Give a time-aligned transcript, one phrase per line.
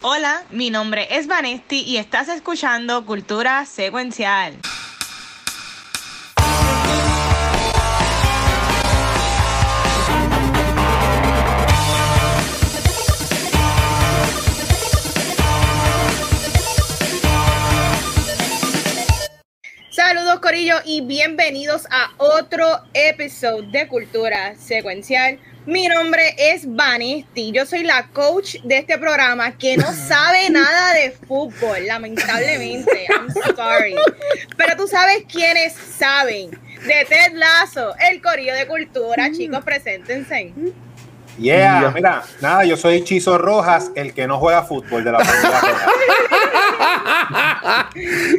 [0.00, 4.56] Hola, mi nombre es Vanesti y estás escuchando Cultura Secuencial.
[19.90, 25.40] Saludos Corillo y bienvenidos a otro episodio de Cultura Secuencial.
[25.68, 30.94] Mi nombre es Vanesti, yo soy la coach de este programa que no sabe nada
[30.94, 33.04] de fútbol, lamentablemente.
[33.10, 33.94] I'm sorry.
[34.56, 39.30] Pero tú sabes quiénes saben de Ted Lazo, el corillo de cultura.
[39.30, 40.54] Chicos, preséntense.
[41.38, 45.18] Yeah, mira, nada, yo soy Chizo Rojas, el que no juega fútbol de la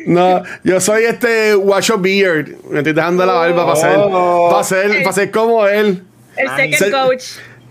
[0.08, 2.56] no, yo soy este Washo Beard.
[2.72, 4.50] Me estoy dejando la barba para ser, Oh.
[4.52, 6.08] para ser, para ser como él.
[6.40, 6.78] El Nice.
[6.78, 7.24] second coach.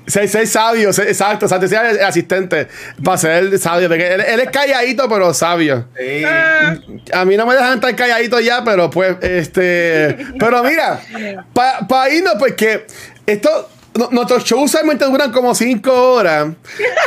[0.07, 2.67] Ser, ser sabio, ser- exacto, o sea, te sea el asistente
[3.05, 3.89] para ser sabio.
[3.89, 5.87] Porque él, él es calladito, pero sabio.
[5.99, 6.23] Sí.
[6.25, 6.77] Ah,
[7.13, 10.17] A mí no me dejan estar calladito ya, pero pues, este.
[10.39, 10.99] Pero mira,
[11.53, 12.87] para irnos, porque
[13.27, 13.71] esto.
[14.11, 16.49] Nuestros shows usualmente duran como 5 horas.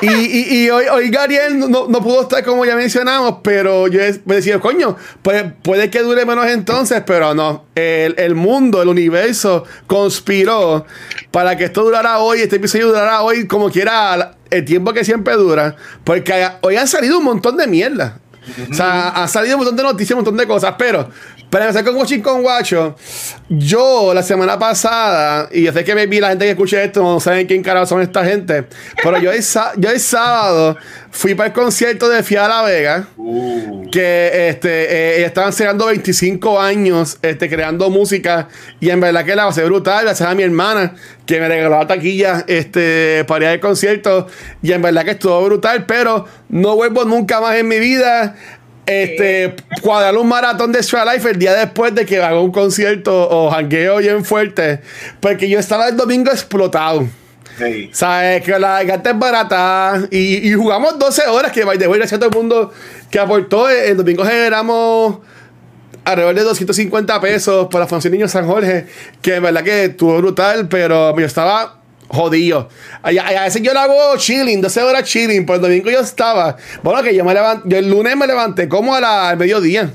[0.01, 4.59] Y, y- hoy, hoy Gabriel no, no pudo estar como ya mencionamos, pero yo decía,
[4.59, 7.65] coño, pues puede que dure menos entonces, pero no.
[7.75, 10.85] El, el mundo, el universo conspiró
[11.31, 15.33] para que esto durara hoy, este episodio durara hoy como quiera el tiempo que siempre
[15.35, 15.75] dura.
[16.03, 18.19] Porque hoy han salido un montón de mierda.
[18.69, 21.09] O sea, ha salido un montón de noticias, un montón de cosas, pero
[21.51, 22.95] para empezar con Watching con Guacho,
[23.49, 27.19] yo la semana pasada, y yo sé que maybe la gente que escuche esto no
[27.19, 28.67] saben quién carajo son esta gente,
[29.03, 29.43] pero yo el,
[29.77, 30.77] yo el sábado
[31.11, 36.59] fui para el concierto de Fia La Vega, Uh, que este, eh, estaban celebrando 25
[36.59, 38.47] años este, creando música,
[38.79, 41.87] y en verdad que la pasé brutal, gracias a mi hermana, que me regaló la
[41.87, 44.27] taquilla este, para ir al concierto,
[44.61, 48.37] y en verdad que estuvo brutal, pero no vuelvo nunca más en mi vida.
[48.85, 53.29] Este, cuadrar un maratón de Extra Life el día después de que haga un concierto
[53.29, 54.81] o jangueo bien fuerte,
[55.19, 57.07] porque yo estaba el domingo explotado.
[57.57, 57.89] sí.
[57.93, 58.43] ¿Sabes?
[58.43, 60.07] Que la garganta es barata.
[60.09, 61.51] Y, y jugamos 12 horas.
[61.51, 62.73] Que by the way, gracias a todo el mundo
[63.09, 63.69] que aportó.
[63.69, 65.19] El domingo generamos
[66.03, 68.87] alrededor de 250 pesos para Función Niño San Jorge.
[69.21, 70.67] Que en verdad que estuvo brutal.
[70.69, 71.80] Pero yo estaba
[72.11, 72.69] jodido.
[73.01, 75.45] A, a- veces yo lo hago chilling, 12 horas chilling.
[75.45, 76.57] Pero el domingo yo estaba.
[76.83, 77.69] Bueno, que yo me levanté.
[77.69, 79.93] Yo el lunes me levanté como a la, al mediodía.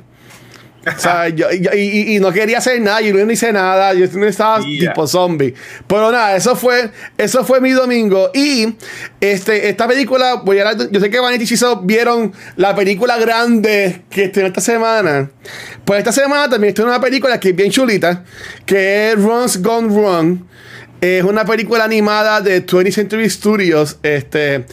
[0.87, 4.07] O sea, yo, yo- y, y- no quería hacer nada, yo no hice nada, yo
[4.15, 4.93] no estaba Yeah.
[4.93, 5.53] tipo zombie.
[5.89, 8.31] Pero nada, eso fue, eso fue mi domingo.
[8.33, 8.77] Y
[9.21, 13.19] este, esta película, voy a hablar- yo sé que Vanity y Chizo vieron la película
[13.19, 15.29] grande que estrenó esta semana.
[15.85, 18.25] Pues esta semana también estrenó una película que es bien chulita,
[18.65, 20.39] que es Run's Gone Wrong.
[21.01, 23.99] Es una película animada de 20th Century Studios.
[24.03, 24.65] Este,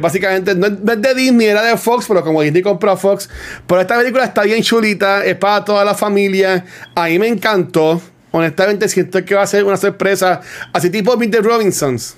[0.00, 3.28] básicamente no es, de Disney, era de Fox, pero como Disney compró Fox.
[3.66, 6.64] Pero esta película está bien chulita, es para toda la familia.
[6.94, 8.00] A mí me encantó.
[8.32, 10.40] Honestamente, siento que va a ser una sorpresa.
[10.72, 12.16] Así tipo Meet the Robinsons.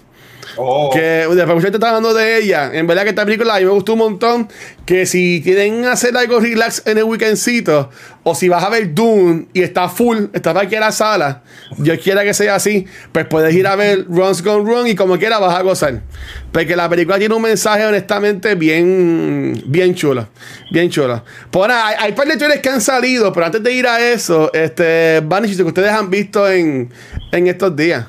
[0.56, 2.70] Oh, Que después gente está hablando de ella.
[2.72, 4.48] En verdad que esta película a mí me gustó un montón.
[4.84, 7.88] Que si quieren hacer algo relax en el weekendcito,
[8.25, 11.42] o si vas a ver Dune y está full, está aquí en la sala,
[11.78, 15.19] Dios quiera que sea así, pues puedes ir a ver Runs Gone Wrong y como
[15.19, 16.02] quiera vas a gozar.
[16.50, 20.28] Porque la película tiene un mensaje honestamente bien, bien chulo.
[20.70, 21.25] Bien chulo.
[21.50, 24.00] Pues nada, hay, hay par de trailers que han salido, pero antes de ir a
[24.00, 26.92] eso, este, Vanish, que ustedes han visto en,
[27.31, 28.06] en estos días.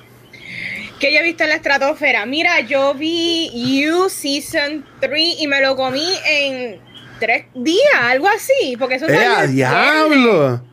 [1.04, 2.26] Que yo he visto en la estratosfera.
[2.26, 6.80] Mira, yo vi You Season 3 y me lo comí en
[7.20, 8.78] tres días, algo así.
[8.80, 9.52] Porque eso ¡Eh, salió el viernes.
[9.54, 10.64] diablo!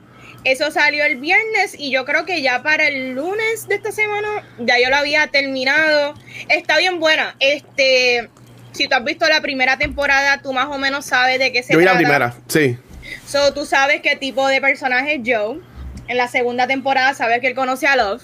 [0.45, 4.45] Eso salió el viernes y yo creo que ya para el lunes de esta semana
[4.61, 6.15] ya yo lo había terminado.
[6.49, 7.35] Está bien buena.
[7.41, 8.31] Este,
[8.71, 11.73] si tú has visto la primera temporada, tú más o menos sabes de qué se
[11.73, 12.05] Yo vi la trata.
[12.07, 12.79] primera, sí.
[13.27, 15.59] So, tú sabes qué tipo de personaje es Joe.
[16.07, 18.23] En la segunda temporada sabes que él conoce a Love.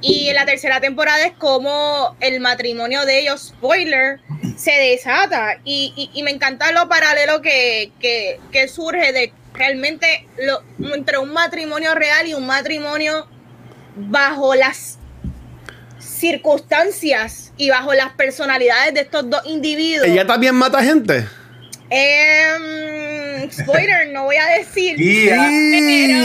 [0.00, 4.20] Y en la tercera temporada es como el matrimonio de ellos, spoiler,
[4.56, 5.58] se desata.
[5.64, 10.62] Y, y- y me encanta lo paralelo que, que- que surge de realmente lo,
[10.94, 13.26] entre un matrimonio real y un matrimonio
[13.96, 14.98] bajo las
[15.98, 20.06] circunstancias y bajo las personalidades de estos dos individuos.
[20.06, 21.26] ¿Ella también mata gente?
[21.88, 24.96] Em, spoiler, no voy a decir.
[24.96, 25.48] Yeah.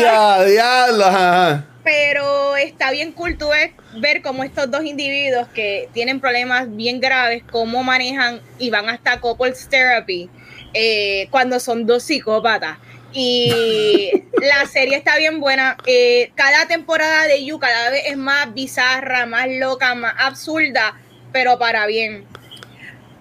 [0.01, 1.05] ¡Ya, diablo!
[1.05, 1.65] ajá.
[1.83, 6.99] Pero está bien cool tú ves- ver cómo estos dos individuos que tienen problemas bien
[6.99, 10.29] graves, cómo manejan y van hasta couples therapy
[10.73, 12.77] eh, cuando son dos psicópatas.
[13.13, 14.11] Y
[14.41, 15.75] la serie está bien buena.
[15.85, 20.95] Eh, cada temporada de You cada vez es más bizarra, más loca, más absurda,
[21.33, 22.25] pero para bien.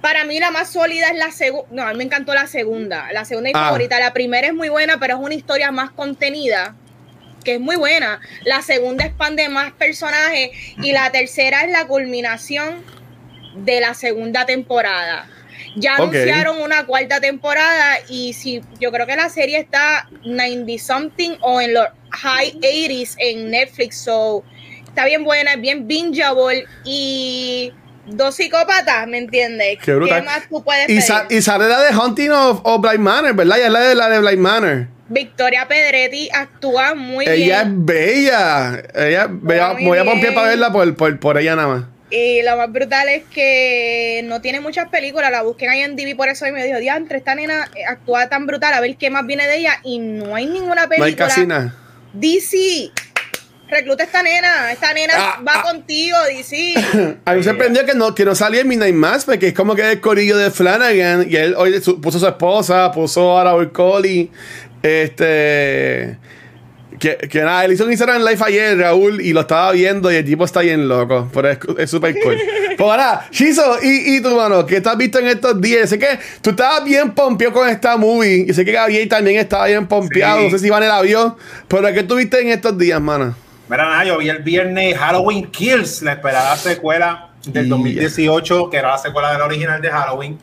[0.00, 1.68] Para mí la más sólida es la segunda.
[1.72, 3.12] No, a mí me encantó la segunda.
[3.12, 3.64] La segunda y Ah.
[3.66, 3.98] favorita.
[3.98, 6.74] La primera es muy buena, pero es una historia más contenida,
[7.44, 8.20] que es muy buena.
[8.44, 10.50] La segunda expande más personajes.
[10.82, 12.82] Y la tercera es la culminación
[13.54, 15.28] de la segunda temporada.
[15.76, 21.36] Ya anunciaron una cuarta temporada y si yo creo que la serie está 90 something
[21.42, 24.42] o en los high 80s en Netflix, so
[24.86, 27.72] está bien buena, es bien bingeable y
[28.06, 29.78] dos psicópatas, ¿me entiendes?
[29.84, 30.24] Qué brutal.
[30.24, 33.58] más tú puedes Y, sa- y sale la de Hunting of, of Blind Manor, ¿verdad?
[33.58, 34.88] Ya es la de la de Blind Manor.
[35.10, 38.82] Victoria Pedretti actúa muy Ella es bien bella.
[38.94, 41.84] Ella, bella- muy voy a pompear para verla por, por, por ella nada más.
[42.12, 46.28] y lo más brutal es que no tiene muchas películas, la busqué en IMDb por
[46.28, 49.46] eso y me dijo, diantre, esta nena actúa tan brutal, a ver qué más viene
[49.46, 50.98] de ella y no hay ninguna película.
[50.98, 51.74] No hay casi nada.
[52.12, 52.90] DC,
[53.68, 54.72] recluta a esta nena.
[54.72, 55.62] Esta nena Ah, va ah.
[55.62, 56.74] contigo, DC.
[57.24, 59.74] A mí me sorprendió que no, que no salía en Midnight Mass, porque es como
[59.76, 63.70] que el corillo de Flanagan, y él hoy puso a su esposa, puso a Raúl
[63.70, 64.30] Coley,
[64.82, 66.18] este...
[66.98, 70.16] Que, que nada, él hizo un Instagram Live ayer, Raúl, y lo estaba viendo y
[70.16, 71.48] el tipo está bien loco, pero
[71.78, 72.36] es súper cool.
[72.76, 75.88] pues nada, Shizo, y, y tu mano, ¿qué has visto en estos días?
[75.88, 79.66] Sé que tú estabas bien pompeado con esta movie, y sé que Gabriel también estaba
[79.68, 80.44] bien pompeado, Sí.
[80.44, 81.38] no sé si Vanessa la vio,
[81.68, 83.34] pero ¿qué tuviste en estos días, mano?
[83.70, 87.76] Mira, nada, yo vi el viernes Halloween Kills, la esperada secuela del Yeah.
[87.76, 90.38] 2018, que era la secuela de la original de Halloween.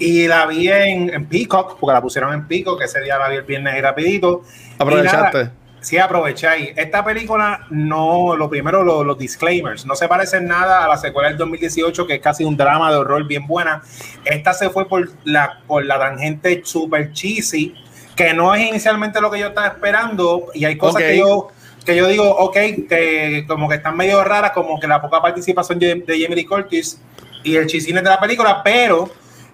[0.00, 3.36] Y la vi en, en Peacock, porque la pusieron en Peacock, ese día la vi
[3.36, 4.42] el viernes y rapidito.
[4.78, 5.38] Y Aprovechaste.
[5.38, 5.52] nada,
[5.82, 6.72] Sí, aproveché ahí.
[6.76, 10.98] Esta película no, lo primero, lo- los disclaimers, no se parece en nada a la
[10.98, 13.80] secuela del 2018, que es casi un drama de horror bien buena.
[14.26, 17.74] Esta se fue por la, por la tangente super cheesy,
[18.14, 21.08] que no es inicialmente lo que yo estaba esperando, y hay cosas Ok.
[21.08, 21.48] que yo
[21.86, 22.54] que yo digo, ok,
[22.86, 26.44] que como que están medio raras, como que la poca participación de, de Jamie Lee
[26.44, 27.00] Curtis
[27.42, 29.08] y el chisine de la película, pero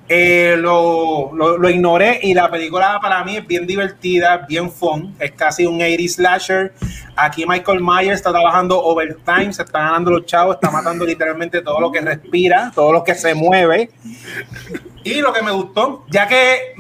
[0.08, 5.14] eh, lo, lo, lo ignoré y la película para mí es bien divertida, bien fun,
[5.18, 6.72] es casi un 80 slasher.
[7.16, 11.80] Aquí Michael Myers está trabajando overtime, se está ganando los chavos, está matando literalmente todo
[11.80, 13.90] lo que respira, todo lo que se mueve.
[15.02, 16.74] Y lo que me gustó, ya que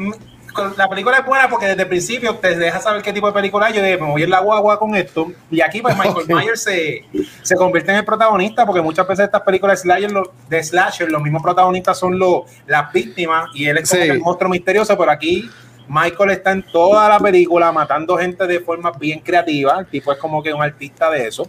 [0.76, 3.70] la película es buena porque desde el principio te deja saber qué tipo de película
[3.70, 5.30] yo dije, me voy ir la guagua con esto.
[5.50, 6.28] Y aquí pues Michael Ok.
[6.28, 7.04] Myers se,
[7.42, 11.10] se convierte en el protagonista porque muchas veces estas películas de slasher, lo- de slasher
[11.10, 14.08] los mismos protagonistas son los las víctimas y él es como Sí.
[14.08, 15.50] el monstruo misterioso, pero aquí
[15.88, 20.18] Michael está en toda la película matando gente de forma bien creativa, el tipo es
[20.18, 21.48] como que un artista de eso.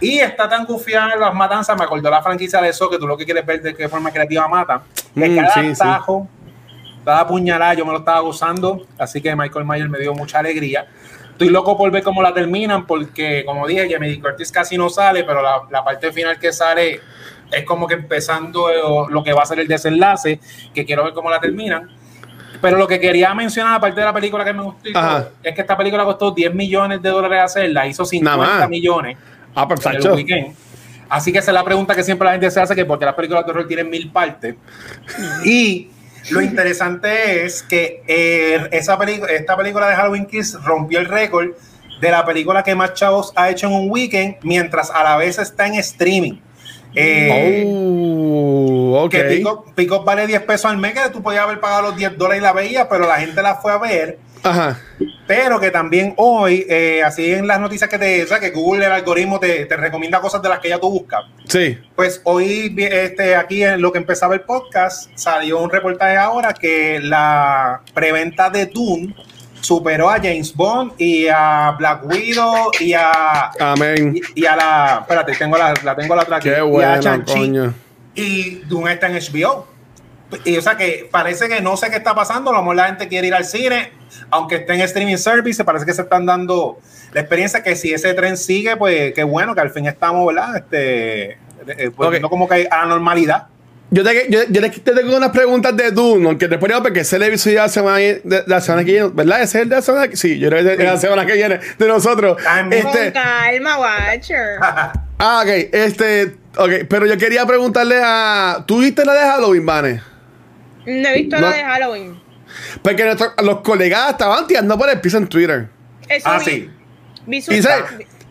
[0.00, 3.06] Y está tan confiado en las matanzas, me acordó la franquicia de eso, que tú
[3.06, 4.82] lo que quieres ver de qué forma creativa mata.
[5.14, 5.82] Mm, cada sí, sí.
[7.06, 10.86] Cada puñalada, yo me lo estaba gozando, así que Michael Myers me dio mucha alegría.
[11.30, 15.22] Estoy loco por ver cómo la terminan, porque como dije, Jamie Curtis casi no sale,
[15.22, 17.00] pero la, la parte final que sale
[17.52, 18.74] es como que empezando eh,
[19.08, 20.40] lo que va a ser el desenlace,
[20.74, 21.88] que quiero ver cómo la terminan.
[22.60, 25.28] Pero lo que quería mencionar, aparte de la película que me gustó, Ajá.
[25.44, 28.68] es que esta película costó 10 millones de dólares hacerla, hizo Nada 50 más.
[28.68, 29.16] millones
[29.54, 30.54] Ah, pues, en el weekend.
[31.08, 33.14] Así que esa es la pregunta que siempre la gente se hace, que porque las
[33.14, 34.56] películas de terror tienen mil partes.
[35.44, 35.90] Y
[36.30, 41.50] lo interesante es que eh, esa esta película de Halloween Kills rompió el récord
[42.00, 45.38] de la película que más chavos ha hecho en un weekend, mientras a la vez
[45.38, 46.40] está en streaming.
[46.94, 49.10] Eh, Oh, ok.
[49.10, 52.16] que Pico, Pico vale 10 pesos al mes, que tú podías haber pagado los 10
[52.16, 54.18] dólares y la veías, pero la gente la fue a ver.
[54.42, 54.78] Ajá.
[55.26, 58.86] Pero que también hoy, eh, así en las noticias que te, o sea, que Google,
[58.86, 61.24] el algoritmo te, te recomienda cosas de las que ya tú buscas.
[61.48, 61.78] Sí.
[61.96, 67.00] Pues hoy, este, aquí en lo que empezaba el podcast, salió un reportaje ahora que
[67.00, 69.14] la preventa de Dune
[69.60, 74.14] superó a James Bond y a Black Widow y a, Amén.
[74.34, 76.62] y, y a la, espérate, tengo la, la tengo la otra aquí, Qué y a
[76.62, 77.32] bueno, Shang-Chi.
[77.34, 77.74] coño.
[78.14, 79.66] Y Dune está en HBO.
[80.44, 82.86] Y o sea que parece que no sé qué está pasando, a lo mejor la
[82.86, 83.92] gente quiere ir al cine,
[84.30, 86.78] aunque esté en streaming service, parece que se están dando
[87.12, 90.56] la experiencia que si ese tren sigue, pues qué bueno que al fin estamos, ¿verdad?
[90.56, 91.30] Este,
[91.68, 92.30] eh, volviendo Ok.
[92.32, 93.46] como que a la normalidad.
[93.88, 97.00] Yo te, yo, yo te- te tengo unas preguntas de Dune, aunque después digo porque
[97.00, 99.42] ese le episodio de la semana, de, la semana que viene, ¿verdad?
[99.42, 101.24] ¿Ese es el de la semana que Sí, yo creo que es de la semana
[101.24, 102.36] que viene de nosotros.
[102.42, 102.82] También.
[102.82, 104.58] Con Este, calma, Watcher.
[105.20, 108.64] ah, ok, este, ok, pero yo quería preguntarle a.
[108.66, 110.02] ¿Tú viste la de Halloween, Vane?
[110.86, 111.50] No he visto No.
[111.50, 112.20] la de Halloween.
[112.82, 115.68] Porque nuestros- los colegas estaban tirando por el piso en Twitter.
[116.08, 116.44] Eso ah, vi.
[116.44, 116.70] sí.
[117.26, 117.60] Vi su- Y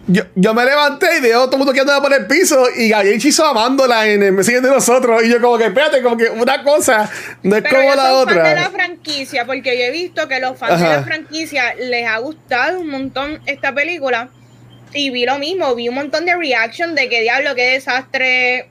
[0.08, 2.90] yo, yo me levanté y veo todo el mundo que andaba por el piso y
[2.90, 5.24] Gabriel hizo amándola en el Messenger de nosotros.
[5.24, 7.10] Y yo, como que, espérate, como que una cosa
[7.42, 8.36] no es Pero como yo la soy otra.
[8.36, 10.98] fan de la franquicia porque yo he visto que los fans de Ajá.
[10.98, 14.30] la franquicia les ha gustado un montón esta película
[14.94, 18.70] y vi lo mismo, vi un montón de reaction de que diablo, qué desastre.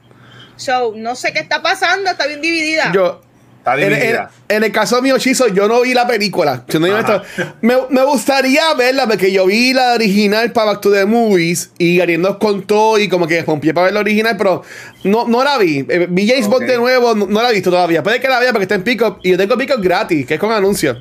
[0.57, 2.93] So, no sé qué está pasando, está bien dividida.
[2.95, 3.21] Yo,
[3.65, 4.31] Está en, dividida.
[4.49, 6.65] en- en el caso mío, Chizo, yo no vi la película.
[6.69, 7.23] Yo honesto,
[7.63, 11.99] me, me gustaría verla porque yo vi la original para Back to the Movies y
[12.01, 14.63] Ariel nos contó y como que pompié para ver la original, pero
[15.05, 15.79] no, no la vi.
[15.89, 18.03] Eh, vi James Bond de nuevo, no, no la he visto todavía.
[18.03, 20.41] Puede que la vea porque está en Pico y yo tengo Pico gratis, que es
[20.41, 20.99] con anuncios.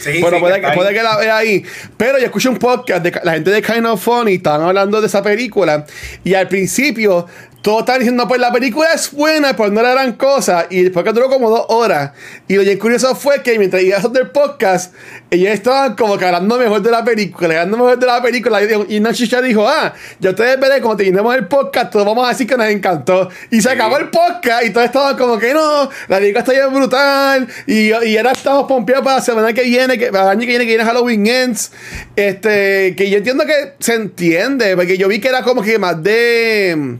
[0.00, 1.64] Sí, Pero sí, puede, que puede que la vea ahí.
[1.96, 5.08] Pero yo escuché un podcast de la gente de Kind of Funny, estaban hablando de
[5.08, 5.84] esa película.
[6.22, 7.26] Y al principio,
[7.62, 10.66] todos estaban diciendo, pues la película es buena, pues no era gran cosa.
[10.70, 12.12] Y después que duró como dos horas.
[12.48, 14.94] Y lo bien curioso fue que mientras iba a hacer el podcast,
[15.30, 18.62] ellos estaban como que hablando mejor de la película, hablando mejor de la película.
[18.62, 22.06] Y, dijo- y una chicha dijo, ah, ya ustedes verán cuando terminemos el podcast, todos
[22.06, 23.28] vamos a decir que nos encantó.
[23.50, 26.72] Y se acabó el podcast y todos estaban como que no, la película está bien
[26.72, 27.46] brutal.
[27.66, 30.46] Y, y ahora estamos pompeados para la semana que viene, que, para el año que
[30.46, 31.72] viene, que viene Halloween Ends.
[32.16, 36.02] Este, que yo entiendo que se entiende, porque yo vi que era como que más
[36.02, 36.98] de.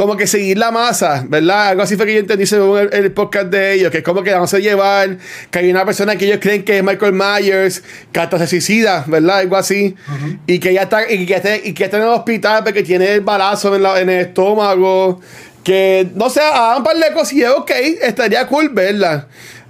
[0.00, 1.68] Como que seguir la masa, ¿verdad?
[1.68, 4.22] Algo así fue que yo entendí según el, el podcast de ellos, que es como
[4.22, 5.18] que vamos a llevar,
[5.50, 9.04] que hay una persona que ellos creen que es Michael Myers, que hasta se suicida,
[9.08, 9.40] ¿verdad?
[9.40, 9.94] Algo así.
[10.46, 13.12] Y que ya está, y que está, y que está en el hospital porque tiene
[13.12, 15.20] el balazo en, la- en el estómago.
[15.62, 19.28] Que, no sé, hagan un par de cosillas, ok, estaría cool verla.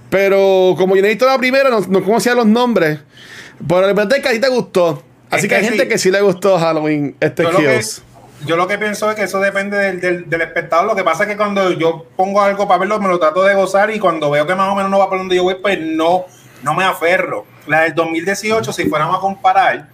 [0.09, 2.99] Pero como yo visto la primera, no, no conocía los nombres.
[3.67, 5.03] Pero de verdad que a ti te gustó.
[5.29, 5.89] Así Es que, hay gente sí.
[5.89, 8.03] que sí le gustó Halloween, este Kills.
[8.45, 10.85] Yo lo que pienso es que eso depende del, del, del espectador.
[10.87, 13.53] Lo que pasa es que cuando yo pongo algo para verlo, me lo trato de
[13.55, 15.79] gozar y cuando veo que más o menos no va por donde yo voy, pues
[15.79, 16.25] no,
[16.63, 17.45] no me aferro.
[17.67, 19.87] La del 2018, si fuéramos a comparar,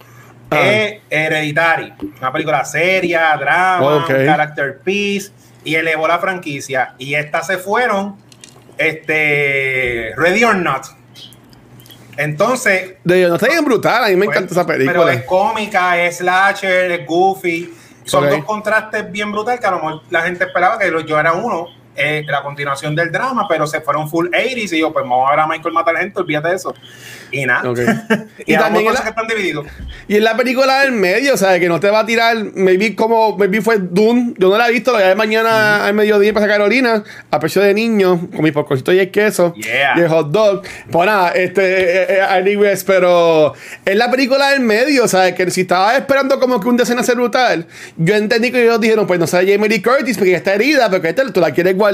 [0.50, 0.60] Ah.
[0.66, 1.92] es Hereditary.
[2.20, 4.08] Una película seria, drama, Ok.
[4.08, 5.30] un character piece
[5.62, 6.94] y elevó la franquicia.
[6.96, 8.16] Y estas se fueron,
[8.78, 10.86] este, Ready or Not.
[12.16, 15.12] Entonces, De, no está bien brutal, a mí me pues, encanta esa Pero película.
[15.12, 17.72] es cómica, es slasher, es goofy.
[18.08, 21.32] Son dos contrastes bien brutales que a lo mejor la gente esperaba que yo era
[21.34, 21.66] uno,
[21.98, 25.32] eh, la continuación del drama, pero se fueron full 80s y yo, pues vamos a
[25.32, 26.74] ver a Michael matar gente, olvídate de eso.
[27.30, 27.68] Y nada.
[27.70, 27.78] Ok.
[28.46, 29.66] y, Y también cosas la- que están divididos.
[30.06, 32.94] Y en la película del medio, o sea, que no te va a tirar, maybe
[32.96, 35.92] como, maybe fue Dune, yo no la he visto, la voy a ver mañana al
[35.94, 39.94] mediodía Plaza Carolina, a precio de niño, con mi porcocito y el queso, Yeah.
[39.96, 40.62] y el hot dog.
[40.90, 41.62] Pues nada, este,
[42.02, 43.52] eh, eh, anyways, pero
[43.84, 47.12] es la película del medio, o sea, que si estaba esperando como que un desenlace
[47.14, 50.88] brutal, yo entendí que ellos dijeron, pues no sé, Jamie Lee Curtis, porque está herida,
[50.88, 51.87] porque esta, tú la quieres guardar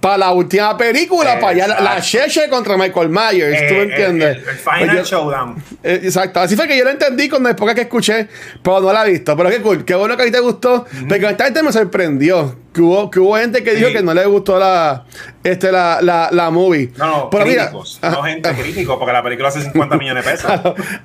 [0.00, 2.00] para la última película, para allá la, la.
[2.00, 4.36] Cheche contra Michael Myers, ¿tú Eh, me el- entiendes?
[4.38, 5.64] El, el final Pues yo- showdown.
[5.82, 8.28] eh, exacto, así fue que yo lo entendí con después que escuché,
[8.62, 9.36] pero no la he visto.
[9.36, 12.56] Pero qué cool, qué bueno que a ti te gustó, porque esta gente me sorprendió.
[12.76, 15.06] Que hubo, que hubo gente que dijo que no le gustó la,
[15.42, 16.92] este, la, la, la movie.
[16.98, 20.22] No, no, pero mira, críticos, ajá, no gente crítico, porque la película hace 50 millones
[20.22, 20.50] de pesos.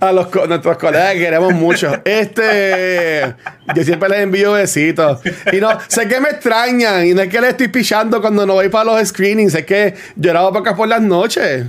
[0.01, 1.93] a los nuestros colegas que queremos mucho.
[2.03, 3.33] Este,
[3.73, 5.21] yo siempre les envío besitos.
[5.53, 7.05] Y no, sé que me extrañan.
[7.05, 9.55] Y no es que les estoy pichando cuando no voy para los screenings.
[9.55, 11.67] Es que lloraba pocas por las noches.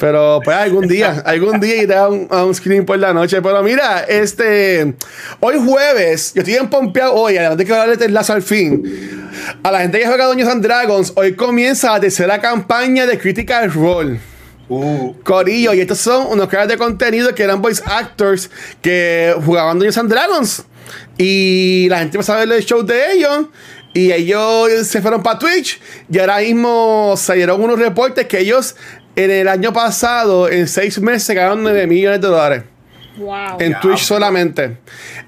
[0.00, 3.42] Pero pues algún día, algún día iré a un, a un screening por la noche.
[3.42, 4.94] Pero mira, este,
[5.40, 9.20] hoy jueves, yo estoy en pompeado hoy, además de que darle el lazo al fin.
[9.62, 13.72] A la gente que juega Dungeons and Dragons, hoy comienza la tercera campaña de Critical
[13.72, 14.20] Role.
[14.68, 19.78] Uh, Corillo, y estos son unos creadores de contenido que eran voice actors que jugaban
[19.78, 20.64] Dungeons and Dragons.
[21.18, 23.46] Y la gente empezó a ver el show de ellos.
[23.94, 25.80] Y ellos se fueron para Twitch.
[26.10, 28.76] Y ahora mismo salieron unos reportes que ellos
[29.14, 32.64] en el año pasado, en seis meses, ganaron 9 millones de dólares.
[33.16, 33.58] Wow.
[33.60, 34.78] En Twitch solamente.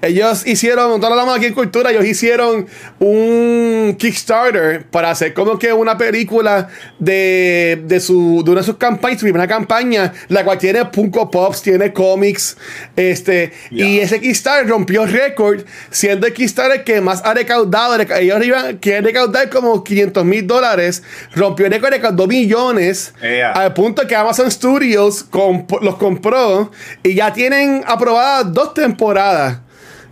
[0.01, 2.67] Ellos hicieron, todos hablamos aquí en Cultura, ellos hicieron
[2.99, 6.67] un Kickstarter para hacer como que una película
[6.99, 11.29] de, de, su, de una de sus campañas, su primera campaña, la cual tiene Funko
[11.29, 12.57] Pops, tiene cómics,
[12.95, 18.43] este, y ese Kickstarter rompió récord, siendo el Kickstarter que más ha recaudado, reca- ellos
[18.45, 23.51] iban, quieren recaudar como 500 mil dólares, rompió récord, recaudó millones, Ea.
[23.51, 26.71] al punto que Amazon Studios comp- los compró
[27.03, 29.59] y ya tienen aprobadas dos temporadas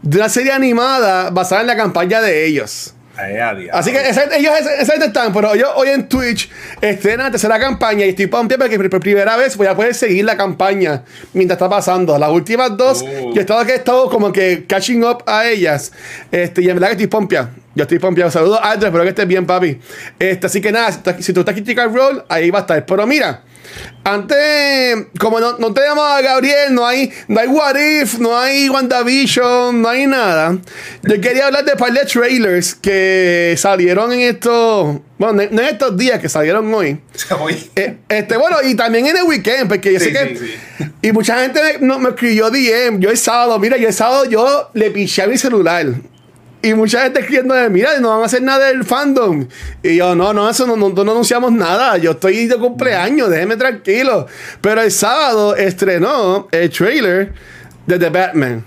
[0.01, 2.93] de una serie animada basada en la campaña de ellos.
[3.15, 3.69] adiós.
[3.71, 4.53] Así que ese- ellos
[5.05, 6.49] están, pero ellos hoy en Twitch
[6.81, 10.25] estrenan la tercera campaña y estoy pompeado porque por primera vez voy a poder seguir
[10.25, 11.03] la campaña
[11.33, 12.17] mientras está pasando.
[12.17, 13.33] Las últimas dos, Uh.
[13.33, 15.91] yo he estado, que he estado como que catching up a ellas.
[16.31, 17.49] Este, y en verdad que estoy pompeado.
[17.75, 18.29] Yo estoy pompeado.
[18.31, 19.79] Saludos, Andrés, espero que estés bien, papi.
[20.19, 22.83] Este, así que nada, si, tú- si tú estás Critical Role, ahí va a estar.
[22.85, 23.41] Pero mira,
[24.03, 28.67] antes, como no, no te llamaba Gabriel, no hay, no hay What If, no hay
[28.69, 30.57] WandaVision, no hay nada.
[31.03, 35.67] Yo quería hablar de un par de trailers que salieron en estos, bueno, no en
[35.67, 36.99] estos días, que salieron hoy.
[37.75, 40.35] Eh, este, bueno, y también en el weekend, porque yo Sí, sé que.
[40.37, 42.99] sí, Y mucha gente me, no, me escribió DM.
[42.99, 45.85] Yo el sábado, mira, yo el sábado yo le piché a mi celular.
[46.63, 49.45] Y mucha gente escribiendo de, mira, no van a hacer nada del fandom.
[49.83, 51.97] Y yo, no, no, eso no, no, no anunciamos nada.
[51.97, 54.27] Yo estoy de cumpleaños, déjeme tranquilo.
[54.61, 57.33] Pero el sábado estrenó el trailer
[57.85, 58.65] de The Batman.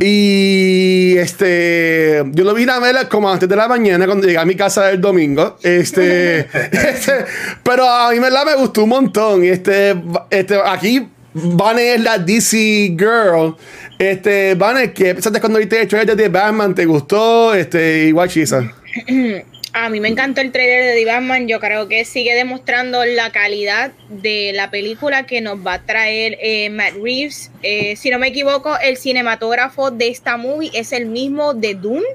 [0.00, 4.44] Y este, yo lo vi a ver como antes de la mañana cuando llegué a
[4.44, 5.56] mi casa el domingo.
[5.62, 6.38] Este,
[6.70, 7.24] este
[7.64, 9.44] pero a mí me, la me gustó un montón.
[9.44, 13.56] Y este, este, aquí Vane es la DC Girl.
[13.98, 16.74] Este, Vane, ¿qué pensaste cuando viste el trailer de Batman?
[16.74, 17.54] ¿Te gustó?
[17.54, 18.72] Este, igual chisa.
[19.76, 21.48] A mí me encantó el trailer de The Batman.
[21.48, 26.38] Yo creo que sigue demostrando la calidad de la película que nos va a traer
[26.40, 27.50] eh, Matt Reeves.
[27.64, 32.06] Eh, si no me equivoco, el cinematógrafo de esta movie es el mismo de Dune.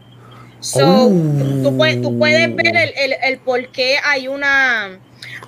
[0.61, 1.09] So, Oh.
[1.63, 4.97] tú, puedes, tú puedes ver el, el, el por qué hay una,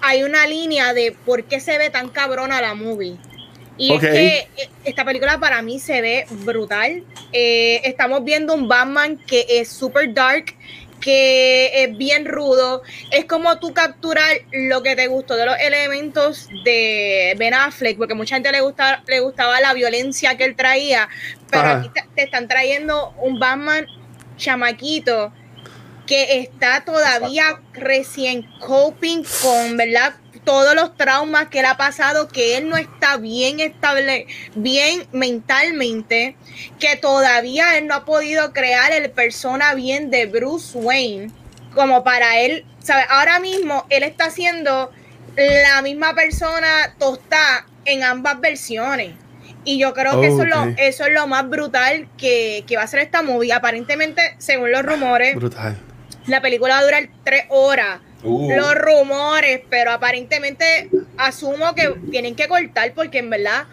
[0.01, 3.15] hay una línea de por qué se ve tan cabrona la movie.
[3.77, 7.03] Y es que eh, esta película para mí se ve brutal.
[7.33, 10.55] Eh, estamos viendo un Batman que es super dark,
[10.99, 12.83] que es bien rudo.
[13.09, 18.13] Es como tú capturar lo que te gustó de los elementos de Ben Affleck, porque
[18.13, 21.09] mucha gente le, gusta, le gustaba la violencia que él traía,
[21.49, 21.79] pero Ajá.
[21.79, 23.87] aquí te, te están trayendo un Batman
[24.37, 25.33] chamaquito
[26.05, 30.15] que está todavía recién coping con, ¿verdad?
[30.43, 36.35] Todos los traumas que él ha pasado, que él no está bien estable, bien mentalmente,
[36.79, 41.31] que todavía él no ha podido crear el persona bien de Bruce Wayne,
[41.75, 43.05] como para él, ¿sabes?
[43.09, 44.91] Ahora mismo él está siendo
[45.35, 49.13] la misma persona tostada en ambas versiones.
[49.63, 52.83] Y yo creo que eso, es lo, eso es lo más brutal que, que va
[52.83, 53.53] a ser esta movie.
[53.53, 55.77] Aparentemente, según los rumores, Brutal.
[56.25, 57.99] la película va a durar tres horas.
[58.23, 58.51] Uh.
[58.55, 63.65] Los rumores, pero aparentemente asumo que tienen que cortar porque en verdad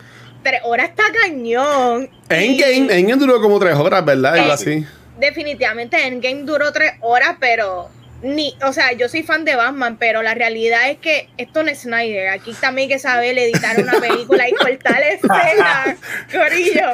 [0.43, 2.09] tres horas está cañón.
[2.31, 4.35] Y Endgame, Endgame duró como tres horas, ¿verdad?
[4.35, 4.87] Algo Eh, así.
[5.19, 7.91] Definitivamente Endgame duró tres horas, pero
[8.23, 11.71] ni, o sea, yo soy fan de Batman, pero la realidad es que esto no
[11.71, 12.29] es Snyder.
[12.31, 15.97] Aquí también hay que saber editar una película y cortar escenas,
[16.33, 16.89] corillo.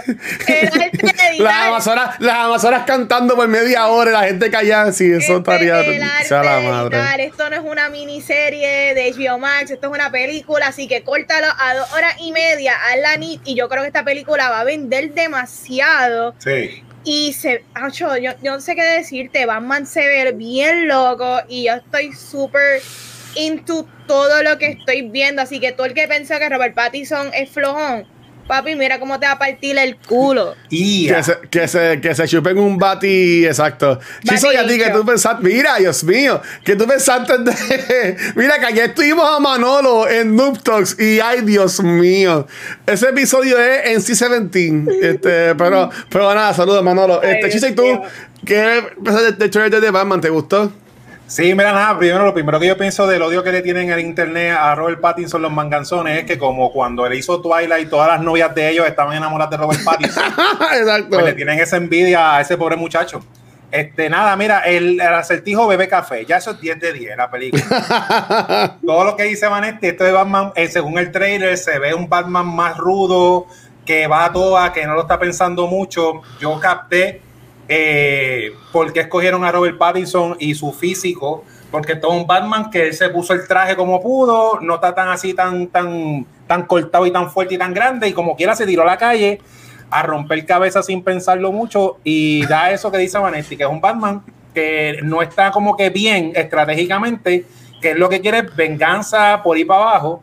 [0.46, 0.70] El
[1.38, 4.92] Las amazonas, las amazonas cantando por media hora y la gente callada.
[4.92, 5.81] Sí, eso Este, estaría.
[5.81, 7.25] el arte sea la madre.
[7.25, 11.47] Esto no es una miniserie de HBO Max, esto es una película, así que córtalo
[11.59, 14.64] a dos horas y media, hazla nit, y yo creo que esta película va a
[14.64, 16.35] vender demasiado.
[16.38, 16.83] Sí.
[17.05, 21.64] Y se, acho, yo, yo no sé qué decirte, Batman se ve bien loco y
[21.64, 22.81] yo estoy súper
[23.35, 27.31] into todo lo que estoy viendo, así que todo el que pensó que Robert Pattinson
[27.35, 28.07] es flojón,
[28.46, 30.54] papi, mira cómo te va a partir el culo.
[31.09, 33.98] Que se, que, se, que se chupen un bati exacto.
[34.28, 38.16] Chiso, y a ti que tú pensaste, mira, Dios mío, que tú pensaste de.
[38.37, 42.46] Mira, que ayer estuvimos a Manolo en Noob Talks y ay, Dios mío.
[42.87, 45.02] Ese episodio es en C17.
[45.02, 47.20] Este, pero, pero nada, saludos, Manolo.
[47.22, 48.02] Ay, Este, Chiso, ¿y tú mío.
[48.44, 50.20] qué pensaste del trailer de Batman?
[50.20, 50.72] ¿Te gustó?
[51.26, 54.00] Sí, mira, nada, primero lo primero que yo pienso del odio que le tienen al
[54.00, 58.20] internet a Robert Pattinson los manganzones es que como cuando él hizo Twilight, todas las
[58.20, 60.22] novias de ellos estaban enamoradas de Robert Pattinson,
[60.78, 61.08] Exacto.
[61.10, 63.24] pues le tienen esa envidia a ese pobre muchacho.
[63.70, 67.30] Este, nada, mira, el, el acertijo bebe café, ya eso es 10 de 10 la
[67.30, 68.76] película.
[68.87, 72.08] Todo lo que dice Vanetti, esto de Batman, eh, según el trailer, se ve un
[72.08, 73.46] Batman más rudo,
[73.84, 76.22] que va a toa, que no lo está pensando mucho.
[76.40, 77.20] Yo capté
[77.68, 82.88] eh, por qué escogieron a Robert Pattinson y su físico, porque todo un Batman que
[82.88, 87.07] él se puso el traje como pudo, no está tan así, tan, tan, tan cortado
[87.07, 89.40] y tan fuerte y tan grande, y como quiera se tiró a la calle
[89.90, 93.81] a romper cabeza sin pensarlo mucho y da eso que dice Vanetti, que es un
[93.81, 94.22] Batman
[94.55, 97.44] que no está como que bien estratégicamente,
[97.81, 100.22] que es lo que quiere venganza por ir para abajo,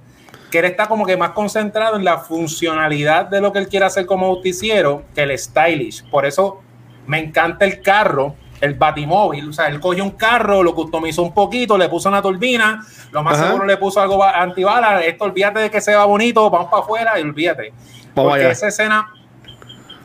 [0.49, 3.86] que él está como que más concentrado en la funcionalidad de lo que él quiere
[3.86, 6.10] hacer como justiciero que el stylish.
[6.10, 6.61] Por eso
[7.07, 9.49] me encanta el carro, el batimóvil.
[9.49, 13.23] O sea, él cogió un carro, lo customizó un poquito, le puso una turbina, lo
[13.23, 13.47] más Ajá.
[13.47, 15.01] seguro le puso algo ba- antibala.
[15.03, 17.73] Esto, olvídate de que se va bonito, vamos para afuera y olvídate.
[18.13, 18.51] Vamos Porque allá.
[18.51, 19.09] esa escena,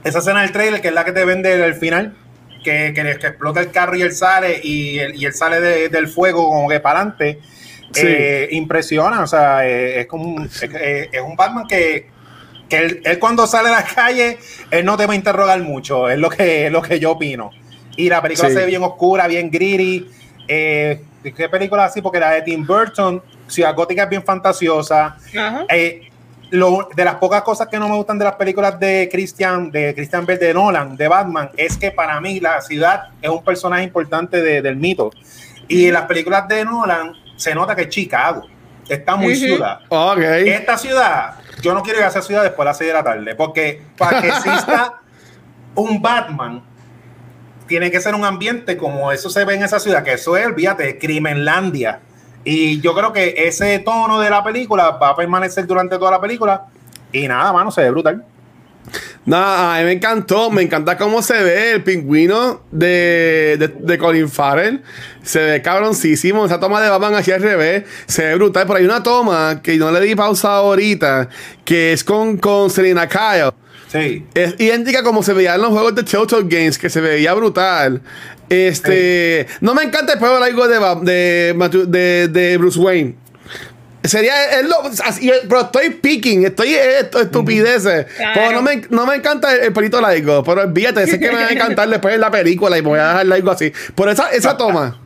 [0.04, 2.16] esa escena del trailer, que es la que te vende el final,
[2.64, 5.88] que, que, que explota el carro y él sale, y él, y él sale de-
[5.88, 7.40] del fuego como que para adelante.
[7.92, 8.02] Sí.
[8.04, 12.11] eh, impresiona, o sea, eh, es como un, es, es un Batman que,
[12.68, 14.38] que él, él cuando sale a la calle,
[14.70, 17.50] él no te va a interrogar mucho, es lo que, es lo que yo opino.
[17.96, 18.55] Y la película Sí.
[18.55, 20.07] se ve bien oscura, bien gritty.
[20.48, 21.02] Eh,
[21.37, 22.00] ¿Qué película así?
[22.02, 25.16] Porque la de Tim Burton, Ciudad Gótica es bien fantasiosa.
[25.68, 26.02] Eh,
[26.50, 29.92] lo, de las pocas cosas que no me gustan de las películas de Christian, de
[29.94, 33.83] Christian Bale, de Nolan, de Batman, es que para mí la ciudad es un personaje
[33.83, 35.11] importante de- del mito.
[35.66, 38.46] Y en las películas de Nolan se nota que es Chicago.
[38.88, 39.46] Está muy Ujú.
[39.46, 39.81] ciudad.
[39.88, 40.18] Ok.
[40.20, 43.05] Esta ciudad, yo no quiero ir a esa ciudad después de las 6 de la
[43.05, 45.01] tarde, porque para que exista
[45.75, 46.62] un Batman
[47.66, 50.55] tiene que ser un ambiente como eso se ve en esa ciudad, que eso es,
[50.55, 52.01] fíjate, Crimenlandia.
[52.45, 56.21] Y yo creo que ese tono de la película va a permanecer durante toda la
[56.21, 56.66] película.
[57.11, 58.25] Y nada, mano, se ve brutal.
[59.27, 63.99] Nada, a mí me encantó, me encanta cómo se ve el pingüino de, de, de
[63.99, 64.83] Colin Farrell.
[65.25, 66.47] Se ve cabroncísimo.
[66.47, 67.83] Esa toma de Batman hacia al revés.
[68.07, 68.65] Se ve brutal.
[68.69, 71.29] Pero hay una toma que no le di pausa ahorita,
[71.65, 73.53] que es con, con Selena Kyle.
[73.89, 74.25] Sí.
[74.35, 78.03] Es idéntica como se veía en los juegos de Telltale Games, que se veía brutal.
[78.49, 79.49] Este.
[79.61, 83.17] No me encanta el juego largo de, de, de, de Bruce Wayne.
[84.09, 84.61] Sería.
[84.61, 88.07] es lo- así- pero estoy picking, estoy esto, estupideces.
[88.16, 88.33] Claro.
[88.35, 90.42] Pero no me, no me encanta el, el pelito largo.
[90.45, 92.99] Pero olvídate, ese que me va a encantar después en la película y me voy
[92.99, 93.73] a dejar largo así.
[93.95, 95.01] Por esa, esa toma.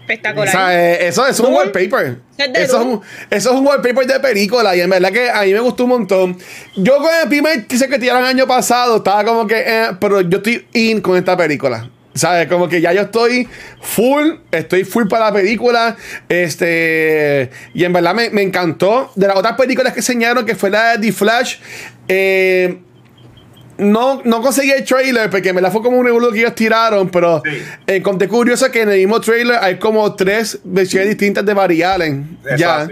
[0.00, 0.48] Espectacular.
[0.48, 2.16] O sea, eh, eso, eso es un wallpaper.
[2.36, 4.74] Eso es, un, eso es un wallpaper de película.
[4.74, 6.38] Y en verdad que a mí me gustó un montón.
[6.76, 9.62] Yo con el primer que se que tiraron el año pasado estaba como que.
[9.64, 11.88] eh, pero yo estoy in con esta película.
[12.14, 12.48] ¿Sabes?
[12.48, 13.48] Como que ya yo estoy
[13.80, 14.32] full.
[14.50, 15.96] Estoy full para la película.
[16.28, 17.50] Este.
[17.74, 19.12] Y en verdad me, me encantó.
[19.14, 21.56] De las otras películas que enseñaron, que fue la de The Flash.
[22.08, 22.80] Eh,
[23.78, 27.08] no, no conseguí el trailer porque me la fue como un revuelo que ellos tiraron,
[27.08, 27.62] pero Sí.
[27.86, 32.38] encontré curioso que en el mismo trailer hay como tres versiones distintas de Barry Allen.
[32.58, 32.86] Ya.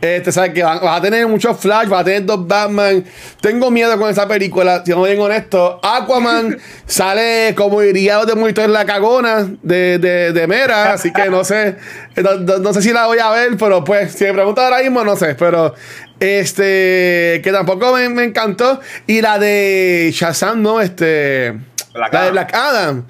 [0.00, 3.04] Este, sabes que vas vas a tener muchos flash, vas a tener dos Batman.
[3.40, 5.80] Tengo miedo con esa película, si no bien honesto.
[5.82, 11.30] Aquaman sale como diría los de monitor la cagona de, de, de Mera, así que
[11.30, 11.76] no sé,
[12.16, 14.80] no, no- no sé si la voy a ver, pero pues, si me preguntas ahora
[14.82, 15.74] mismo, no sé, pero
[16.20, 18.80] este, que tampoco me, me encantó.
[19.06, 20.80] Y la de Shazam, ¿no?
[20.80, 21.52] Este,
[21.92, 22.30] Black la de.
[22.30, 23.04] Black Adam.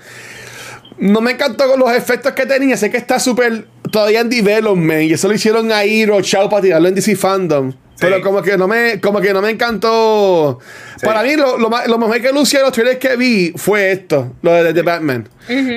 [0.98, 2.76] No me encantó con los efectos que tenía.
[2.76, 5.02] Sé que está súper todavía en development.
[5.04, 7.72] Y eso lo hicieron ahí, Rochao, para tirarlo en DC Fandom.
[8.00, 10.58] Pero como que no me, como que no me encantó.
[10.98, 11.06] Sí.
[11.06, 13.92] Para mí, lo, lo, más- lo mejor que lucía de los trailers que vi fue
[13.92, 15.28] esto, lo de The Batman.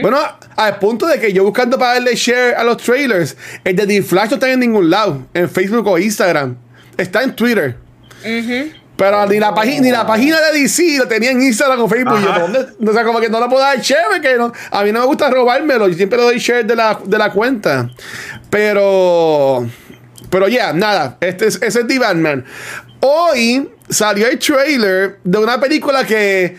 [0.01, 0.17] Bueno,
[0.55, 4.01] al punto de que yo buscando para darle share a los trailers, el de The
[4.01, 6.57] Flash no está en ningún lado, en Facebook o Instagram.
[6.97, 7.77] Está en Twitter.
[8.97, 12.19] Pero ni la, página ni la página de DC lo tenía en Instagram o Facebook.
[12.19, 12.39] Yo.
[12.39, 12.67] ¿dónde?
[12.85, 15.05] O sea, como que no lo puedo dar share, porque no, a mí no me
[15.05, 15.87] gusta robármelo.
[15.87, 17.89] Yo siempre le doy share de la, de la cuenta.
[18.49, 19.67] Pero.
[20.31, 21.17] Pero ya, nada.
[21.21, 22.43] Este es, ese es The Batman.
[22.99, 26.57] Hoy salió el trailer de una película que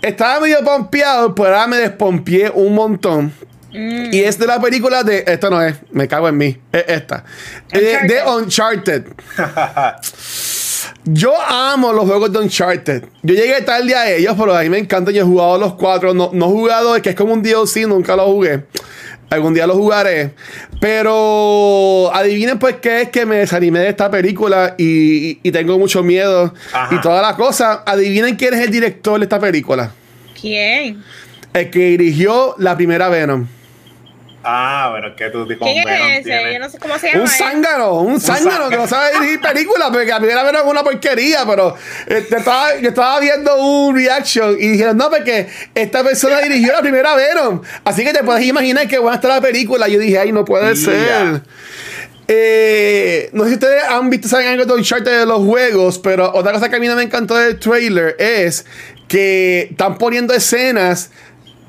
[0.00, 3.32] estaba medio pompeado, pero ahora me despompié un montón.
[3.72, 5.24] Y es de la película de.
[5.26, 6.60] Esta no es, me cago en mí.
[6.70, 7.24] Es esta.
[7.72, 9.06] Eh, De Uncharted.
[11.04, 13.04] Yo amo los juegos de Uncharted.
[13.22, 15.12] Yo llegué tarde a ellos, pero a mí me encantan.
[15.14, 16.14] Yo he jugado los cuatro.
[16.14, 18.64] No, no he jugado el que es como un DLC, nunca lo jugué.
[19.30, 20.34] Algún día lo jugaré.
[20.78, 25.78] Pero adivinen pues qué es que me desanimé de esta película y, y- y tengo
[25.78, 26.94] mucho miedo Ajá.
[26.94, 27.80] y todas las cosas.
[27.86, 29.90] Adivinen quién es el director de esta película.
[30.40, 31.02] ¿Quién?
[31.54, 33.46] El que dirigió la primera Venom.
[34.44, 36.52] Ah, bueno, que tú con ¿Quién es ese?
[36.54, 37.22] Yo no sé cómo se llama.
[37.22, 40.82] Un zángano, un zángano que no sabe dirigir películas, porque la primera vez es una
[40.82, 41.76] porquería, pero
[42.08, 46.80] yo, estaba, yo estaba viendo un reaction y dijeron, no, porque esta persona dirigió la
[46.80, 49.86] primera Venom, así que te puedes imaginar que buena está la película.
[49.86, 51.42] Yo dije, ay, no puede ser.
[52.28, 56.32] Eh, no sé si ustedes han visto saben algo de Uncharted de los juegos, pero
[56.34, 58.64] otra cosa que a mí no me encantó del trailer es
[59.06, 61.10] que están poniendo escenas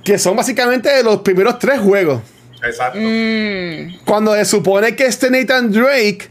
[0.04, 2.22] que son básicamente de los primeros tres juegos.
[2.64, 3.00] Exacto.
[3.02, 6.28] Mm, Cuando se supone que este Nathan Drake,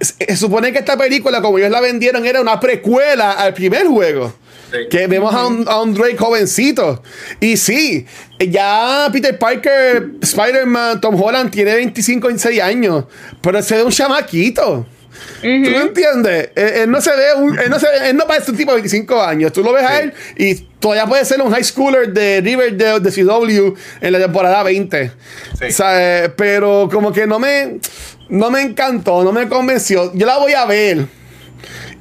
[0.00, 4.34] se supone que esta película, como ellos la vendieron, era una precuela al primer juego.
[4.70, 4.78] Sí.
[4.90, 7.02] Que vemos a, un, a un Drake jovencito.
[7.40, 8.04] Y sí,
[8.40, 13.04] ya Peter Parker, Spider-Man, Tom Holland tiene 25, 26 años.
[13.40, 14.84] Pero se ve un chamaquito.
[15.40, 16.50] ¿Tú me entiendes?
[16.54, 18.72] Él, él no se ve, un- él, no se ve- él no parece un tipo
[18.72, 19.52] de 25 años.
[19.52, 20.02] Tú lo ves a Sí.
[20.02, 24.62] él y todavía puede ser un high schooler de Riverdale, de CW, en la temporada
[24.62, 25.10] 20.
[25.58, 25.82] Sí.
[25.84, 27.78] Eh, pero como que no me,
[28.28, 30.12] no me encantó, no me convenció.
[30.14, 31.06] Yo la voy a ver.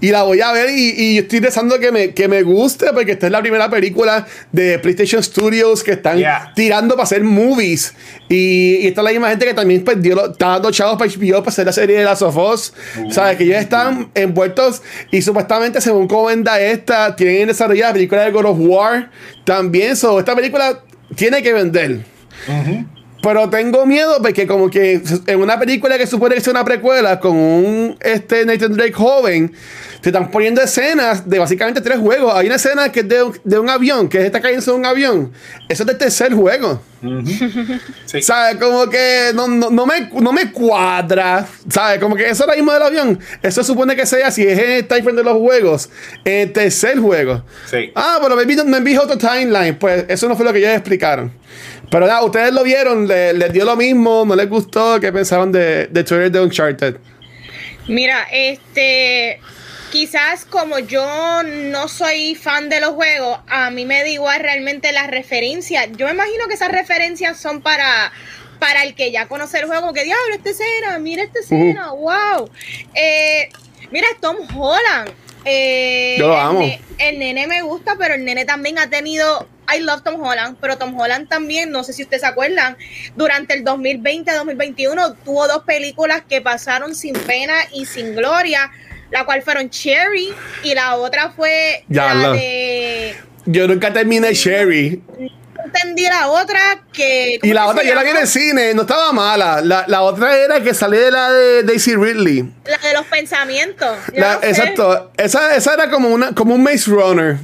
[0.05, 3.13] Y la voy a ver y, y estoy deseando que me, que me guste porque
[3.13, 6.51] esta es la primera película de PlayStation Studios que están Yeah.
[6.55, 7.93] tirando para hacer movies.
[8.29, 9.83] Y, y esta es la misma gente que también
[10.15, 12.73] lo- está dando chavos para HBO para hacer la serie de Last of Us.
[13.09, 13.37] ¿Sabes?
[13.37, 18.31] Que ellos están envueltos y supuestamente, según cómo venda esta, tienen desarrollada la película de
[18.31, 19.09] God of War
[19.43, 19.95] también.
[19.95, 20.83] So, esta película
[21.15, 22.01] tiene que vender.
[23.25, 27.19] Pero tengo miedo porque como que en una película que supone que es una precuela
[27.19, 29.51] con un este Nathan Drake joven,
[30.01, 32.31] te están poniendo escenas de básicamente tres juegos.
[32.35, 34.79] Hay una escena que es de, un- de un avión, que es esta cayendo en
[34.79, 35.31] un avión.
[35.67, 36.79] Eso es del tercer juego.
[38.05, 38.21] Sí.
[38.21, 38.55] ¿Sabes?
[38.57, 41.45] Como que no, no, no me, no me cuadra.
[41.69, 41.99] ¿Sabes?
[41.99, 43.19] Como que eso ahora mismo del avión.
[43.41, 45.89] Eso supone que sea si es el time frame de los juegos.
[46.23, 47.43] El tercer juego.
[47.69, 47.91] Sí.
[47.95, 49.75] Ah, pero me vi, me vi otro timeline.
[49.75, 51.31] Pues eso no fue lo que ellos explicaron.
[51.89, 54.99] Pero nada, ustedes lo vieron, le- les dio lo mismo, no les gustó.
[54.99, 56.95] ¿Qué pensaron de, de trailer de Uncharted?
[57.87, 59.39] Mira, este,
[59.91, 61.05] quizás como yo
[61.43, 65.87] no soy fan de los juegos, a mí me da igual realmente las referencias.
[65.95, 68.11] Yo me imagino que esas referencias son para,
[68.59, 72.49] para el que ya conoce el juego, que diablo, esta escena, mira esta escena, wow.
[72.95, 73.49] Eh,
[73.91, 75.11] mira, Tom Holland.
[75.45, 76.79] Eh, Yo lo el amo.
[76.97, 79.47] el nene me gusta, pero el nene también ha tenido.
[79.75, 82.77] I love Tom Holland, pero Tom Holland también, no sé si ustedes se acuerdan,
[83.15, 88.71] durante el 2020-2021 tuvo dos películas que pasaron sin pena y sin gloria,
[89.09, 93.15] la cual fueron Cherry y la otra fue Ya la de.
[93.47, 95.01] Yo nunca terminé Sherry.
[95.65, 96.59] Entendí la otra
[96.93, 97.35] que.
[97.35, 99.61] Y ¿cómo la otra yo la vi en el cine, no estaba mala.
[99.61, 102.51] La, la otra era que salía de la de Daisy Ridley.
[102.65, 103.97] La de los pensamientos.
[104.13, 105.11] La- exacto.
[105.17, 107.37] Esa, esa era como, una, como un Maze Runner.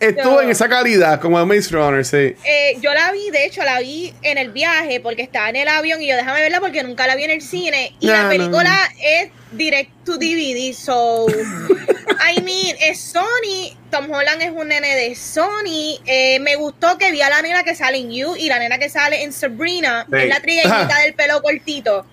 [0.00, 2.34] Estuvo en esa calidad, como un Maze Runner, sí.
[2.44, 5.68] Eh, yo la vi, de hecho, la vi en el viaje porque estaba en el
[5.68, 7.94] avión y yo déjame verla porque nunca la vi en el cine.
[8.00, 8.28] Y No, la no.
[8.30, 11.26] película es direct to DVD, so.
[11.28, 13.76] I mean, es Sony.
[13.90, 15.98] Tom Holland es un nene de Sony.
[16.06, 18.78] Eh, me gustó que vi a la nena que sale en You y la nena
[18.78, 20.06] que sale en Sabrina.
[20.10, 20.16] Sí.
[20.18, 22.06] Es la trigueñita del pelo cortito.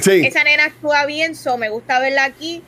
[0.00, 0.22] Sí.
[0.24, 2.62] Esa nena actúa bien, so me gusta verla aquí.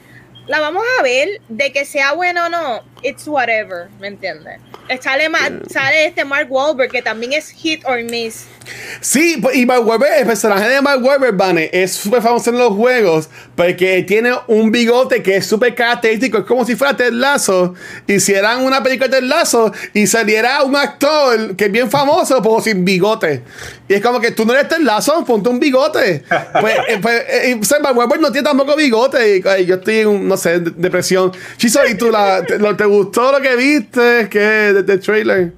[0.46, 4.58] La vamos a ver, de que sea bueno o no, it's whatever, ¿me entiendes?
[4.88, 5.38] Eh, Sale, Ma-
[5.70, 8.44] sale este Mark Wahlberg, que también es hit or miss.
[9.00, 12.58] Sí, pues, y Mark Webber, el personaje de Mark Webber, Vane, es súper famoso en
[12.58, 16.38] los juegos porque tiene un bigote que es súper característico.
[16.38, 17.74] Es como si fuera Ted Lasso.
[18.06, 22.60] Hicieran una película de Ted Lasso y saliera un actor que es bien famoso, pero
[22.60, 23.42] sin bigote.
[23.88, 26.22] Y es como que tú no eres Ted Lasso, ponte un bigote.
[26.60, 29.38] pues, eh, pues eh, o sea, Mark Webber no tiene tampoco bigote.
[29.38, 31.32] Y, ay, yo estoy en, no sé, de- depresión.
[31.56, 34.28] Chiso, ¿y tú la, te, lo- te gustó lo que viste?
[34.30, 34.71] ¿Qué?
[34.72, 35.52] De, de trailer.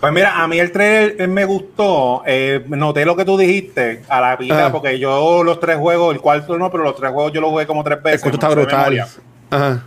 [0.00, 2.22] Pues mira, a mí el trailer eh, me gustó.
[2.26, 4.72] eh, noté lo que tú dijiste a la vida, Ajá.
[4.72, 7.66] porque yo los tres juegos, el cuarto no, pero los tres juegos yo los jugué
[7.66, 8.22] como tres El veces.
[8.22, 9.08] cuento me está lo sé de brutal.
[9.50, 9.84] Ajá.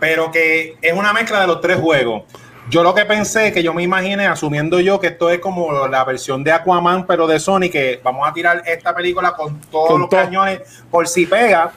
[0.00, 2.24] Pero que es una mezcla de los tres juegos.
[2.68, 6.02] Yo lo que pensé, que yo me imaginé, asumiendo yo que esto es como la
[6.04, 10.00] versión de Aquaman, pero de Sony, que vamos a tirar esta película con todos Con
[10.02, 10.20] los todo.
[10.20, 11.72] cañones por si pega.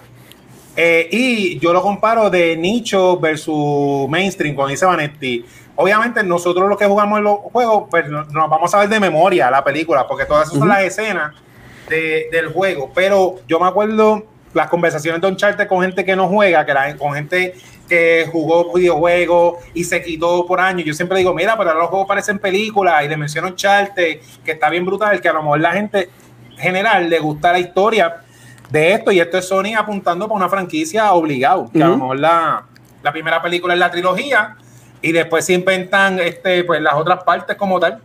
[0.76, 5.45] Eh, y yo lo comparo de nicho versus mainstream, como dice Vanetti.
[5.77, 8.99] Obviamente, nosotros los que jugamos en los juegos, pues no- nos vamos a ver de
[8.99, 11.33] memoria la película, porque todas esas son las escenas
[11.87, 12.91] de- del juego.
[12.93, 16.95] Pero yo me acuerdo las conversaciones de Uncharted con gente que no juega, que la,
[16.97, 17.53] con gente
[17.87, 20.83] que jugó videojuegos y se quitó por años.
[20.85, 24.51] Yo siempre digo, mira, pero ahora los juegos parecen películas y le menciono Uncharted, que
[24.51, 26.09] está bien brutal, que a lo mejor la gente
[26.57, 28.17] general le gusta la historia
[28.69, 32.19] de esto y esto es Sony apuntando para una franquicia obligado, que a lo mejor
[32.19, 32.63] la,
[33.03, 34.57] la primera película es la trilogía
[35.01, 37.99] y después se inventan este, pues, las otras partes como tal,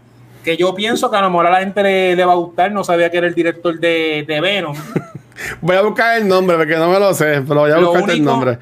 [0.44, 2.72] que yo pienso que a lo mejor a la gente le, le va a gustar,
[2.72, 4.76] no sabía que era el director de, de Venom.
[5.60, 8.24] Voy a buscar el nombre porque no me lo sé, pero voy a buscar el
[8.24, 8.58] nombre.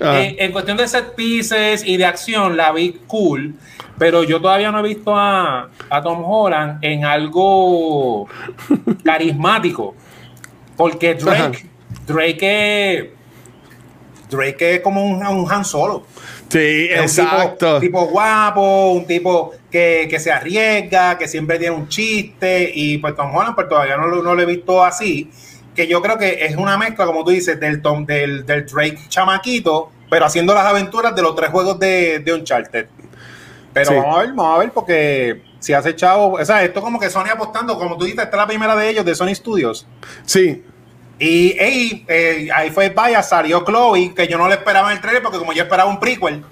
[0.00, 0.22] Ah.
[0.22, 3.54] En cuestión de set pieces y de acción, la vi cool,
[3.98, 8.28] pero yo todavía no he visto a, a Tom Holland en algo
[9.04, 9.94] carismático.
[10.76, 11.66] Porque Drake,
[12.06, 13.06] Drake es,
[14.30, 16.06] Drake es como un, un Han Solo.
[16.48, 17.80] Sí, Es un exacto.
[17.80, 22.70] tipo, tipo guapo, un tipo que, que se arriesga, que siempre tiene un chiste.
[22.74, 25.30] Y pues Tom Holland, pues todavía no, lo- no lo he visto así.
[25.74, 28.98] Que yo creo que es una mezcla, como tú dices, del, Tom, del, del Drake
[29.08, 32.86] chamaquito, pero haciendo las aventuras de los tres juegos de, de Uncharted.
[33.74, 33.94] Pero Sí.
[33.96, 37.10] vamos a ver, vamos a ver, porque si hace chavo, o sea, esto como que
[37.10, 39.86] Sony apostando, como tú dices, esta es la primera de ellos, de Sony Studios.
[40.24, 40.64] Sí.
[41.18, 45.00] Y ey, eh, ahí fue vaya, salió Chloe, que yo no le esperaba en el
[45.00, 46.44] trailer porque como yo esperaba un prequel.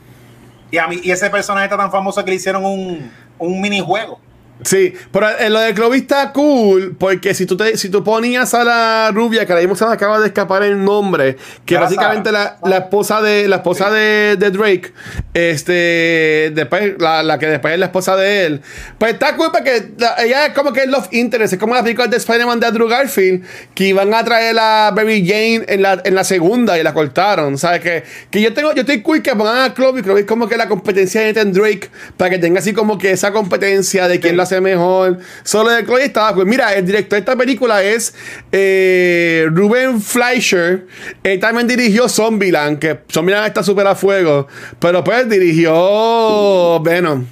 [0.71, 4.19] Y a mí, y ese personaje está tan famoso que le hicieron un, un minijuego.
[4.63, 8.55] Sí, pero eh, lo de Chloe está cool porque si tú, te, si tú ponías
[8.55, 11.37] a la rubia, que ahora mismo se me acaba de escapar el nombre,
[11.67, 14.93] que básicamente la, la esposa de la esposa de, de Drake,
[15.35, 18.61] este, después, la, la que después es la esposa de él,
[18.99, 21.83] pues está cool porque la- ella es como que el love interest, es como las
[21.83, 26.01] películas de Spider-Man de Andrew Garfield, que iban a traer a Mary Jane en la,
[26.05, 27.81] en la segunda y la cortaron, ¿sabes?
[27.83, 30.57] Que, que yo tengo, yo estoy cool que pongan a Chloe, Chloe es como que
[30.57, 34.33] la competencia de Nathan Drake, para que tenga así como que esa competencia de quién
[34.35, 34.37] Sí.
[34.37, 35.19] lo la hace mejor.
[35.43, 38.15] Solo de Chloe estaba pues Mira, el director de esta película es
[38.53, 40.87] eh, Ruben Fleischer.
[41.23, 44.47] Él también dirigió Zombieland, que Zombieland está súper a fuego.
[44.79, 47.27] Pero pues dirigió Venom.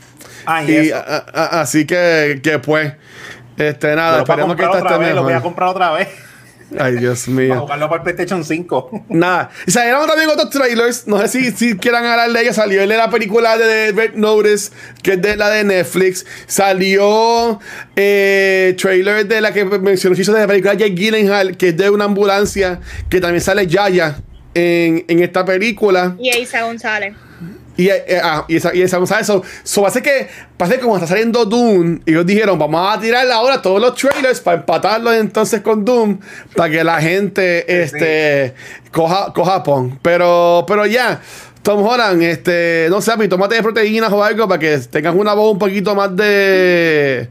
[0.46, 0.90] Ah, y,
[1.32, 2.92] así que, que pues.
[3.56, 5.14] Este, nada, esperemos que esta esté mejor.
[5.14, 6.08] Lo voy a comprar otra vez.
[6.78, 7.50] Ay, Dios mío.
[7.50, 9.04] Para jugarlo por PlayStation 5.
[9.08, 9.50] Nada.
[9.66, 11.06] Y salieron también otros trailers.
[11.06, 12.52] No sé si, si quieran hablar de ella.
[12.52, 16.26] Salió el de la película de Red Notice, que es de la de Netflix.
[16.46, 17.60] Salió
[17.96, 22.04] eh, trailer de la que mencionó de la película Jake Gyllenhaal, que es de una
[22.04, 24.16] ambulancia, que también sale Yaya
[24.54, 26.16] en, en esta película.
[26.18, 27.14] Y Isa González.
[27.76, 29.28] Y, eh, ah, y, esa, y esa, ¿sabes?
[29.28, 33.30] Eso so, hace que, parece como está saliendo Doom, y ellos dijeron, vamos a tirar
[33.30, 36.18] ahora todos los trailers para empatarlos entonces con Doom,
[36.54, 38.54] para que la gente este,
[38.90, 39.98] coja, coja pon.
[40.02, 41.20] Pero, pero ya,
[41.62, 45.32] Tom Holland, este, no sé, mi tomate de proteínas o algo para que tengas una
[45.32, 47.28] voz un poquito más de.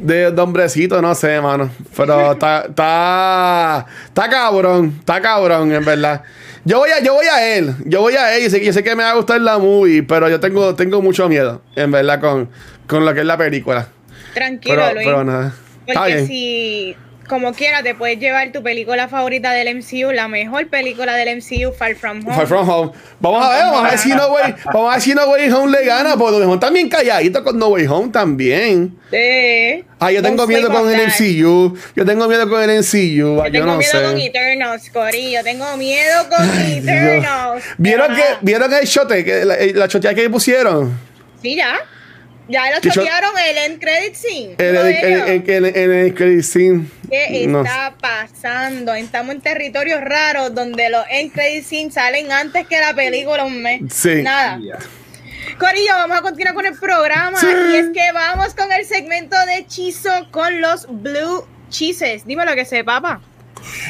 [0.00, 1.68] De, de hombrecito, no sé, mano.
[1.96, 6.22] Pero está, está, está cabrón, está cabrón, en verdad.
[6.64, 7.74] Yo voy a, yo voy a él.
[7.84, 8.44] Yo voy a él.
[8.44, 11.00] Y sé, yo sé que me va a gustar la movie, pero yo tengo, tengo
[11.02, 12.48] mucho miedo, en verdad, con,
[12.86, 13.88] con lo que es la película.
[14.34, 15.06] Tranquilo, pero, Luis.
[15.06, 15.54] Pero nada.
[15.86, 16.96] Porque si
[17.28, 21.72] como quiera, te puedes llevar tu película favorita del MCU, la mejor película del MCU,
[21.72, 22.34] Far From Home.
[22.34, 22.92] Far From Home.
[23.20, 25.50] Vamos a ver, vamos a ver si No Way, vamos a ver si No Way
[25.52, 28.98] Home le gana, porque No también calladito con No Way Home también.
[29.10, 29.84] Sí.
[30.00, 31.76] Ah, yo tengo miedo con el MCU.
[31.94, 32.96] Yo tengo miedo con el MCU.
[32.96, 35.32] Yo, yo tengo miedo con Eternals, Cory.
[35.32, 37.64] Yo tengo miedo con Eternals.
[37.76, 40.98] ¿Vieron que, ¿Vieron el shot, que la, la chotea que pusieron?
[41.42, 41.78] Sí, ya.
[42.48, 44.54] Ya lo chotearon el end credit scene.
[44.56, 46.86] El, el, el, el, el credit scene.
[47.10, 47.62] ¿Qué no.
[47.62, 48.94] está pasando?
[48.94, 53.62] Estamos en territorios raros donde los end credit scenes salen antes que la película un
[53.62, 53.82] mes.
[53.92, 54.22] Sí.
[54.22, 54.58] Nada.
[54.58, 54.78] Yeah.
[55.58, 57.38] Corillo, vamos a continuar con el programa.
[57.38, 57.46] Sí.
[57.46, 62.26] Y es que vamos con el segmento de hechizo con los Blue Cheeses.
[62.26, 63.20] Dime lo que sé, papá.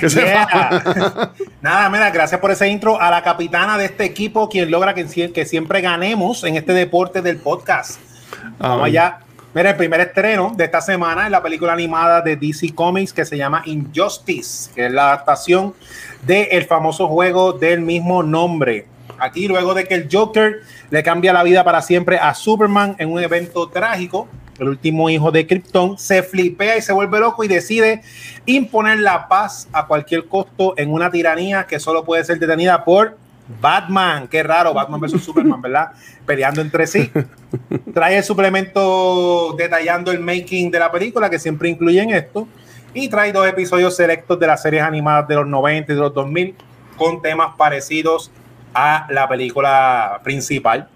[0.01, 1.33] Yeah.
[1.61, 5.33] Nada, mira, gracias por ese intro a la capitana de este equipo, quien logra que,
[5.33, 8.01] que siempre ganemos en este deporte del podcast.
[8.59, 9.21] Vamos allá.
[9.55, 13.25] Mira, el primer estreno de esta semana es la película animada de DC Comics que
[13.25, 15.75] se llama Injustice, que es la adaptación
[16.27, 18.87] del famoso juego del mismo nombre.
[19.19, 23.11] Aquí, luego de que el Joker le cambia la vida para siempre a Superman en
[23.11, 27.49] un evento trágico, el último hijo de Krypton se flipea y se vuelve loco y
[27.49, 28.03] decide
[28.45, 33.17] imponer la paz a cualquier costo en una tiranía que solo puede ser detenida por
[33.61, 35.93] Batman, qué raro, Batman versus Superman, ¿verdad?
[36.27, 37.11] Peleando entre sí.
[37.95, 42.47] Trae el suplemento detallando el making de la película, que siempre incluyen esto.
[42.93, 46.13] Y trae dos episodios selectos de las series animadas de los 90 y de los
[46.13, 46.55] 2000,
[46.97, 48.31] con temas parecidos
[48.75, 50.89] a la película principal.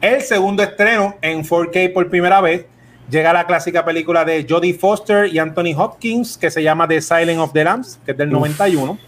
[0.00, 2.66] El segundo estreno en 4K por primera vez
[3.10, 7.40] llega la clásica película de Jodie Foster y Anthony Hopkins, que se llama The Silent
[7.40, 8.98] of the Lambs, que es del 91.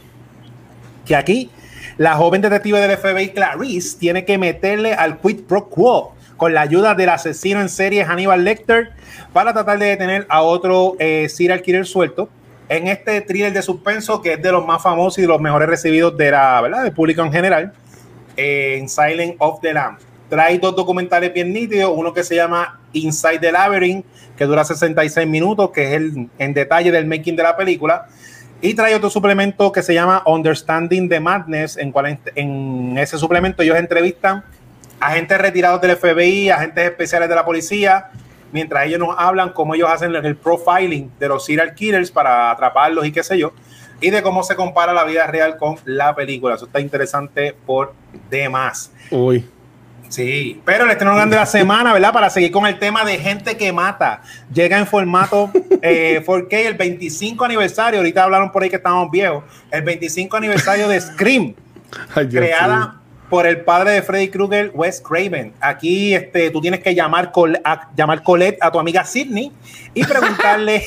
[1.04, 1.50] Que aquí
[1.98, 6.60] la joven detective del FBI Clarice tiene que meterle al quid pro quo con la
[6.60, 8.90] ayuda del asesino en serie Hannibal Lecter
[9.32, 12.28] para tratar de detener a otro eh, serial killer suelto
[12.68, 15.68] en este thriller de suspenso que es de los más famosos y de los mejores
[15.68, 16.82] recibidos de la, ¿verdad?
[16.82, 17.72] del público en general
[18.36, 19.98] eh, en Silent of the Lamb.
[20.28, 24.04] Trae dos documentales bien nítidos, uno que se llama Inside the Labyrinth,
[24.36, 28.08] que dura 66 minutos, que es el en detalle del making de la película,
[28.60, 33.62] y trae otro suplemento que se llama Understanding the Madness, en cual en ese suplemento
[33.62, 34.44] ellos entrevistan
[35.00, 38.10] agentes retirados del FBI, agentes especiales de la policía,
[38.52, 43.06] mientras ellos nos hablan cómo ellos hacen el profiling de los serial killers para atraparlos
[43.06, 43.52] y qué sé yo,
[44.00, 46.54] y de cómo se compara la vida real con la película.
[46.54, 47.92] Eso está interesante por
[48.30, 48.90] demás.
[49.10, 49.44] Uy.
[50.08, 52.12] Sí, pero el estreno grande de la semana, ¿verdad?
[52.12, 54.22] Para seguir con el tema de gente que mata.
[54.52, 55.50] Llega en formato
[55.82, 58.00] eh, 4K el 25 aniversario.
[58.00, 59.44] Ahorita hablaron por ahí que estamos viejos.
[59.70, 61.54] El 25 aniversario de Scream,
[62.14, 62.94] Ay, creada mío.
[63.28, 65.52] por el padre de Freddy Krueger, Wes Craven.
[65.60, 69.52] Aquí este, tú tienes que llamar, Col a, llamar Colette a tu amiga Sidney
[69.94, 70.84] y preguntarle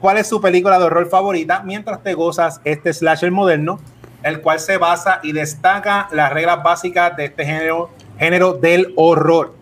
[0.00, 3.80] cuál es su película de horror favorita mientras te gozas este slasher moderno,
[4.22, 9.54] el cual se basa y destaca las reglas básicas de este género género del horror.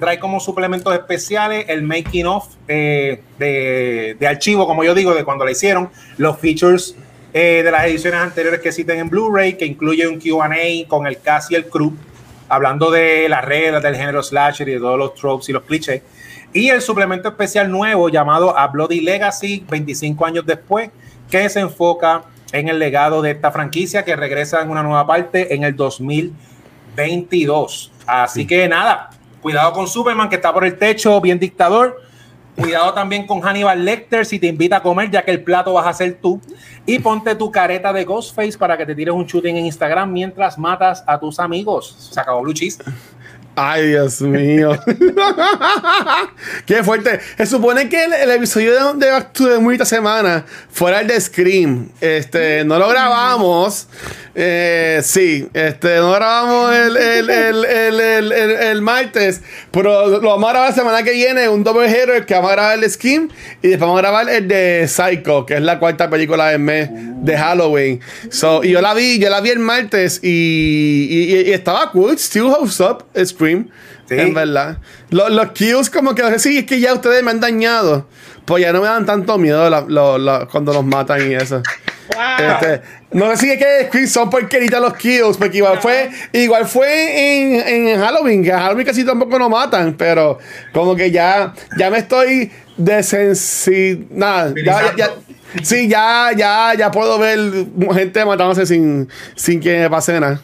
[0.00, 5.24] Trae como suplementos especiales el making of eh, de, de, archivo, como yo digo, de
[5.24, 6.94] cuando la hicieron, los features
[7.38, 11.20] eh, de las ediciones anteriores que existen en Blu-ray, que incluye un QA con el
[11.20, 11.94] cast y el crew,
[12.48, 16.00] hablando de las reglas del género slasher y de todos los tropes y los clichés.
[16.54, 20.88] Y el suplemento especial nuevo llamado A Bloody Legacy, 25 años después,
[21.30, 22.22] que se enfoca
[22.52, 26.32] en el legado de esta franquicia que regresa en una nueva parte en el 2000.
[26.96, 27.92] 22.
[28.06, 28.46] Así sí.
[28.46, 29.10] que nada,
[29.42, 32.02] cuidado con Superman que está por el techo, bien dictador.
[32.56, 35.86] Cuidado también con Hannibal Lecter si te invita a comer, ya que el plato vas
[35.86, 36.40] a ser tú.
[36.86, 40.56] Y ponte tu careta de Ghostface para que te tires un shooting en Instagram mientras
[40.56, 42.08] matas a tus amigos.
[42.10, 42.78] Se acabó Blue Cheese.
[43.58, 44.78] Ay, Dios mío.
[46.66, 47.20] Qué fuerte.
[47.38, 51.90] Se supone que el, episodio de, de de esta semana fuera el de Scream.
[52.00, 53.88] Este, no lo grabamos.
[54.38, 56.94] Eh, sí, este, no grabamos el,
[57.30, 62.34] el, martes, pero lo vamos a grabar la semana que viene, un doble hero que
[62.34, 63.30] vamos a grabar el Scream
[63.62, 66.90] y después vamos a grabar el de Psycho, que es la cuarta película del mes
[66.92, 68.00] de Halloween.
[68.28, 72.44] So, y yo la vi, yo la vi el martes y, y, estaba cool, still
[72.44, 73.70] holds up, Scream.
[74.10, 74.76] En verdad.
[75.08, 78.06] Los, los kills, como que sí, es que ya ustedes me han dañado.
[78.44, 79.68] Pues ya no me dan tanto miedo
[80.50, 81.62] cuando los matan y eso.
[82.08, 82.82] Este,
[83.12, 87.88] no sé si es que son porqueritas los kills, porque igual fue, igual fue en,
[87.88, 90.38] en, Halloween, que Halloween casi tampoco nos matan, pero
[90.72, 94.06] como que ya, ya me estoy desensi...
[94.10, 95.10] Nada, ya, ya,
[95.62, 97.38] Sí, ya, ya, ya puedo ver
[97.94, 100.40] gente matándose sin, sin que pase nada.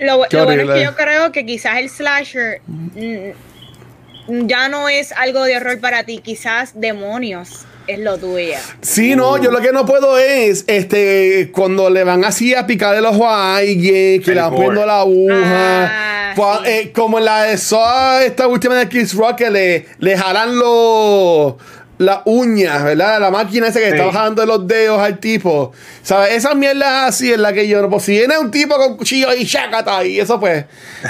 [0.00, 5.44] lo, bueno es que yo creo que quizás el slasher mm, ya no es algo
[5.44, 8.54] de horror para ti, quizás demonios es lo tuyo.
[8.80, 12.94] Sí, no, yo lo que no puedo es, este, cuando le van así a picar
[12.94, 16.34] el ojo a alguien, que le van poniendo la aguja.
[16.34, 20.58] Ah, eh, como en la de esta última de Kiss Rock, que le, le jalan
[20.58, 21.54] los
[21.98, 23.20] la uña, ¿verdad?
[23.20, 25.72] La máquina esa que está bajando los dedos al tipo.
[26.02, 26.32] ¿Sabes?
[26.34, 27.88] Esa mierda así es la que yo no.
[27.88, 30.64] Pues si viene un tipo con cuchillo y chacata y eso pues,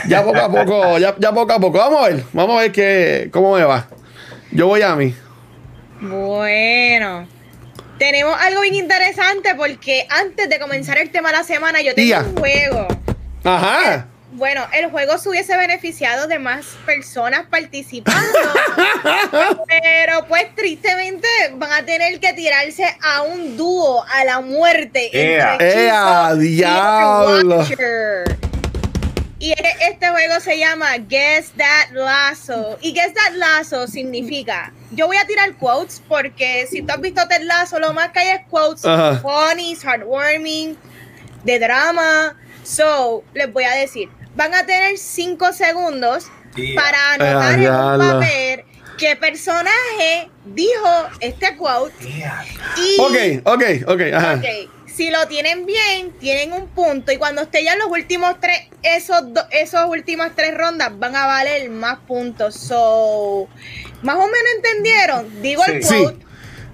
[0.09, 1.79] ya poco a poco, ya, ya poco a poco.
[1.79, 3.87] Vamos a ver, vamos a ver qué, cómo me va.
[4.51, 5.14] Yo voy a mí.
[6.03, 7.29] Bueno.
[7.99, 12.19] Tenemos algo bien interesante porque antes de comenzar el tema de la semana yo tengo
[12.19, 12.89] un juego.
[13.45, 14.09] Ajá.
[14.33, 18.39] Bueno, el juego se hubiese beneficiado de más personas participando.
[19.69, 25.11] pero pues tristemente van a tener que tirarse a un dúo a la muerte.
[25.13, 26.35] ¡Ea!
[26.35, 27.63] ¡Diablo!
[27.63, 27.77] Y
[29.51, 32.78] este juego se llama Guess That Lasso.
[32.80, 37.26] Y Guess That Lasso significa, yo voy a tirar quotes porque si tú has visto
[37.26, 38.82] Ted Lasso, lo más que hay es quotes
[39.20, 40.76] funny, heartwarming,
[41.43, 42.36] de drama.
[42.62, 46.26] So, les voy a decir, van a tener cinco segundos
[46.76, 48.64] para anotar en un papel
[48.97, 51.95] qué personaje dijo este quote.
[52.76, 52.97] Y,
[53.45, 54.82] ok, ok, ok.
[54.95, 57.12] Si lo tienen bien, tienen un punto.
[57.12, 61.26] Y cuando esté ya en los últimos tres, esos, esos últimas tres rondas van a
[61.26, 62.55] valer más puntos.
[62.55, 63.49] So,
[64.03, 65.43] más o menos entendieron.
[65.43, 66.26] Digo el quote.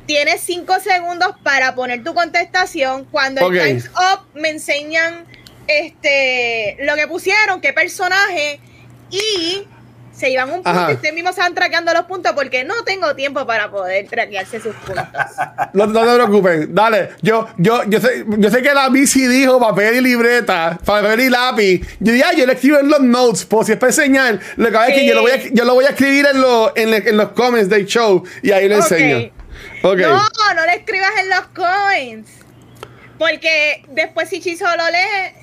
[0.07, 3.05] Tienes cinco segundos para poner tu contestación.
[3.05, 5.27] Cuando el time's up, me enseñan
[5.69, 8.59] este, lo que pusieron, qué personaje,
[9.11, 9.67] y
[10.19, 13.47] se iban un punto y ustedes mismos estaban traqueando los puntos porque no tengo tiempo
[13.47, 15.05] para poder traquearse sus puntos.
[15.75, 17.11] no, no, te preocupes, dale.
[17.23, 21.31] Yo, yo, yo sé, yo sé que la bici dijo papel y libreta, papel y
[21.31, 21.81] lápiz.
[22.01, 24.41] Yo dije, ah, yo le escribo en los notes, por si es para enseñar.
[24.57, 26.77] Lo que es que yo lo voy a, yo lo voy a escribir en, lo,
[26.77, 29.31] en, en, los comments del show y ahí le enseño.
[29.83, 30.05] Okay.
[30.05, 30.21] No,
[30.55, 32.31] no le escribas en los comments.
[33.19, 35.38] Porque después si Chizo lo lee,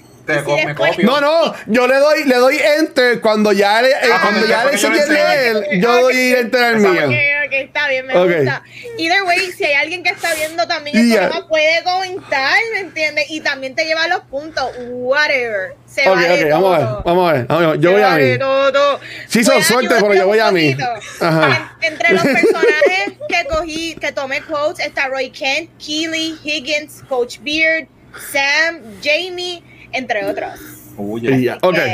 [1.03, 4.65] no, no, yo le doy, le doy enter cuando ya le, eh, ah, cuando ya
[4.65, 7.05] le enseñé leer, yo doy enter al mío.
[7.05, 7.13] Ok,
[7.45, 8.63] ok, está bien, me gusta.
[8.97, 13.25] Either way, si hay alguien que está viendo también el programa, puede comentar, ¿me entiendes?
[13.29, 15.75] Y también te lleva los puntos, whatever.
[15.85, 17.79] Se okay, vale vamos a ver, vamos a ver, vamos a ver.
[17.79, 18.37] Yo voy a mí.
[18.39, 18.99] Todo.
[19.27, 20.75] Sí, son suerte, pero yo voy a mí.
[21.21, 21.77] Ajá.
[21.81, 27.87] entre los personajes que cogí, que tomé quotes, está Roy Kent, Keely, Higgins, Coach Beard,
[28.31, 29.63] Sam, Jamie
[29.95, 30.51] entre otros.
[30.97, 31.23] Ok,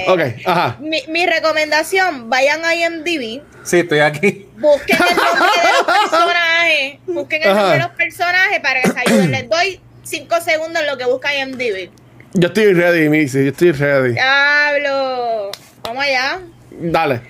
[0.07, 0.77] ok, ajá.
[0.79, 3.41] Mi, recomendación, vayan a IMDb.
[3.63, 4.47] Sí, estoy aquí.
[4.57, 6.99] Busquen el nombre de los personajes.
[7.07, 9.31] Busquen el nombre de los personajes para que se ayuden.
[9.31, 11.89] Les doy cinco segundos en lo que busca IMDb.
[12.33, 13.43] Yo estoy ready, Missy.
[13.43, 14.17] Yo estoy ready.
[14.19, 15.51] Hablo.
[15.83, 16.41] Vamos allá.
[16.69, 17.21] Dale.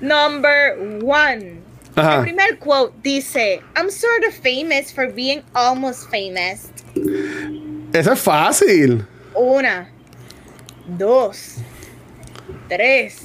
[0.00, 1.58] Number one.
[1.96, 6.70] El primer quote dice: I'm sort of famous for being almost famous.
[7.92, 9.06] Eso es fácil.
[9.34, 9.90] Una
[10.96, 11.56] dos,
[12.68, 13.18] tres,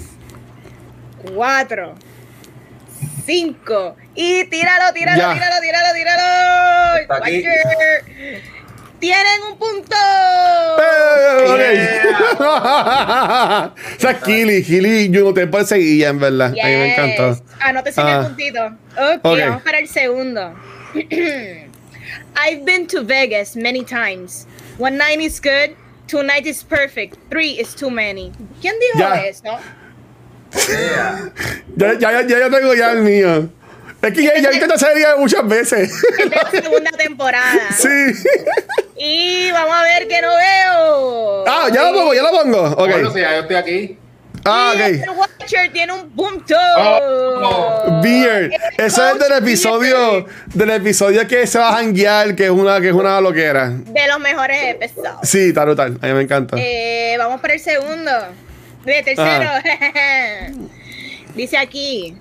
[1.23, 1.95] cuatro,
[3.25, 3.95] cinco.
[4.15, 7.23] Y tíralo, tíralo, tíralo, tíralo, tíralo.
[8.99, 9.95] Tienen un punto.
[12.39, 16.47] o sea, Kili, Kili, yo no te perseguía, en verdad.
[16.47, 17.43] A mí me encantó.
[17.59, 18.19] Anote ah.
[18.21, 18.65] el puntito.
[18.93, 20.53] Okay, ok, vamos para el segundo.
[22.35, 24.47] I've been to Vegas many times.
[24.77, 25.75] One night is good,
[26.07, 27.17] Tonight is perfect.
[27.29, 28.31] Three is too many.
[28.61, 29.59] ¿Quién dijo eso?
[31.77, 33.49] ya, ya, ya, ya tengo ya el mío.
[34.01, 35.89] Es que ya, ya viste esta serie muchas veces.
[36.19, 37.69] Es de la segunda temporada.
[37.77, 37.89] Sí.
[38.97, 41.43] Y vamos a ver que no veo.
[41.47, 42.75] Ah, ya lo pongo, ya lo pongo.
[42.75, 43.13] Bueno, Ok.
[43.15, 43.97] si ya yo estoy aquí.
[44.45, 44.87] Ah, Y ok.
[45.03, 46.55] el Watcher tiene un punto.
[46.77, 48.51] Oh, Beard.
[48.77, 52.89] Eso es del episodio, del episodio que se va a janguear, que es una, que
[52.89, 53.69] es una loquera.
[53.69, 55.15] De los mejores episodios.
[55.23, 55.97] Sí, tal, tal.
[56.01, 56.57] A mí me encanta.
[56.59, 58.11] Eh, vamos para el segundo.
[58.85, 59.49] De tercero.
[61.35, 62.17] Dice aquí.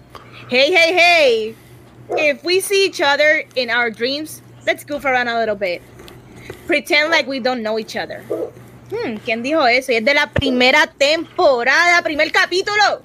[0.48, 1.54] Hey, hey, hey.
[2.16, 5.82] If we see each other in our dreams, let's goof around a little bit.
[6.66, 8.22] Pretend like we don't know each other.
[8.92, 9.90] Hmm, ¿Quién dijo eso?
[9.92, 13.02] Y es de la primera temporada, primer capítulo.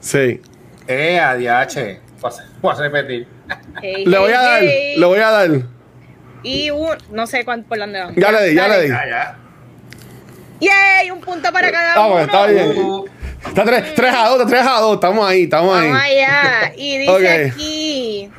[0.00, 0.40] Sí.
[0.88, 2.00] Eh, ADH.
[2.60, 3.28] Voy a repetir.
[3.80, 4.94] Hey, Le voy hey, a dar, hey.
[4.98, 5.50] le voy a dar.
[6.42, 8.16] Y un, no sé cuánto por dónde vamos.
[8.16, 8.88] Ya le di, ya le di.
[8.88, 9.38] Ya, ya.
[10.60, 12.18] Yay, un punto para cada Ah, uno.
[12.20, 12.76] está bien.
[12.76, 13.04] Uh,
[13.46, 14.94] Está 3, a 2, 3 a 2.
[14.94, 15.86] Estamos ahí, estamos ahí.
[15.88, 16.72] Vamos allá.
[16.76, 17.52] Y dice Ok.
[17.52, 18.30] aquí.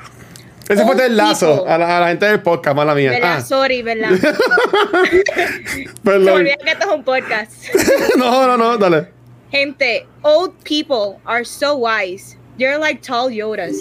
[0.69, 1.67] Ese fue el lazo tipo.
[1.67, 3.11] a la, a la gente del podcast, mala mía.
[3.11, 3.37] ¿Verdad?
[3.37, 4.09] Ah, Sorry, ¿verdad?
[4.19, 6.29] Se me perdón.
[6.29, 7.51] olvida que esto es un podcast.
[8.17, 9.07] No, no, no, dale.
[9.51, 12.37] Gente, old people are so wise.
[12.57, 13.75] They're like tall Yodas.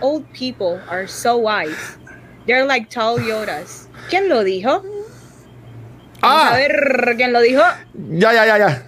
[0.00, 1.96] Old people are so wise.
[2.46, 4.82] They're like tall Yodas.¿ Quién lo dijo?
[4.82, 4.92] Vamos
[6.22, 7.62] a Ah, ver quién lo dijo.
[8.10, 8.86] ya, ya, ya, ya.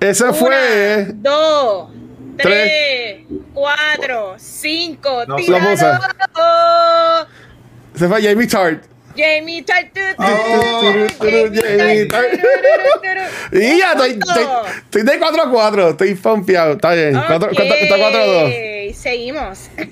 [0.00, 1.06] Ese fue.
[1.14, 1.90] Dos,
[2.36, 3.24] Tres.
[3.26, 5.24] tres, cuatro, cinco.
[5.26, 5.72] No, ¡Tíralo!
[7.94, 8.84] Ese fue Jamie Tart.
[9.16, 9.96] Jamie Tart.
[10.18, 11.06] Oh.
[11.18, 12.40] Jamie Tart.
[13.52, 14.18] Y ya, estoy,
[14.90, 15.88] estoy, de 4 a 4.
[15.90, 16.72] Estoy pompeado.
[16.74, 17.12] Está bien.
[17.14, 18.96] Cuatro- Ok, cuatro- Está 4 a 2.
[18.96, 19.70] Seguimos.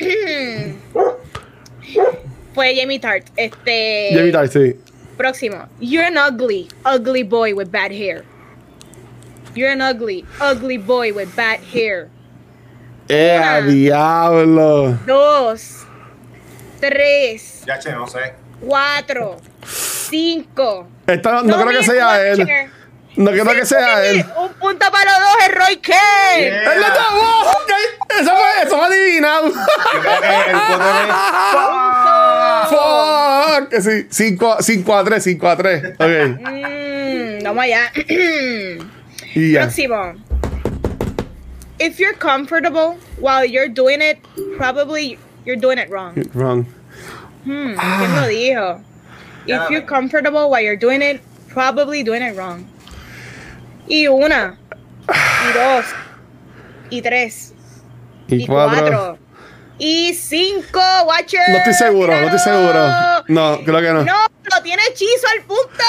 [2.55, 3.26] Fue Jamie Tart.
[3.36, 4.11] Este.
[4.14, 4.76] Jamie Tart, sí.
[5.16, 5.68] Próximo.
[5.80, 8.24] You're an ugly, ugly boy with bad hair.
[9.55, 12.11] You're an ugly, ugly boy with bad hair.
[13.09, 13.55] ¡Eh, Una.
[13.57, 14.99] a diablo!
[15.07, 15.85] Dos,
[16.81, 18.35] tres, Ya, che, no sé.
[18.61, 19.37] cuatro,
[19.67, 20.89] cinco.
[21.07, 22.41] Esta no, no creo que sea él.
[22.41, 22.71] Watcher.
[23.17, 24.25] No creo que sea él.
[24.37, 25.81] Un punto para los dos es Roy.
[25.85, 26.73] Yeah.
[26.73, 27.45] ¡Él lo tomó!
[28.21, 29.53] Eso fue, eso fue adivinado.
[32.71, 33.81] Fuck.
[33.81, 34.07] sí.
[34.61, 35.85] 5 a 3, 5 a 3.
[35.99, 36.41] Ok.
[36.41, 37.93] Mm, vamos allá.
[39.37, 39.63] Y ya.
[39.63, 40.15] Próximo.
[41.85, 44.18] If you're comfortable while you're doing it,
[44.57, 46.14] probably you're doing it wrong.
[46.35, 46.64] Wrong.
[47.45, 47.99] Hmm, Ah.
[48.01, 48.82] ¿Quién lo dijo?
[49.47, 52.64] If you're comfortable while you're doing it, probably doing it wrong.
[53.87, 54.57] Y una,
[55.07, 55.85] y dos,
[56.91, 57.53] y tres,
[58.28, 58.49] Y y 4.
[58.49, 59.18] cuatro,
[59.78, 61.45] y cinco, Watcher.
[61.51, 62.89] No estoy seguro, no estoy seguro.
[63.28, 64.05] No, creo que no.
[64.05, 65.85] No, lo tiene hechizo al punto.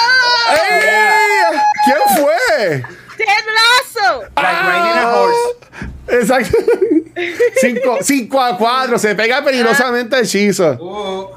[0.70, 1.58] ¡Ey!
[1.86, 2.84] ¿Quién fue?
[3.26, 4.20] Lasso.
[4.36, 5.54] Like riding a horse.
[6.08, 6.58] Exacto.
[8.02, 8.98] 5 a 4.
[8.98, 10.76] Se pega peligrosamente el hechizo.
[10.80, 11.36] Uh,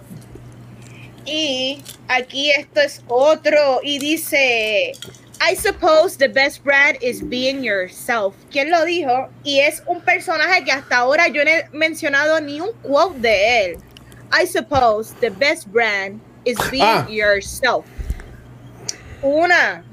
[1.26, 3.80] Y aquí esto es otro.
[3.84, 4.94] Y dice:
[5.42, 8.34] I suppose the best brand is being yourself.
[8.52, 9.30] ¿Quién lo dijo?
[9.44, 13.66] Y es un personaje que hasta ahora yo no he mencionado ni un quote de
[13.66, 13.78] él.
[14.32, 17.06] I suppose the best brand is being Ah.
[17.10, 17.86] yourself.
[19.22, 19.84] Una,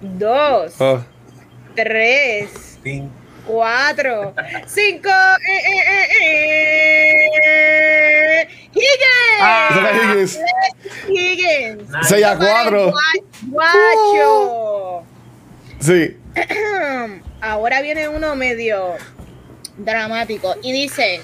[0.00, 1.02] dos, Oh.
[1.74, 2.78] tres,
[3.46, 4.34] cuatro,
[4.66, 5.08] cinco.
[5.08, 8.48] Eh, eh, eh, eh.
[8.72, 9.40] Higgins.
[9.40, 9.90] Ah.
[9.92, 10.38] Higgins.
[11.08, 11.88] Higgins.
[11.90, 12.08] Nice.
[12.08, 12.92] 6 a 4.
[13.50, 15.04] Guacho.
[15.80, 16.16] Sí.
[17.40, 18.94] Ahora viene uno medio
[19.76, 21.20] dramático y dice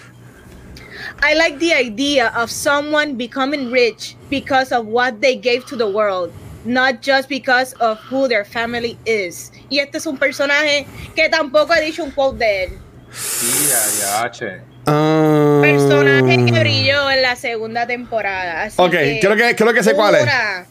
[1.22, 5.86] I like the idea of someone becoming rich because of what they gave to the
[5.86, 6.32] world,
[6.64, 9.50] not just because of who their family is.
[9.68, 12.70] Y este es un personaje que tampoco he dicho un quote de él.
[13.12, 14.60] Sí, ya, ya, che.
[14.86, 15.60] Ah.
[15.62, 18.64] Personaje que brilló en la segunda temporada.
[18.64, 18.90] Así Ok,
[19.20, 20.22] creo que- creo que sé cuál es.
[20.22, 20.66] Una,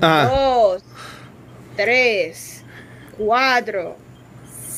[0.28, 0.82] dos,
[1.76, 2.62] tres,
[3.16, 3.96] cuatro,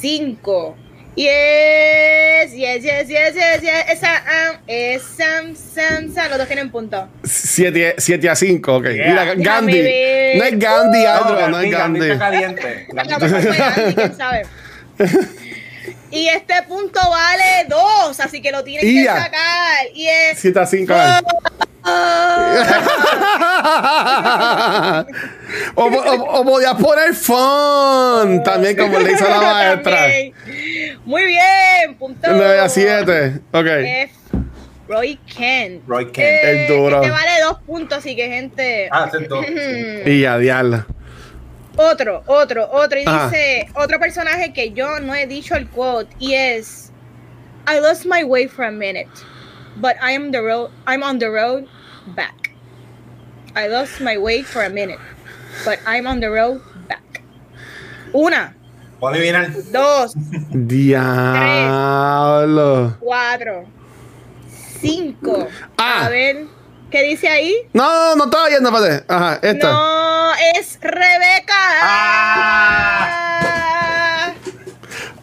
[0.01, 0.77] cinco.
[1.17, 3.85] Yes, yes, yes, yes, yes, yes.
[3.89, 6.29] Esa, um, es Sam, Sam, Sam.
[6.31, 7.09] Los dos tienen punto.
[7.23, 7.97] 7
[8.29, 8.85] a 5, ok.
[8.85, 9.09] Yeah.
[9.09, 9.81] Mira, Gandhi.
[9.83, 10.37] ver.
[10.39, 12.11] No es Gandhi, No, Andro, no es Gandhi, Gandhi Gandhi.
[12.11, 12.87] está caliente.
[13.77, 14.47] Andy, quién sabe.
[16.11, 19.87] Y este punto vale dos, así que lo tienen Y que sacar.
[19.93, 20.39] Y es.
[20.39, 20.95] 7 a 5.
[25.75, 30.07] O, o, o podías poner fun también, como le hizo la maestra.
[31.05, 32.29] Muy bien, punto.
[32.31, 33.41] 9 a 7.
[33.53, 33.67] Ok.
[33.67, 34.13] F.
[34.89, 35.83] Roy Kent.
[35.87, 36.45] Roy Kent.
[36.45, 36.97] Eh, El duro.
[37.03, 38.89] Este vale dos puntos, así que gente.
[38.91, 39.43] Ah, aceptó.
[40.07, 40.85] Y diablo.
[41.77, 43.01] Otro, otro, otro.
[43.01, 43.27] Y Ajá.
[43.29, 46.93] dice otro personaje que yo no he dicho el quote y es
[47.67, 49.09] I lost my way for a minute.
[49.77, 50.71] But I am the road.
[50.87, 51.69] I'm on the road
[52.15, 52.51] back.
[53.57, 54.99] I lost my way for a minute,
[55.65, 57.23] but I'm on the road back.
[58.15, 58.55] Una,
[59.73, 60.15] dos,
[61.35, 62.97] Diablo.
[63.01, 63.67] cuatro,
[64.81, 65.49] cinco.
[65.79, 66.07] Ah.
[66.07, 66.47] A ver,
[66.91, 67.55] ¿qué dice ahí?
[67.73, 69.05] No, no estaba yendo, espérate.
[69.09, 69.73] Ajá, esta.
[69.73, 71.55] No, es Rebeca.
[71.83, 73.34] Ah.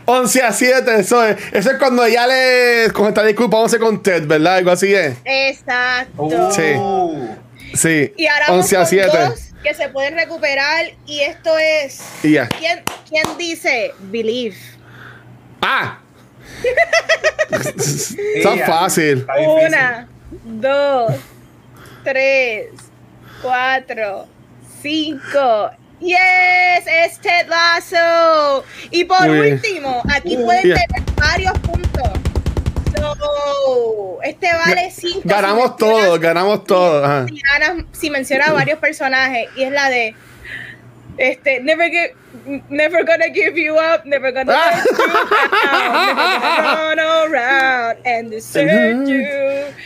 [0.06, 1.38] 11 a 7, eso es.
[1.52, 2.92] Eso es cuando ella le.
[2.92, 4.56] Con esta disculpándose con Ted, ¿verdad?
[4.56, 5.16] Algo así es.
[5.24, 6.24] Exacto.
[6.24, 7.78] Uh, Sí.
[7.78, 8.14] Sí.
[8.18, 9.18] Y ahora vamos 11 a con 7.
[9.18, 12.48] dos que se pueden recuperar y esto es Y ya.
[12.50, 14.56] ¿quién, quién dice believe?
[15.62, 16.00] ¡Ah!
[18.44, 18.66] Tan ya.
[18.66, 19.26] fácil.
[19.66, 20.08] Una,
[20.44, 21.14] dos,
[22.04, 22.70] tres,
[23.42, 24.28] cuatro,
[24.82, 25.72] cinco.
[26.02, 28.64] Yes, es Ted Lasso.
[28.90, 32.10] Y por último, aquí pueden tener varios puntos.
[33.00, 35.22] No, este vale cinco.
[35.24, 37.06] Ganamos Si todo, ganamos todo.
[37.06, 37.26] Ajá.
[37.92, 40.16] si menciona varios personajes y es la de
[41.18, 42.16] este never give,
[42.70, 48.32] never gonna give you up never gonna let you down, never gonna run around and
[48.32, 49.26] desert you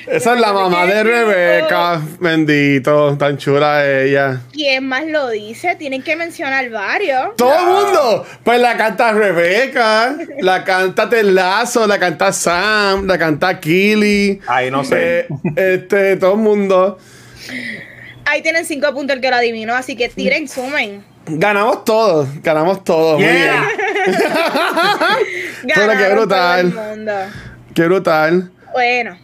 [0.08, 2.00] Esa es la mamá de Rebeca.
[2.20, 4.42] Bendito, tan chula ella.
[4.52, 5.76] ¿Quién más lo dice?
[5.76, 7.36] Tienen que mencionar varios.
[7.36, 8.26] Todo el mundo.
[8.44, 14.42] Pues la canta Rebeca, la canta Telazo, la canta Sam, la canta Killy.
[14.48, 15.22] Ay, no sé.
[15.22, 17.00] Eh, este, todo el mundo.
[18.26, 21.04] Ahí tienen cinco puntos el que lo adivinó, así que tiren, sumen.
[21.28, 23.20] Ganamos todos, ganamos todos.
[23.20, 23.68] Muy Yeah.
[24.06, 24.18] bien.
[25.76, 26.72] Pero qué brutal.
[26.72, 27.14] todo el mundo.
[27.74, 28.52] Qué brutal.
[28.74, 29.18] Bueno,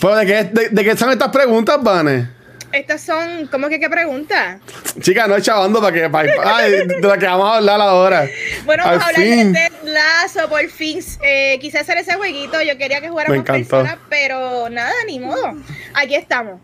[0.00, 2.28] Pero de qué, de, de qué son estas preguntas, Vane?
[2.72, 4.58] estas son, ¿cómo que qué pregunta?
[5.00, 6.08] Chica, no chavando para que.
[6.08, 8.26] para- ay, de la que vamos a hablar ahora.
[8.64, 9.52] Bueno, vamos a Al hablar fin.
[9.52, 11.00] de Ted Lasso, por fin.
[11.22, 15.52] Eh, quise hacer ese jueguito, yo quería que jugáramos personas, pero nada, ni modo.
[15.94, 16.60] Aquí estamos.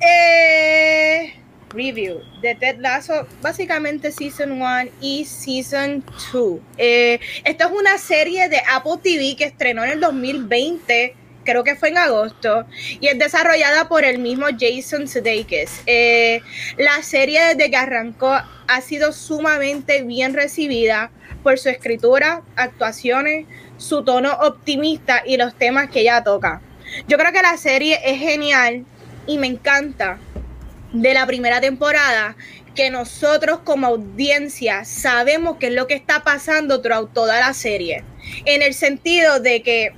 [0.00, 1.34] Eh,
[1.74, 6.60] review de Ted Lasso, básicamente Season 1 y Season 2.
[6.78, 11.14] Eh, esto es una serie de Apple TV que estrenó en el 2020.
[11.44, 12.64] Creo que fue en agosto
[13.00, 15.82] y es desarrollada por el mismo Jason Sudeikis.
[15.86, 16.40] Eh,
[16.78, 21.10] la serie desde que arrancó ha sido sumamente bien recibida
[21.42, 23.46] por su escritura, actuaciones,
[23.76, 26.62] su tono optimista y los temas que ella toca.
[27.08, 28.86] Yo creo que la serie es genial
[29.26, 30.18] y me encanta
[30.94, 32.36] de la primera temporada
[32.74, 38.04] que nosotros como audiencia sabemos qué es lo que está pasando throughout toda la serie.
[38.46, 39.92] En el sentido de que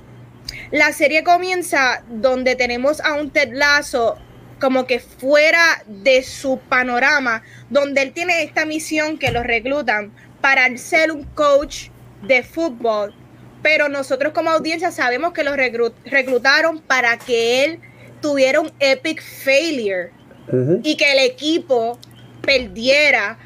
[0.71, 4.17] la serie comienza donde tenemos a un Ted Lasso
[4.59, 10.75] como que fuera de su panorama, donde él tiene esta misión que lo reclutan para
[10.77, 11.89] ser un coach
[12.23, 13.13] de fútbol,
[13.61, 17.79] pero nosotros como audiencia sabemos que lo reclu- reclutaron para que él
[18.21, 20.11] tuviera un epic failure
[20.83, 21.99] y que el equipo
[22.41, 23.37] perdiera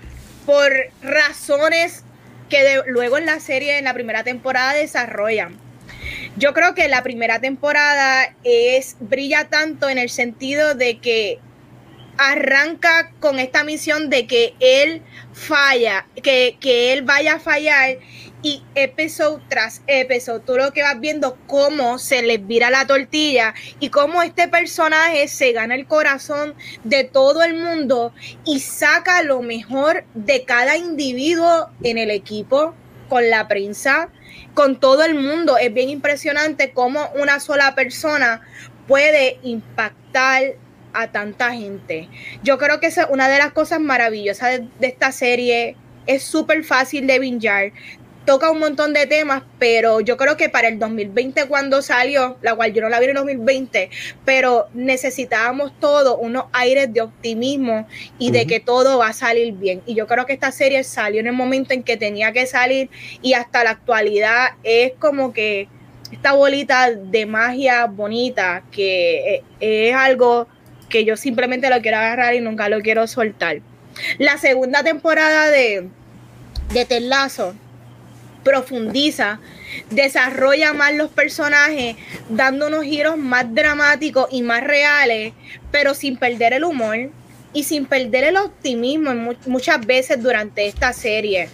[0.45, 0.72] por
[1.02, 2.04] razones
[2.49, 5.58] que luego en la serie, en la primera temporada, desarrollan.
[6.38, 11.39] Yo creo que la primera temporada es brilla tanto en el sentido de que
[12.18, 15.02] arranca con esta misión de que él
[15.34, 17.97] falla, que, que él vaya a fallar
[18.44, 23.54] y episodio tras episodio, tú lo que vas viendo cómo se les vira la tortilla
[23.80, 28.14] y cómo este personaje se gana el corazón de todo el mundo
[28.46, 32.74] y saca lo mejor de cada individuo en el equipo,
[33.10, 34.10] con la prensa,
[34.54, 35.58] con todo el mundo.
[35.58, 38.42] Es bien impresionante cómo una sola persona
[38.88, 40.56] puede impactar
[40.94, 42.10] a tanta gente.
[42.44, 45.76] Yo creo que esa es una de las cosas maravillosas de, esta serie.
[46.08, 47.72] Es súper fácil de bingear.
[48.26, 52.55] Toca un montón de temas, pero yo creo que para el 2020 cuando salió, la
[52.55, 53.89] cual yo no la vi en el 2020,
[54.26, 57.88] pero necesitábamos todo unos aires de optimismo
[58.19, 59.82] y de que todo va a salir bien.
[59.88, 62.91] Y yo creo que esta serie salió en el momento en que tenía que salir
[63.24, 65.67] y hasta la actualidad es como que
[66.11, 70.47] esta bolita de magia bonita que eh, es algo
[70.89, 73.61] que yo simplemente lo quiero agarrar y nunca lo quiero soltar.
[74.19, 75.89] La segunda temporada de,
[76.74, 77.55] de Ted Lasso
[78.44, 79.39] profundiza,
[79.89, 81.96] desarrolla más los personajes,
[82.30, 85.34] dando unos giros más dramáticos y más reales,
[85.72, 87.12] pero sin perder el humor
[87.54, 89.12] y sin perder el optimismo
[89.46, 91.50] muchas veces durante esta serie.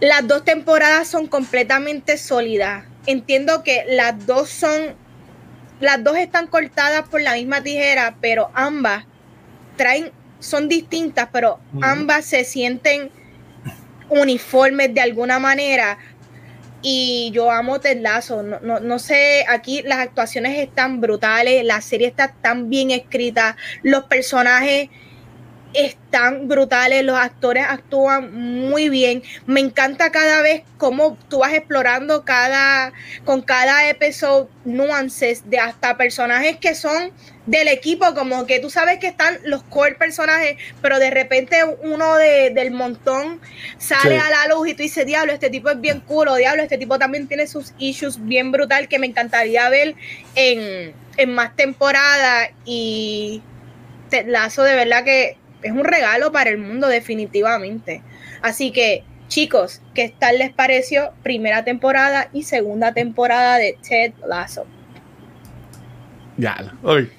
[0.00, 2.84] Las dos temporadas son completamente sólidas.
[3.06, 4.94] Entiendo que las dos son,
[5.80, 9.06] las dos están cortadas por la misma tijera, pero ambas
[9.76, 13.10] traen, son distintas, pero ambas se sienten
[14.08, 15.98] uniformes de alguna manera
[16.82, 18.00] y yo amo Ted.
[18.00, 23.56] No, no, no, sé, aquí las actuaciones están brutales, la serie está tan bien escrita,
[23.82, 24.88] los personajes
[25.76, 29.22] están brutales, los actores actúan muy bien.
[29.46, 32.92] Me encanta cada vez cómo tú vas explorando cada,
[33.24, 37.12] con cada episodio nuances de hasta personajes que son
[37.46, 42.16] del equipo, como que tú sabes que están los core personajes, pero de repente uno
[42.16, 43.40] de, del montón
[43.78, 44.26] sale Sí.
[44.26, 46.76] a la luz y tú dices, diablo, este tipo es bien cool, o diablo, este
[46.76, 49.94] tipo también tiene sus issues bien brutal que me encantaría ver
[50.34, 53.42] en, en más temporadas y
[54.10, 55.36] Ted Lasso de verdad que
[55.66, 58.02] es un regalo para el mundo definitivamente.
[58.42, 64.66] Así que chicos, ¿qué tal les pareció primera temporada y segunda temporada de Ted Lasso?
[66.36, 66.74] Ya.
[66.82, 67.10] Uy.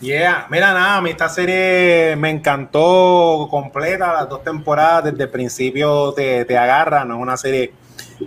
[0.00, 5.30] Yeah, mira nada, a mí esta serie me encantó completa, las dos temporadas desde el
[5.30, 7.72] principio te, te agarra, no es una serie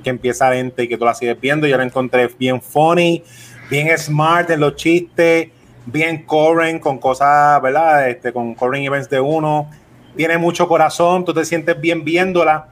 [0.01, 3.21] que empieza lenta y que tú la sigues viendo, yo la encontré bien funny,
[3.69, 5.49] bien smart en los chistes,
[5.85, 8.09] bien corren con cosas, ¿verdad?
[8.09, 9.69] Este, con corren events de uno,
[10.15, 12.67] tiene mucho corazón, tú te sientes bien viéndola.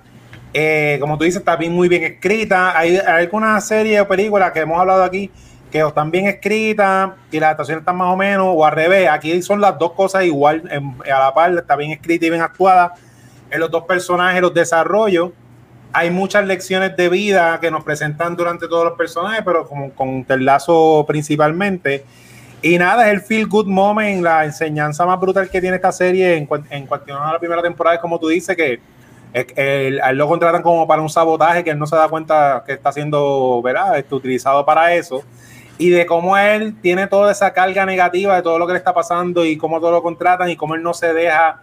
[0.54, 2.78] Eh, como tú dices, está bien, muy bien escrita.
[2.78, 5.32] Hay, hay alguna serie o película que hemos hablado aquí
[5.74, 9.10] que están bien escritas y las adaptaciones están más o menos, o al revés.
[9.10, 10.70] Aquí son las dos cosas igual,
[11.04, 12.94] a la par, está bien escrita y bien actuada.
[13.50, 15.32] En los dos personajes, los desarrollos.
[15.92, 20.24] Hay muchas lecciones de vida que nos presentan durante todos los personajes, pero como con
[20.26, 22.06] Ted Lasso principalmente.
[22.64, 26.38] Y nada, es el feel good moment, la enseñanza más brutal que tiene esta serie
[26.38, 28.80] en, en cuestión a la primera temporada, es como tú dices, que
[29.34, 32.74] a él lo contratan como para un sabotaje que él no se da cuenta que
[32.74, 33.98] está siendo ¿verdad?
[33.98, 35.24] Este, utilizado para eso.
[35.78, 38.94] Y de cómo él tiene toda esa carga negativa de todo lo que le está
[38.94, 41.62] pasando y cómo todo lo contratan y cómo él no se deja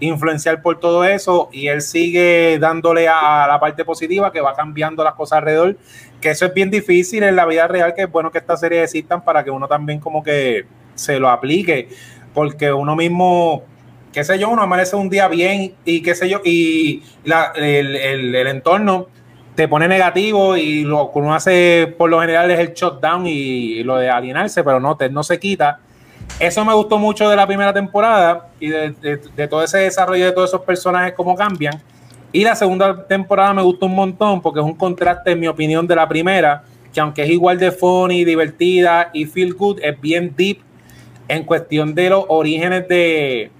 [0.00, 5.02] influenciar por todo eso y él sigue dándole a, la parte positiva que va cambiando
[5.02, 5.76] las cosas alrededor,
[6.20, 8.84] que eso es bien difícil en la vida real, que es bueno que estas series
[8.84, 11.88] existan para que uno también como que se lo aplique,
[12.34, 13.62] porque uno mismo,
[14.12, 17.96] qué sé yo, uno amanece un día bien y qué sé yo, y la- el,
[17.96, 19.08] el- entorno
[19.54, 23.82] te pone negativo y lo que uno hace por lo general es el shutdown y,
[23.82, 25.80] lo de alienarse, pero no, te, no se quita.
[26.38, 30.50] Eso me gustó mucho de la primera temporada y de, todo ese desarrollo de todos
[30.50, 31.82] esos personajes, cómo cambian.
[32.30, 35.86] Y la segunda temporada me gustó un montón porque es un contraste, en mi opinión,
[35.86, 36.62] de la primera,
[36.92, 40.60] que aunque es igual de funny, divertida y feel good, es bien deep
[41.26, 43.50] en cuestión de los orígenes de,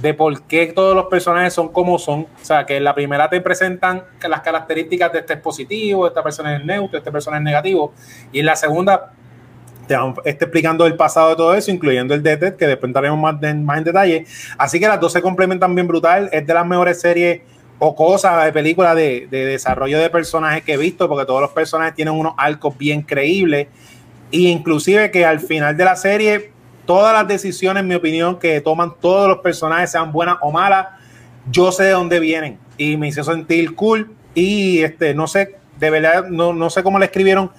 [0.00, 2.22] de por qué todos los personajes son como son.
[2.22, 6.22] O sea, que en la primera te presentan las características de este es positivo, esta
[6.22, 7.94] persona es neutro, este persona es negativo.
[8.32, 9.12] Y en la segunda
[9.86, 13.18] te van este explicando el pasado de todo eso, incluyendo el Ted, que después entraremos
[13.18, 14.26] más, de- más en detalle.
[14.58, 16.28] Así que las dos se complementan bien brutal.
[16.32, 17.40] Es de las mejores series
[17.78, 21.50] o cosas de películas de, de desarrollo de personajes que he visto, porque todos los
[21.50, 23.66] personajes tienen unos arcos bien creíbles.
[24.30, 26.52] Y inclusive que al final de la serie,
[26.86, 30.88] todas las decisiones, en mi opinión, que toman todos los personajes, sean buenas o malas,
[31.50, 32.58] yo sé de dónde vienen.
[32.78, 34.12] Y me hizo sentir cool.
[34.34, 37.50] Y este, no sé, de verdad, no, no sé cómo le escribieron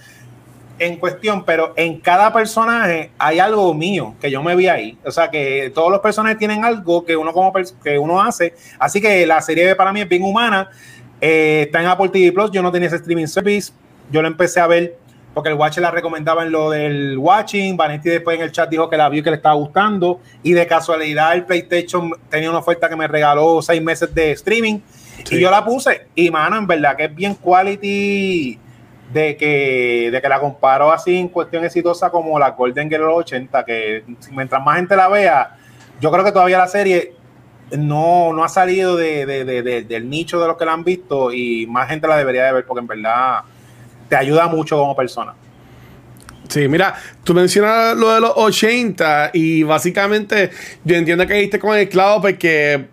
[0.86, 4.98] en cuestión, pero en cada personaje hay algo mío que yo me vi ahí.
[5.06, 7.54] O sea, que todos los personajes tienen algo que uno como
[7.84, 8.54] que uno hace.
[8.80, 10.70] Así que la serie para mí es bien humana.
[11.22, 12.52] Eh, está en Apple TV Plus.
[12.52, 13.72] Yo no tenía ese streaming service.
[14.12, 14.98] Yo lo empecé a ver
[15.34, 17.78] porque el Watch la recomendaba en lo del watching.
[17.78, 20.20] Vanetti después en el chat dijo que la vio y que le estaba gustando.
[20.44, 24.80] Y de casualidad el PlayStation tenía una oferta que me regaló seis meses de streaming.
[25.24, 25.38] Sí.
[25.38, 26.08] Y yo la puse.
[26.14, 28.60] Y mano, en verdad que es bien quality
[29.14, 33.64] de que, de que la comparo así en cuestión exitosa como la Golden Girl 80,
[33.64, 35.56] que mientras más gente la vea,
[36.02, 37.14] yo creo que todavía la serie
[37.78, 40.84] no, no ha salido de, de- de- de- del nicho de los que la han
[40.84, 43.42] visto y más gente la debería de ver porque en verdad
[44.10, 45.34] te ayuda mucho como persona.
[46.50, 46.94] Sí, mira,
[47.24, 50.52] tú mencionas lo de los 80 y básicamente
[50.84, 52.86] yo entiendo que diste con el clavo porque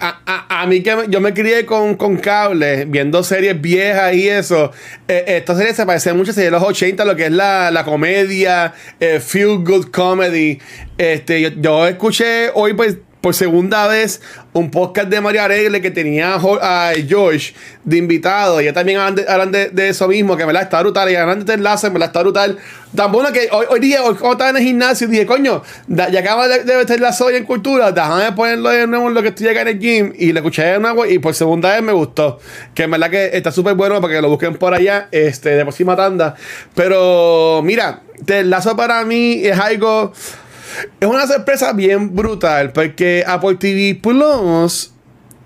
[0.00, 4.28] a, a- a mí que yo me crié con, con cable, viendo series viejas y
[4.28, 4.72] eso,
[5.06, 7.70] eh, esta serie se parece mucho a series de los 80, lo que es la,
[7.70, 10.58] la comedia, eh, feel good comedy.
[10.96, 14.20] Este, yo escuché hoy pues por segunda vez
[14.52, 17.52] un podcast de María Aregle que tenía a George
[17.84, 18.60] de invitado.
[18.60, 21.10] Y ellos también hablan de, hablan de- de eso mismo, que me la está brutal.
[21.10, 22.58] Y hablan de enlace, me la está brutal.
[22.94, 26.20] Tan bueno que hoy, hoy día, hoy cuando estaba en el gimnasio, dije, coño, ya
[26.20, 29.48] acaba de, de meter la soya en cultura, déjame ponerlo de nuevo lo que estoy
[29.48, 30.12] acá en el gym.
[30.16, 32.38] Y le escuché de nuevo y por segunda vez me gustó.
[32.74, 35.62] Que en verdad que está súper bueno para que lo busquen por allá, este, de
[35.64, 36.34] próxima tanda.
[36.74, 40.12] Pero mira, el lazo para mí es algo.
[41.00, 44.92] Es una sorpresa bien brutal porque Apple TV Plus,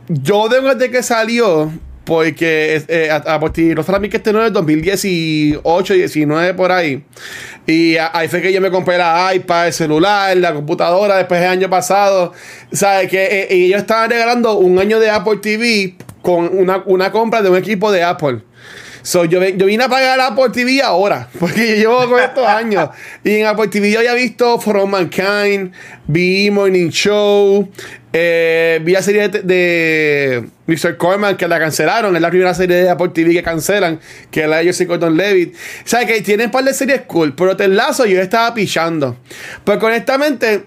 [0.09, 1.71] yo desde que salió,
[2.05, 6.73] porque eh, Apple TV los para mí que este no es el 2018, 19 por
[6.73, 7.05] ahí.
[7.67, 11.51] Y ahí fue que yo me compré la iPad, el celular, la computadora después del
[11.51, 12.33] año pasado.
[12.73, 13.09] ¿Sabes?
[13.09, 17.51] Que eh, ellos estaban regalando un año de Apple TV con una, una compra de
[17.51, 18.43] un equipo de Apple.
[19.03, 22.91] So, yo, yo vine a pagar Apple TV ahora, porque yo llevo con estos años.
[23.25, 25.73] Y en Apple TV yo había visto From Mankind,
[26.07, 27.69] vi Morning Show,
[28.13, 30.97] eh, vi la serie de, Mr.
[30.97, 32.15] Corman que la cancelaron.
[32.15, 33.99] Es la primera serie de Apple TV que cancelan,
[34.31, 35.55] que es la de Jesse Gordon Levitt.
[35.55, 39.17] O sea, que tienen un par de series cool, pero te lazo yo estaba pichando.
[39.65, 40.67] Pero honestamente,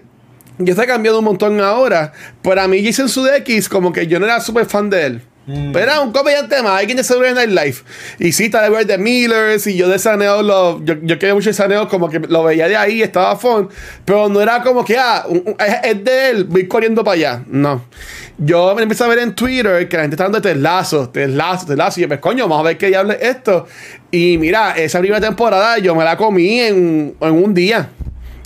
[0.58, 2.12] yo está cambiando un montón ahora.
[2.42, 5.22] Para mí, Jason Sudeikis, como que yo no era súper fan de él.
[5.46, 5.72] Mm.
[5.72, 7.76] Pero era un comediante más, alguien de Saturday Night Live.
[8.18, 9.66] Y sí, está de The Millers.
[9.66, 12.68] Y yo de Saneo, lo, yo, yo quedé mucho de Saneo, como que lo veía
[12.68, 13.68] de ahí, estaba fun.
[14.04, 15.24] Pero no era como que, ah,
[15.84, 17.44] es, de él, voy corriendo para allá.
[17.46, 17.84] No.
[18.38, 21.98] Yo me empecé a ver en Twitter que la gente está dando teslazos, teslazos, teslazos.
[21.98, 23.66] Y yo, pues coño, vamos a ver qué diablo es esto.
[24.10, 27.90] Y mira, esa primera temporada yo me la comí en, en un día.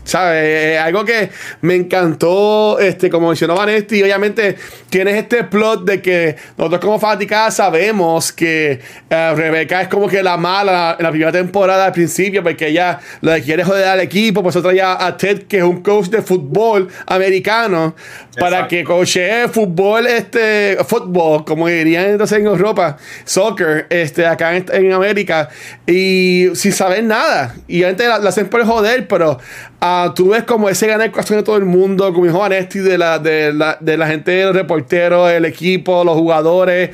[0.04, 0.80] ¿Sabes?
[0.80, 1.30] Algo que
[1.60, 4.56] me encantó, este, como mencionó Vanetti, obviamente
[4.88, 8.80] tienes este plot de que nosotros como fanaticada sabemos que
[9.10, 12.98] uh, Rebeca es como que la mala en la primera temporada al principio, porque ella
[13.20, 16.06] lo que quiere joder al equipo, pues otra ya a Ted, que es un coach
[16.06, 17.94] de fútbol americano,
[18.38, 24.92] para que coachee fútbol, este, fútbol, como dirían entonces en Europa, soccer, este, acá en,
[24.92, 25.48] América,
[25.86, 27.54] y sin saber nada.
[27.68, 29.38] Y antes la, la hacen por joder, pero
[29.82, 32.98] uh, tú ves como ese ganar el de todo el mundo, como dijo Vanesti, de
[32.98, 36.90] la, de la, de la gente, los reporteros, el equipo, los jugadores.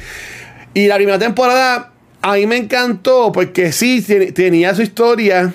[0.74, 5.54] Y la primera temporada a mí me encantó porque sí tenía su historia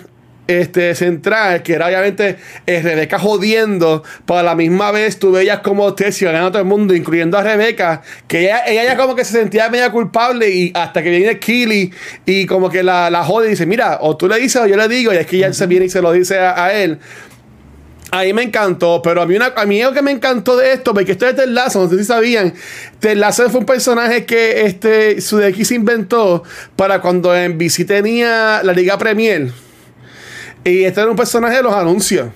[0.60, 5.60] este, central, que era obviamente eh, Rebeca jodiendo, pero a la misma vez tú veías
[5.60, 9.24] como ganando a todo el mundo, incluyendo a Rebeca, que ella, ella ya como que
[9.24, 11.92] se sentía media culpable y hasta que viene Killy
[12.26, 14.78] y como que la, la jode y dice, mira, o tú le dices o yo
[14.78, 17.00] le digo, y es que ella se viene y se lo dice a, él.
[18.12, 20.74] A mí me encantó, pero a mí, una, a mí algo que me encantó de
[20.74, 22.54] esto, porque esto es Ted Lasso, no sé si sabían,
[23.00, 26.44] Ted Lasso fue un personaje que este, Sudeki se inventó
[26.76, 29.52] para cuando en BC tenía la Liga Premier
[30.64, 32.30] y este era un personaje de los anuncios.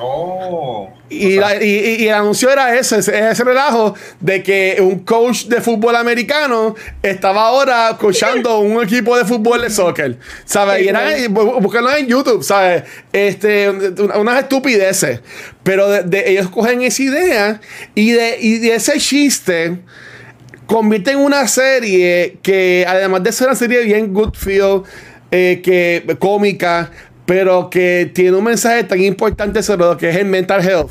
[0.00, 0.88] Oh.
[1.10, 7.48] Y, el anuncio era ese, ese, relajo de que un coach de fútbol americano estaba
[7.48, 10.18] ahora coachando un equipo de fútbol de soccer.
[10.44, 10.86] ¿Sabes?
[10.86, 12.84] Y buscarlo en YouTube, ¿sabes?
[13.12, 15.20] Este, unas estupideces.
[15.62, 17.60] Pero de, ellos cogen esa idea
[17.94, 19.78] y de, y de ese chiste
[20.66, 24.82] convierten en una serie que, además de ser una serie bien good feel,
[25.30, 26.90] eh, que cómica,
[27.28, 30.90] pero que tiene un mensaje tan importante sobre lo que es el mental health.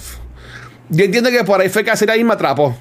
[0.88, 2.78] Yo entiendo que por ahí fue que hacer ahí me atrapó.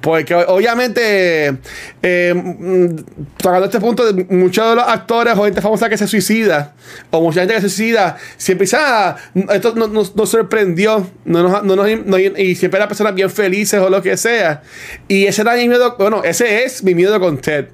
[0.00, 1.56] Porque obviamente,
[2.02, 2.96] eh, mm,
[3.36, 6.74] tocando este punto, muchos de los actores o gente famosa que se suicida,
[7.12, 9.14] o mucha gente que se suicida, siempre dice, ah,
[9.52, 11.88] esto nos, sorprendió, no nos,
[12.38, 14.62] y siempre eran personas bien felices o lo que sea.
[15.06, 17.66] Y ese era mi miedo, bueno, ese es mi miedo con Ted.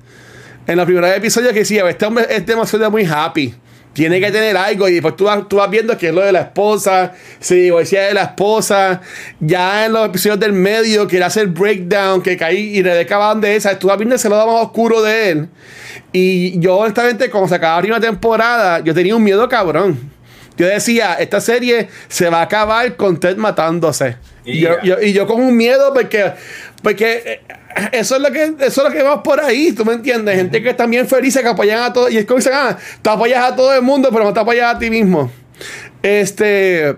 [0.66, 3.55] En los primeros episodios que decía, este hombre es demasiado muy happy
[3.95, 6.32] tiene que tener algo y después tú vas, tú vas viendo que es lo de
[6.32, 9.01] la esposa, se divorcia de la esposa,
[9.40, 13.40] ya en los episodios del medio que hace el breakdown, que caí y Rebeca van
[13.40, 15.49] de esa, tú vas viendo ese lado más oscuro de él.
[16.12, 20.13] Y yo honestamente cuando se acababa la temporada, yo tenía un miedo cabrón.
[20.57, 24.16] Yo decía, esta serie se va a acabar con Ted matándose.
[24.44, 26.32] Y, yo, y yo con un miedo porque,
[26.82, 27.40] porque eh,
[27.92, 30.36] eso es lo que eso es lo que vamos por ahí, ¿tú me entiendes?
[30.36, 32.12] Gente que están bien felices, que apoyan a todos.
[32.12, 34.74] Y es como dicen, ah, tú apoyas a todo el mundo, pero no te apoyas
[34.74, 35.30] a ti mismo.
[36.02, 36.96] Este.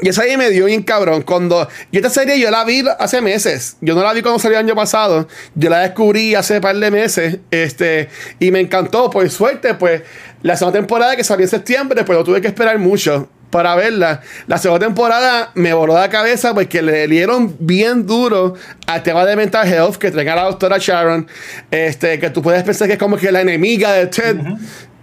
[0.00, 1.22] Y esa serie me dio bien cabrón.
[1.22, 1.68] Cuando.
[1.90, 3.76] Y esta serie yo la vi hace meses.
[3.80, 5.28] Yo no la vi cuando salió el año pasado.
[5.54, 7.38] Yo la descubrí hace un par de meses.
[7.50, 8.08] Este.
[8.40, 9.10] Y me encantó.
[9.10, 10.02] Por suerte, pues.
[10.42, 14.20] La segunda temporada que salió en septiembre, pues no tuve que esperar mucho para verla.
[14.48, 18.54] La segunda temporada me voló la cabeza porque le dieron bien duro
[18.88, 21.28] al tema de mental health que trae la doctora Sharon.
[21.70, 24.38] Este, que tú puedes pensar que es como que la enemiga de Ted.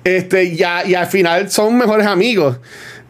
[0.03, 2.57] Este, y, y al final son mejores amigos.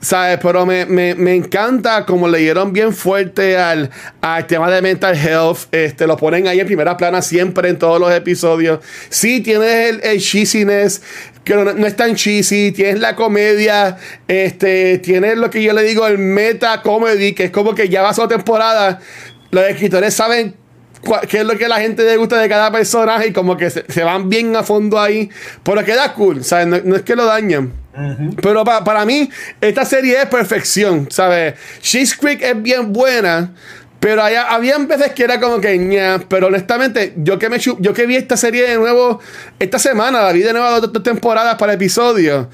[0.02, 0.39] ¿Sabes?
[0.41, 5.16] Pero me, me, me, encanta como le dieron bien fuerte al, al, tema de mental
[5.16, 5.72] health.
[5.72, 8.80] Este, lo ponen ahí en primera plana siempre en todos los episodios.
[9.10, 11.04] Sí, tienes el, el cheesiness,
[11.43, 12.72] que no, no, es tan cheesy.
[12.72, 13.97] Tienes la comedia.
[14.28, 18.02] Este, tienes lo que yo le digo, el meta comedy, que es como que ya
[18.02, 18.99] va su temporada.
[19.52, 20.56] Los escritores saben
[21.28, 24.04] qué es lo que la gente le gusta de cada personaje y como que se,
[24.04, 25.30] van bien a fondo ahí.
[25.64, 26.84] Pero queda cool, ¿sabes?
[26.84, 27.80] No, es que lo dañen.
[28.41, 29.29] Pero para mí,
[29.59, 31.55] esta serie es perfección, ¿sabes?
[31.81, 33.51] She's Creek es bien buena,
[33.99, 38.07] Pero había, veces que era como que ña, pero honestamente, yo que me yo que
[38.07, 39.19] vi esta serie de nuevo
[39.59, 42.47] esta semana, la vi de nuevo dos, temporadas para episodios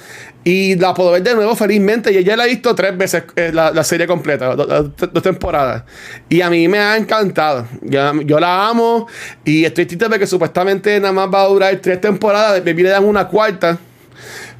[0.43, 2.11] y la puedo ver de nuevo felizmente.
[2.11, 5.23] Y ya la he visto tres veces eh, la, la serie completa, do- do- dos,
[5.23, 5.83] temporadas.
[6.29, 7.65] Y a mí me ha encantado.
[7.81, 9.07] Ya- yo la amo
[9.45, 12.61] y estoy triste porque supuestamente nada más va a durar tres temporadas.
[12.65, 13.77] Me le dan una cuarta.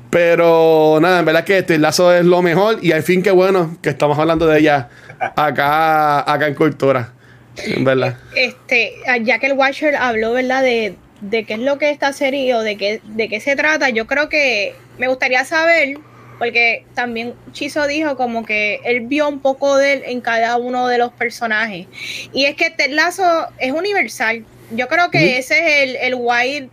[0.10, 3.78] Pero nada, en verdad que este lazo es lo mejor y al fin que bueno
[3.82, 4.90] que estamos hablando de ella
[5.36, 7.14] acá, acá en Cultura.
[7.58, 8.16] En verdad.
[8.36, 8.94] Este,
[9.24, 10.62] ya que el Watcher habló, ¿verdad?
[10.62, 13.56] De, de qué es lo que es esta serie o de qué, de qué se
[13.56, 15.98] trata, yo creo que me gustaría saber,
[16.38, 20.88] porque también Chizo dijo como que él vio un poco de él en cada uno
[20.88, 21.88] de los personajes.
[22.32, 24.46] Y es que Ted Lasso es universal.
[24.72, 26.70] Yo creo que ese es el, el wild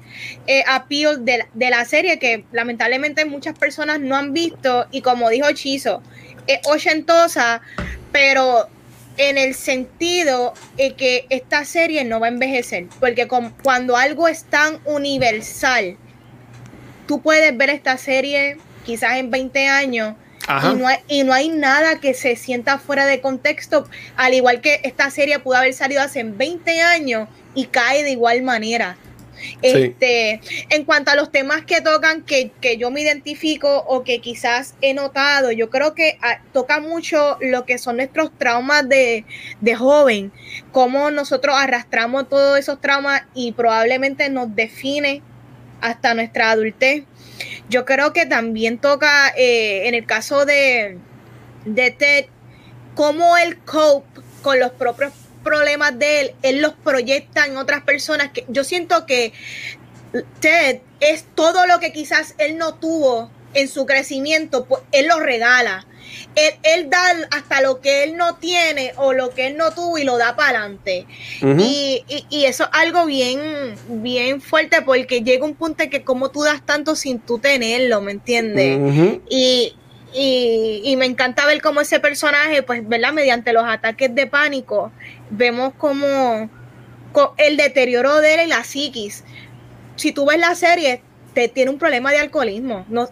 [0.47, 4.86] eh, appeal de, la- de la serie que lamentablemente muchas personas no han visto.
[4.90, 6.03] Y como dijo Chizo,
[6.47, 7.61] es ochentosa,
[8.11, 8.68] pero
[9.16, 14.26] en el sentido de que esta serie no va a envejecer, porque con- cuando algo
[14.26, 15.97] es tan universal,
[17.07, 20.16] tú puedes ver esta serie quizás en 20 años.
[20.49, 24.61] Y no, hay, y no hay nada que se sienta fuera de contexto, al igual
[24.61, 28.97] que esta serie pudo haber salido hace 20 años y cae de igual manera.
[29.62, 30.40] Este,
[30.70, 34.74] en cuanto a los temas que tocan, que, que yo me identifico o que quizás
[34.80, 39.24] he notado, yo creo que ah, toca mucho lo que son nuestros traumas de,
[39.61, 40.32] de joven,
[40.72, 45.22] cómo nosotros arrastramos todos esos traumas y probablemente nos define
[45.80, 47.05] hasta nuestra adultez.
[47.69, 50.99] Yo creo que también toca, eh, en el caso de,
[51.65, 52.27] de Ted,
[52.95, 55.12] cómo él cope con los propios
[55.43, 58.31] problemas de él, él los proyecta en otras personas.
[58.33, 59.33] Que yo siento que
[60.41, 65.21] Ted es todo lo que quizás él no tuvo en su crecimiento, pues él lo
[65.21, 65.87] regala.
[66.34, 69.98] Él, él da hasta lo que él no tiene o lo que él no tuvo
[69.98, 71.07] y lo da para adelante.
[71.61, 76.02] Y, y- y eso es algo bien, bien fuerte porque llega un punto en que
[76.02, 78.78] como tú das tanto sin tú tenerlo, ¿me entiendes?
[79.30, 79.76] Y,
[80.12, 83.12] y, y me encanta ver cómo ese personaje, pues, ¿verdad?
[83.12, 84.92] Mediante los ataques de pánico,
[85.30, 86.48] vemos como
[87.12, 89.24] co- el deterioro de él en la psiquis.
[89.96, 91.02] Si tú ves la serie,
[91.34, 92.84] te tiene un problema de alcoholismo.
[92.88, 93.09] No,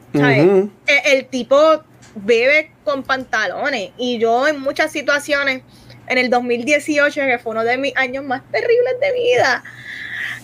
[0.87, 1.83] el, el tipo
[2.17, 3.91] bebe con pantalones.
[3.99, 5.63] Y yo en muchas situaciones
[6.09, 9.63] en el 2018 que fue uno de mis años más terribles de vida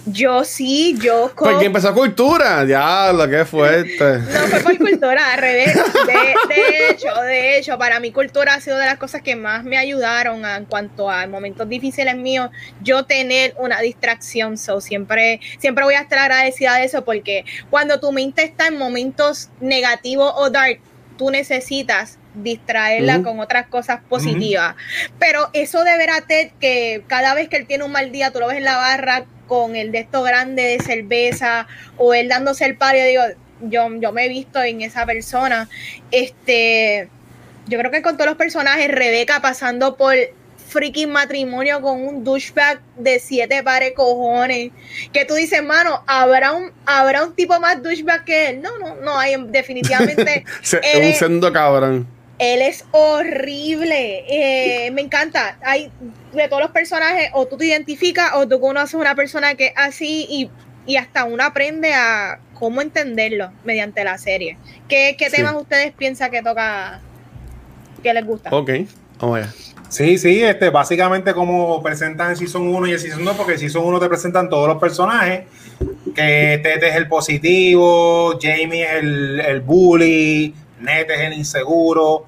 [0.06, 4.18] yo sí yo co- Porque empezó cultura, ya lo que fuerte.
[4.18, 5.74] no fue por cultura al revés.
[5.74, 9.64] De, de hecho de hecho para mí cultura ha sido de las cosas que más
[9.64, 12.48] me ayudaron a- en cuanto a momentos difíciles míos
[12.80, 14.56] yo tener una distracción.
[14.56, 18.78] So siempre siempre voy a estar agradecida de eso porque cuando tu mente está en
[18.78, 20.80] momentos negativos o dark
[21.18, 24.74] tú necesitas distraerla con otras cosas positivas.
[25.18, 28.30] Pero eso de ver a Ted que cada vez que él tiene un mal día,
[28.30, 31.66] tú lo ves en la barra con el de esto grande de cerveza
[31.96, 33.22] o él dándose el pario, digo,
[33.62, 35.68] yo, yo me he visto en esa persona.
[36.10, 37.08] Este,
[37.66, 40.14] yo creo que con todos los personajes, Rebeca pasando por
[40.68, 44.70] freaking matrimonio con un douchebag de siete pares cojones.
[45.12, 48.60] Que tú dices, mano, ¿habrá un, ¿habrá un tipo más douchebag que él?
[48.62, 50.44] No, no, no hay, definitivamente.
[50.60, 52.06] Se- él un sendo cabrón.
[52.38, 54.24] Él es horrible.
[54.28, 55.58] Eh, me encanta.
[55.62, 55.90] Hay
[56.32, 59.72] de todos los personajes, o tú te identificas o tú conoces una persona que es
[59.76, 60.50] así y,
[60.86, 64.56] y hasta uno aprende a cómo entenderlo mediante la serie.
[64.88, 65.36] ¿Qué, qué Sí.
[65.36, 67.00] temas ustedes piensan que toca,
[68.02, 68.50] que les gusta?
[68.50, 68.70] Ok,
[69.20, 69.54] vamos allá.
[69.88, 73.58] Sí, sí, este, básicamente como presentan el Season 1 y el Season 2, porque el
[73.58, 75.44] Season 1 te presentan todos los personajes,
[76.14, 82.26] que Tete es el positivo, Jamie es el, el bully, Nete es el inseguro,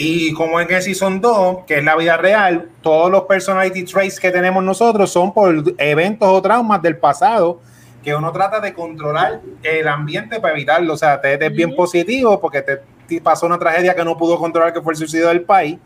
[0.00, 4.20] y como en el Season 2, que es la vida real, todos los personality traits
[4.20, 7.60] que tenemos nosotros son por eventos o traumas del pasado,
[8.04, 12.40] que uno trata de controlar el ambiente para evitarlo, o sea, Tete es bien positivo
[12.40, 15.42] porque te, te pasó una tragedia que no pudo controlar, que fue el suicidio del
[15.42, 15.78] país,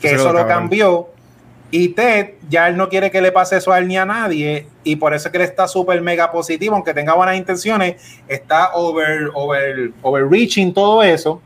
[0.00, 1.10] que Sí, eso lo cambió.
[1.70, 4.66] Y Ted ya él no quiere que le pase eso a él ni a nadie.
[4.82, 7.96] Y por eso es que él está súper mega positivo, aunque tenga buenas intenciones,
[8.26, 11.42] está over, over, overreaching todo eso.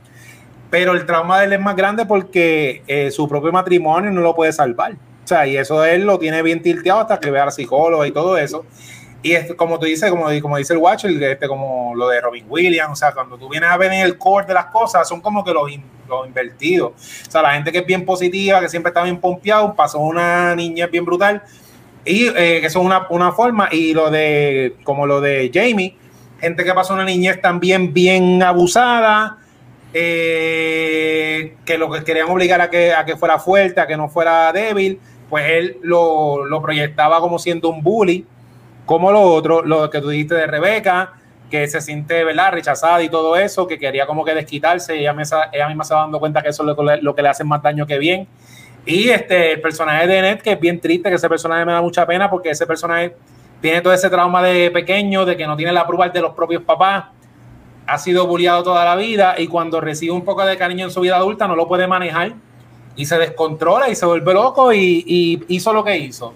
[0.72, 4.34] Pero el trauma de él es más grande porque eh, su propio matrimonio no lo
[4.34, 4.92] puede salvar.
[4.92, 8.06] O sea, y eso él lo tiene bien tilteado hasta que vea a la psicóloga
[8.06, 8.64] y todo eso.
[9.22, 12.46] Y es, como tú dices, como, como dice el Watcher, este, como lo de Robin
[12.48, 15.20] Williams, o sea, cuando tú vienes a ver en el core de las cosas, son
[15.20, 16.92] como que los, in- los invertidos.
[17.28, 20.56] O sea, la gente que es bien positiva, que siempre está bien pompeado, pasó una
[20.56, 21.42] niñez bien brutal,
[22.04, 25.96] y eh, eso es una, una forma, y lo de, como lo de Jamie,
[26.40, 29.38] gente que pasó una niñez también bien abusada,
[29.94, 34.08] eh, que lo que querían obligar a que, a que fuera fuerte, a que no
[34.08, 38.26] fuera débil, pues él lo, lo proyectaba como siendo un bully,
[38.86, 41.14] como lo otro, lo que tú dijiste de Rebeca,
[41.50, 45.12] que se siente, ¿verdad?, rechazada y todo eso, que quería como que desquitarse, y ella,
[45.12, 47.62] misma se va dando cuenta que eso es lo, le- lo que le hace más
[47.62, 48.26] daño que bien.
[48.84, 51.80] Y este, el personaje de Ned, que es bien triste, que ese personaje me da
[51.82, 53.14] mucha pena, porque ese personaje
[53.60, 56.62] tiene todo ese trauma de pequeño, de que no tiene la prueba de los propios
[56.62, 57.04] papás,
[57.86, 61.00] ha sido bulliado toda la vida, y cuando recibe un poco de cariño en su
[61.00, 62.34] vida adulta, no lo puede manejar,
[62.96, 66.32] y se descontrola y se vuelve loco, y, y hizo lo que hizo.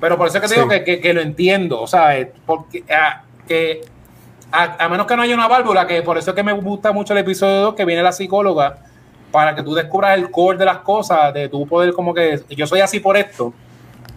[0.00, 0.60] Pero por eso es que te Sí.
[0.60, 2.28] digo que, que- que lo entiendo, ¿sabes?
[2.46, 3.80] Porque ah, que
[4.52, 6.92] a, a menos que no haya una válvula, que por eso es que me gusta
[6.92, 8.78] mucho el episodio 2, que viene la psicóloga,
[9.30, 12.66] para que tú descubras el core de las cosas, de tu poder como que yo
[12.66, 13.52] soy así por esto,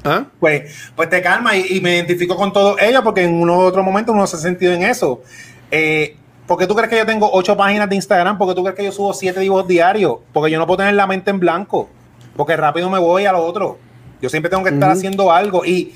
[0.05, 0.23] ¿Ah?
[0.39, 3.61] pues, pues te calma y, y me identifico con todo ello porque en uno u
[3.61, 5.21] otro momento uno se ha sentido en eso.
[5.69, 6.15] Eh,
[6.51, 8.37] ¿Por qué tú crees que yo tengo ocho páginas de Instagram?
[8.37, 10.17] ¿Por qué tú crees que yo subo siete dibujos diarios?
[10.33, 11.87] Porque yo no puedo tener la mente en blanco.
[12.35, 13.77] Porque rápido me voy a lo otro.
[14.21, 15.63] Yo siempre tengo que estar haciendo algo.
[15.63, 15.93] Y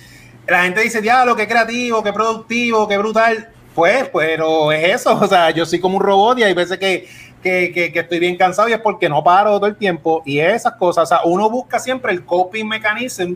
[0.47, 3.49] la gente dice, diablo, qué creativo, qué productivo, qué brutal.
[3.73, 5.19] Pues, pero es eso.
[5.21, 7.05] O sea, yo soy como un robot y hay veces que,
[7.43, 10.23] que, que- que estoy bien cansado y es porque no paro todo el tiempo.
[10.25, 11.03] Y esas cosas.
[11.03, 13.33] O sea, uno busca siempre el coping mechanism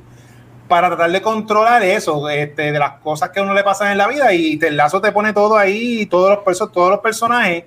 [0.69, 3.97] para tratar de controlar eso, este, de las cosas que a uno le pasan en
[3.97, 7.65] la vida y Ted Lasso te pone todo ahí, todos los, perso- todos los personajes.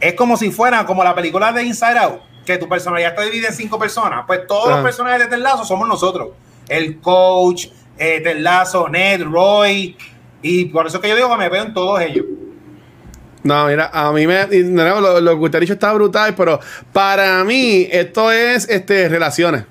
[0.00, 3.48] Es como si fueran como la película de Inside Out, que tu personalidad está dividida
[3.48, 4.24] en cinco personas.
[4.26, 4.74] Pues todos Ah.
[4.74, 6.30] los personajes de Ted Lasso somos nosotros.
[6.68, 9.96] El coach, eh, Ted Lasso, Ned, Roy.
[10.42, 12.26] Y por eso es que yo digo que me veo en todos ellos.
[13.44, 14.46] No, mira, a mí me.
[14.46, 16.58] nuevo, lo, lo que usted ha dicho está brutal, pero
[16.92, 19.64] para mí esto es este, relaciones.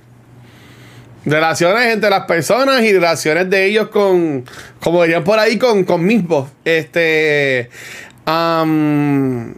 [1.26, 4.44] Relaciones entre las personas y relaciones de ellos con,
[4.80, 6.50] como dirían por ahí, con, con mismos.
[6.66, 7.70] Este.
[8.26, 9.54] am,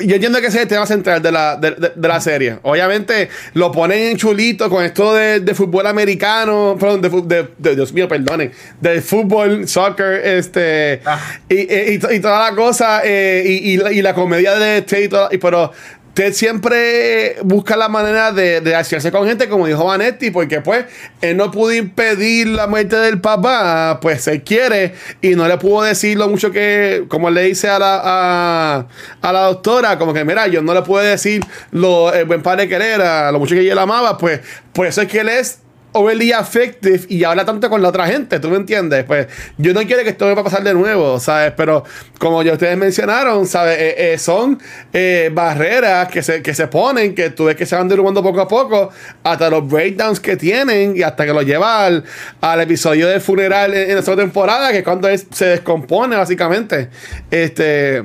[0.00, 2.58] yo entiendo que ese es el tema central de la, de, de- de la serie.
[2.62, 8.06] Obviamente lo ponen en chulito con esto de, de fútbol americano, perdón, de, Dios mío,
[8.06, 11.18] perdonen, de fútbol, soccer, este, Ah.
[11.48, 15.10] y, y- y to- y toda la cosa, eh, y, y la, comedia de Ted,
[15.10, 15.72] y y- pero
[16.18, 20.86] Ted siempre busca la manera de, hacerse con gente, como dijo Vanetti, porque pues
[21.20, 25.82] él no pudo impedir la muerte del papá, pues se quiere, y no le pudo
[25.82, 28.88] decir lo mucho que, como le dice a la,
[29.22, 31.40] a, la doctora, como que mira, yo no le puedo decir
[31.70, 34.40] lo el buen padre que él era, lo mucho que ella la amaba, pues
[34.72, 35.60] por eso es que él es
[35.92, 39.04] overly affective y habla tanto con la otra gente, ¿tú me entiendes?
[39.04, 39.26] Pues
[39.56, 41.52] yo no quiero que esto me va a pasar de nuevo, ¿sabes?
[41.56, 41.84] Pero
[42.18, 43.78] como ya ustedes mencionaron, ¿sabes?
[43.78, 44.60] Eh, eh, son
[44.92, 48.40] eh, barreras que se, que se ponen, que tú ves que se van derrumbando poco
[48.40, 48.90] a poco,
[49.22, 52.04] hasta los breakdowns que tienen y hasta que lo lleva al,
[52.40, 56.90] al episodio del funeral en, en segunda temporada, que es cuando se descompone básicamente.
[57.30, 58.04] Este...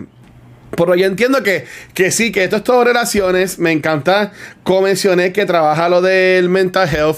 [0.76, 3.60] Pero yo entiendo que, que sí, que esto es todo relaciones.
[3.60, 4.32] Me encanta
[4.64, 7.18] como mencioné que trabaja lo del mental health.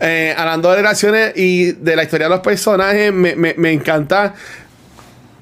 [0.00, 4.34] Eh, hablando de relaciones y de la historia de los personajes, me, me- me encanta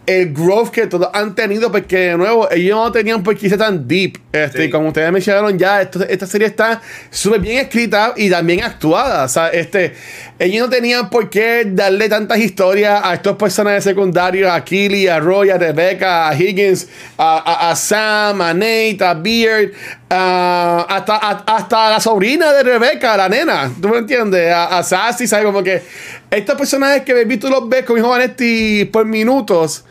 [0.06, 3.56] el growth que todos han tenido, porque de nuevo, ellos no tenían por qué ser
[3.58, 4.18] tan deep.
[4.32, 4.64] Este, Sí.
[4.64, 9.24] y Como ustedes mencionaron ya, esto- esta serie está súper bien escrita y también actuada.
[9.24, 9.94] O sea, este,
[10.38, 15.18] ellos no tenían por qué darle tantas historias a estos personajes secundarios, a Killy, a
[15.20, 16.86] Roy, a Rebecca, a Higgins,
[17.16, 19.70] a, a- a Sam, a Nate, a Beard,
[20.10, 23.70] a- hasta, hasta la sobrina de Rebecca, la nena.
[23.80, 24.52] ¿Tú me entiendes?
[24.54, 25.44] A, Sassy, ¿sabes?
[25.46, 25.82] Como que
[26.30, 29.84] estos personajes que baby, tú los ves con hijo Vanetti por minutos,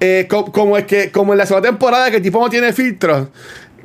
[0.00, 2.72] eh, co- como, es que, como en la segunda temporada que el tipo no tiene
[2.72, 3.28] filtros.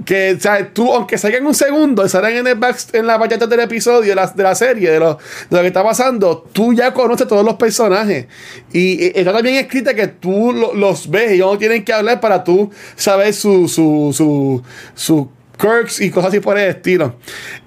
[0.06, 3.60] Que, sea, tú, aunque salgan un segundo, salgan en, el back, en la pantalla del
[3.60, 5.16] episodio de la, de la serie, de lo,
[5.50, 8.28] de lo que está pasando, tú ya conoces todos los personajes.
[8.72, 11.92] Y, eh, está también escrita que tú lo- los ves y ellos no tienen que
[11.92, 14.64] hablar para tú saber su, su, su,
[14.96, 15.30] su
[15.60, 17.18] quirks y cosas así por el estilo.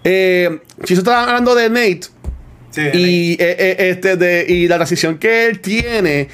[0.05, 2.01] Eh, si estaba hablando de Nate,
[2.71, 6.29] Sí, y, eh, eh, este de, y la transición que él tiene.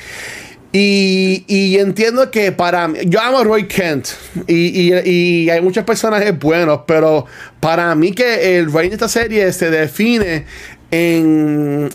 [0.71, 4.07] Y, y entiendo que para mí, yo amo a Roy Kent
[4.47, 5.11] y, y-
[5.45, 7.25] y hay muchos personajes buenos, pero
[7.59, 10.45] para mí que el Roy de esta serie se define
[10.93, 11.89] en,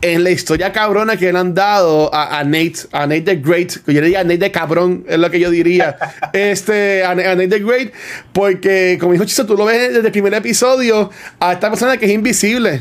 [0.00, 3.72] en la historia cabrona que le han dado a, a Nate, a Nate the Great,
[3.84, 5.96] que yo le diría Nate the cabrón, es lo que yo diría,
[6.32, 7.92] este, a, a Nate the Great,
[8.32, 11.10] porque como dijo Chiso, tú lo ves desde el primer episodio
[11.40, 12.80] a esta persona que es invisible.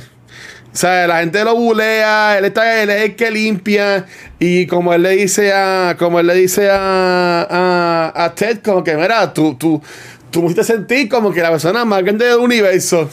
[0.73, 4.05] O sea, la gente lo bulea, él está, él es el que limpia.
[4.37, 8.83] Y como él le dice a, como él le dice a, a, a Ted, como
[8.83, 9.81] que, mira, tú, tú,
[10.29, 13.09] tú me hiciste sentir como que la persona más grande del universo.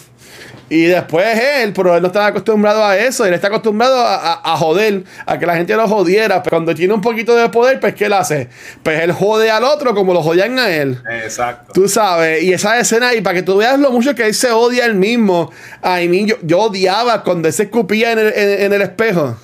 [0.76, 3.24] Y, después él, pero él no estaba acostumbrado a eso.
[3.24, 6.42] Él está acostumbrado a, a- a joder, a que la gente lo jodiera.
[6.42, 8.48] Pero cuando tiene un poquito de poder, pues ¿qué él hace?
[8.82, 10.98] Pues él jode al otro como lo jodían a él.
[11.24, 11.72] Exacto.
[11.72, 14.50] Tú sabes, y esa escena, y para que tú veas lo mucho que él se
[14.50, 15.50] odia él mismo.
[15.82, 19.36] A mí, yo, yo odiaba cuando él se escupía en el, en- en el espejo.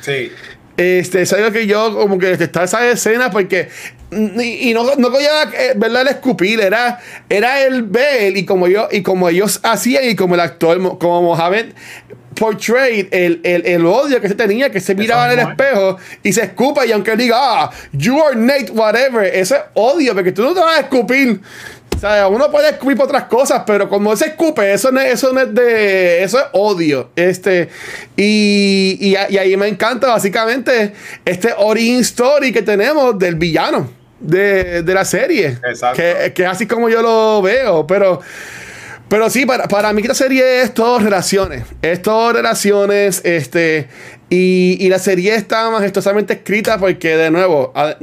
[0.00, 0.32] Sí.
[0.78, 3.68] Este, es algo que yo como que está esa escena porque
[4.12, 8.68] y, y no, no cogía eh, verla el escupir, era, era el ver y como
[8.68, 11.72] yo, y como ellos hacían y como el actor, mo- como Mohamed
[12.36, 15.50] portrayed el, el, el odio que se tenía, que se miraba en el ¿eh?
[15.50, 19.60] espejo y se escupa y aunque él diga, ah, you are Nate, whatever, ese es
[19.74, 21.40] odio, porque tú no te vas a escupir.
[21.98, 25.14] O sea, uno puede escupir por otras cosas, pero como se escupe, eso no, es-
[25.14, 26.22] eso no es de.
[26.22, 27.10] Eso es odio.
[27.16, 27.68] Este.
[28.16, 30.92] Y, y, ahí me encanta, básicamente,
[31.24, 35.58] este origin story que tenemos del villano de, de la serie.
[35.68, 35.96] Exacto.
[36.00, 37.84] Que, que es así como yo lo veo.
[37.86, 38.20] Pero.
[39.08, 41.64] Pero sí, para, para mí esta serie es todo relaciones.
[41.82, 43.22] Es todo relaciones.
[43.24, 43.88] Este.
[44.30, 47.96] Y, y la serie está majestuosamente escrita porque, de nuevo, a-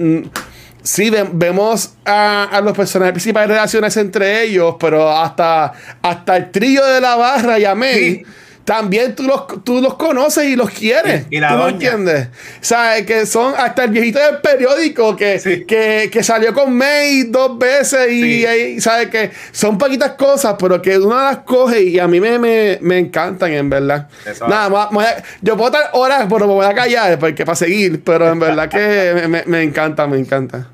[0.86, 6.52] sí ve- vemos a, a los personajes principales relaciones entre ellos, pero hasta, hasta el
[6.52, 7.94] trillo de la barra y a May.
[8.18, 8.24] Sí.
[8.66, 11.26] También tú los, tú los conoces y los quieres.
[11.30, 11.70] Y- y la ¿Tú doña.
[11.74, 12.28] entiendes?
[12.30, 15.66] O sea, que son hasta el viejito del periódico que, Sí.
[15.66, 18.46] que, que salió con May dos veces y, Sí.
[18.48, 19.10] ahí, ¿sabes?
[19.10, 22.98] Que son poquitas cosas, pero que uno las coge y a mí me, me, me
[22.98, 24.08] encantan, en verdad.
[24.26, 24.48] Eso.
[24.48, 25.14] Nada, más, más-
[25.44, 28.68] yo puedo estar horas, pero me voy a callar porque para seguir, pero en verdad
[28.68, 30.70] que me- me encanta, me encanta.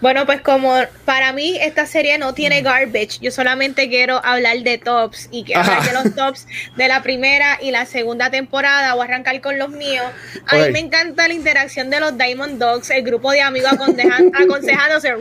[0.00, 0.74] Bueno, pues como
[1.04, 5.60] para mí esta serie no tiene garbage, yo solamente quiero hablar de tops y quiero
[5.62, 6.46] hablar de los tops
[6.76, 10.06] de la primera y la segunda temporada o arrancar con los míos.
[10.46, 13.72] A mí me encanta la interacción de los Diamond Dogs, el grupo de amigos
[14.34, 15.14] aconsejándose.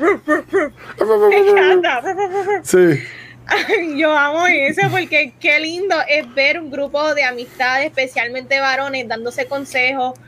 [1.29, 2.01] Me encanta.
[2.63, 3.03] Sí.
[3.95, 9.45] Yo amo eso porque qué lindo es ver un grupo de amistades, especialmente varones, dándose
[9.45, 10.19] consejos,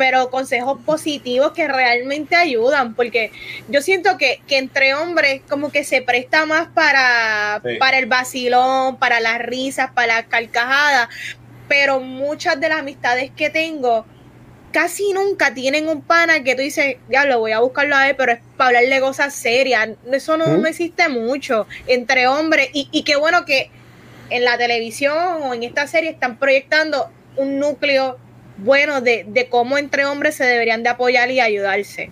[0.00, 3.32] pero consejos positivos que realmente ayudan, porque
[3.68, 7.76] yo siento que, que entre hombres como que se presta más para, Sí.
[7.78, 11.10] para el vacilón, para las risas, para las carcajadas,
[11.68, 14.06] pero muchas de las amistades que tengo
[14.72, 18.32] casi nunca tienen un pana que tú dices, diablo, voy a buscarlo a él, pero
[18.32, 19.86] es para hablarle cosas serias.
[20.10, 20.62] Eso no, ¿Mm?
[20.62, 22.70] no existe mucho entre hombres.
[22.72, 23.70] Y, y qué bueno que
[24.30, 28.16] en la televisión o en esta serie están proyectando un núcleo
[28.60, 32.10] bueno de, de cómo entre hombres se deberían de apoyar y ayudarse.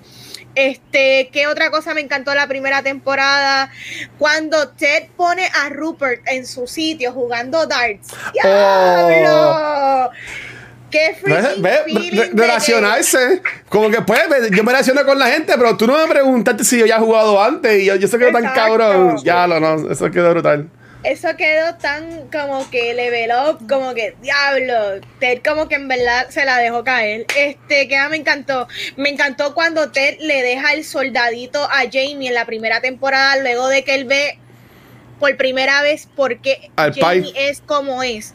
[0.54, 3.70] Este, ¿qué otra cosa me encantó la primera temporada?
[4.18, 8.08] Cuando Ted pone a Rupert en su sitio jugando darts.
[8.32, 10.10] ¡Diablo!
[10.90, 13.42] ¡Qué Ve- freaking ve- que- relacionarse.
[13.68, 16.64] Como que pues, ve- yo me relaciono con la gente, pero tú no me preguntaste
[16.64, 19.18] si yo ya he jugado antes y yo, yo sé que tan cabrón.
[19.22, 20.68] Ya lo no, eso quedó brutal.
[21.08, 25.00] Eso quedó tan como que level up, como que diablo.
[25.18, 27.24] Ted como que en verdad se la dejó caer.
[27.34, 28.68] Este, que me encantó.
[28.96, 33.68] Me encantó cuando Ted le deja el soldadito a Jamie en la primera temporada, luego
[33.68, 34.38] de que él ve
[35.18, 38.34] por primera vez por qué Al Jamie es como es.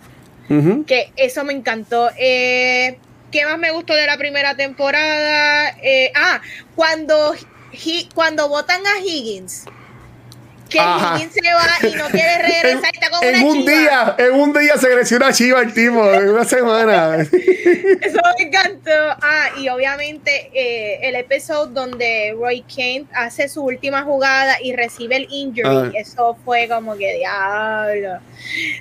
[0.87, 2.09] Que eso me encantó.
[2.17, 2.97] Eh,
[3.31, 5.75] ¿Qué más me gustó de la primera temporada?
[5.81, 6.41] Eh, ah,
[6.75, 7.35] cuando,
[8.15, 9.65] cuando votan a Higgins.
[10.73, 11.19] Que Ajá.
[11.19, 13.71] Se va y no quiere regresar, está en una un chiva.
[13.71, 17.17] día, en un día se creció una chiva el tipo, en una semana.
[18.01, 18.91] Eso me encantó.
[19.21, 25.15] Ah, y obviamente eh, el episodio donde Roy Kent hace su última jugada y recibe
[25.17, 25.63] el injury.
[25.67, 25.91] Ah.
[25.93, 28.19] Eso fue como que diablo.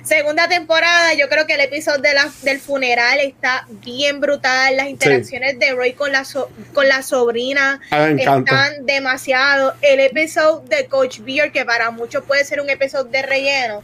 [0.03, 4.75] Segunda temporada, yo creo que el episodio de la, del funeral está bien brutal.
[4.77, 9.73] Las interacciones de Roy con la, so- con la sobrina Ah, están demasiado.
[9.81, 13.81] El episodio de Coach Beer, que para muchos puede ser un episodio de relleno,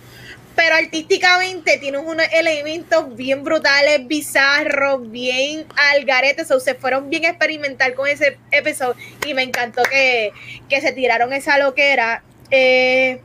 [0.55, 6.43] pero artísticamente tiene unos elementos bien brutales, bizarros, bien al garete.
[6.45, 8.95] So, se fueron bien experimental con ese episodio
[9.25, 10.31] y me encantó que,
[10.67, 12.23] que se tiraron esa loquera.
[12.51, 13.21] Eh,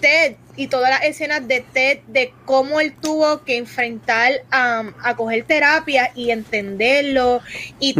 [0.00, 5.14] Ted y todas las escenas de Ted, de cómo él tuvo que enfrentar um, a
[5.16, 7.42] coger terapia y entenderlo,
[7.78, 7.94] y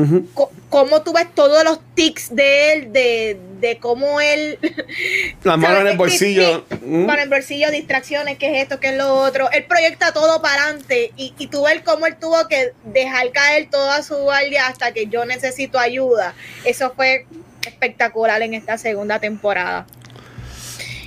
[0.69, 4.59] cómo tú ves todos los tics de él, de, de cómo él
[5.43, 6.65] Las manos en el bolsillo.
[6.71, 7.07] Sí, Mm.
[7.07, 9.51] Para el bolsillo, distracciones, que es esto, que es lo otro.
[9.51, 13.69] Él proyecta todo para adelante y, y tú ves cómo él tuvo que dejar caer
[13.71, 16.35] toda su guardia hasta que yo necesito ayuda.
[16.65, 17.27] Eso fue
[17.67, 19.87] espectacular en esta segunda temporada.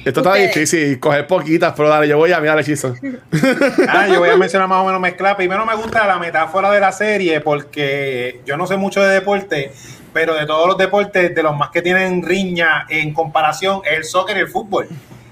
[0.05, 2.95] Esto está difícil, coger poquitas, pero dale, yo voy a mirar el hechizo.
[3.87, 5.35] Ah, yo voy a mencionar más o menos mezclar.
[5.35, 9.73] Primero me gusta la metáfora de la serie porque yo no sé mucho de deporte,
[10.13, 14.03] pero de todos los deportes, de los más que tienen riña en comparación, es el
[14.05, 14.87] soccer y el fútbol.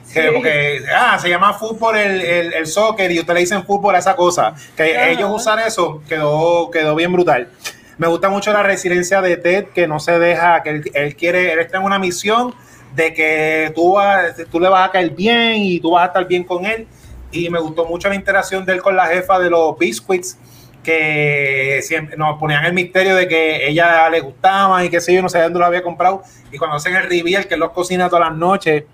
[0.06, 0.20] Sí.
[0.34, 4.00] Porque, ah, se llama fútbol el, el, el soccer y usted le dicen fútbol a
[4.00, 4.54] esa cosa.
[4.76, 5.10] Que Ajá.
[5.10, 7.50] ellos usan eso, quedó, quedó bien brutal.
[7.98, 11.52] Me gusta mucho la resiliencia de Ted, que no se deja, que él, él quiere,
[11.54, 12.54] él está en una misión
[12.98, 16.28] de que tú, vas, tú le vas a caer bien y tú vas a estar
[16.28, 16.88] bien con él.
[17.32, 20.38] Y me gustó mucho la interacción de él con la jefa de los Biscuits,
[20.84, 25.22] que siempre nos ponían el misterio de que ella le gustaba y que sé yo,
[25.22, 26.24] no sé dónde lo había comprado.
[26.52, 28.86] Y cuando hacen el reveal, que los cocina todas las noches,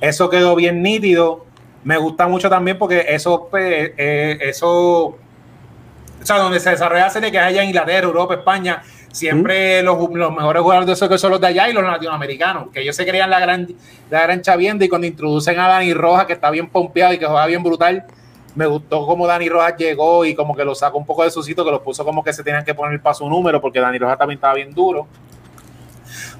[0.00, 1.44] eso quedó bien nítido.
[1.82, 5.18] Me gusta mucho también porque eso, pues, eh, eso, o
[6.22, 8.82] sea, donde se desarrolla la serie, que es allá en Inglaterra, Europa, España,
[9.14, 12.80] siempre los, los mejores jugadores de que son los de allá y los latinoamericanos, que
[12.80, 13.68] ellos se creían la gran,
[14.10, 17.26] la gran chavienda y cuando introducen a Dani Rojas, que está bien pompeado y que
[17.26, 18.04] juega bien brutal,
[18.56, 21.42] me gustó como Dani Rojas llegó y como que lo sacó un poco de su
[21.42, 23.98] sitio, que los puso como que se tenían que poner para su número, porque Dani
[23.98, 25.06] Rojas también estaba bien duro.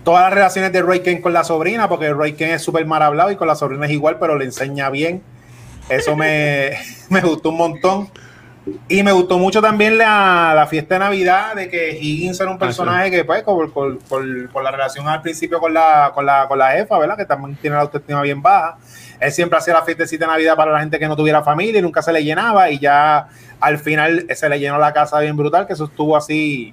[0.02, 3.02] Todas las relaciones de Roy Ken con la sobrina, porque Roy Ken es súper mal
[3.02, 5.22] hablado y con la sobrina es igual, pero le enseña bien.
[5.88, 6.72] Eso me,
[7.08, 8.08] me gustó un montón.
[8.88, 12.58] Y me gustó mucho también la, la fiesta de Navidad, de que Higgins era un
[12.58, 16.48] personaje que, pues, por, por- por- por la relación al principio con la, con, la,
[16.48, 17.16] con la jefa, ¿verdad?
[17.16, 18.78] Que también tiene la autoestima bien baja.
[19.20, 21.82] Él siempre hacía la fiestecita de Navidad para la gente que no tuviera familia y
[21.82, 22.70] nunca se le llenaba.
[22.70, 23.28] Y ya
[23.60, 26.72] al final se le llenó la casa bien brutal, que eso estuvo así,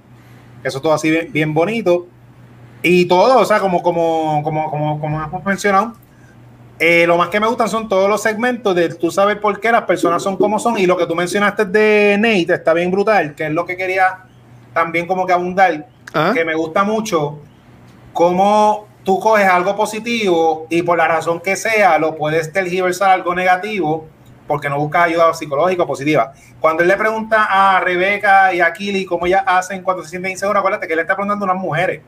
[0.62, 2.08] que eso estuvo así bien, bien bonito.
[2.84, 5.94] Y todo, o sea, como, como, como, como, como hemos mencionado,
[6.84, 9.72] eh, lo más que me gustan son todos los segmentos de tú sabes por qué
[9.72, 13.36] las personas son como son y lo que tú mencionaste de Nate está bien brutal,
[13.36, 14.24] que es lo que quería
[14.74, 16.34] también como que abundar, Ajá.
[16.34, 17.38] que me gusta mucho
[18.14, 23.14] cómo tú coges algo positivo y por la razón que sea lo puedes tergiversar a
[23.14, 24.08] algo negativo
[24.48, 26.34] porque no buscas ayuda psicológica o positiva.
[26.60, 30.32] Cuando él le pregunta a Rebeca y a Kili cómo ellas hacen cuando se sienten
[30.32, 32.02] inseguras, acuérdate que él le está preguntando a unas mujeres.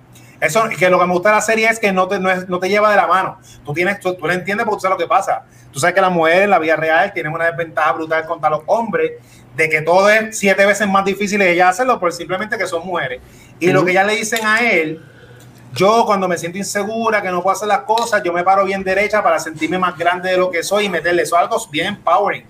[0.45, 2.47] Eso, que lo que me gusta de la serie es que no te, no, es-
[2.49, 3.39] no te lleva de la mano.
[3.65, 5.43] Tú tienes, tú, tú lo entiendes porque tú sabes lo que pasa.
[5.71, 8.61] Tú sabes que las mujeres en la vida real tienen una desventaja brutal contra los
[8.67, 9.13] hombres,
[9.55, 12.85] de que todo es siete veces más difícil de ellas hacerlo por simplemente que son
[12.85, 13.21] mujeres.
[13.59, 15.01] Y lo que ellas le dicen a él,
[15.73, 18.83] yo cuando me siento insegura, que no puedo hacer las cosas, yo me paro bien
[18.83, 22.45] derecha para sentirme más grande de lo que soy y meterle eso algo bien empowering.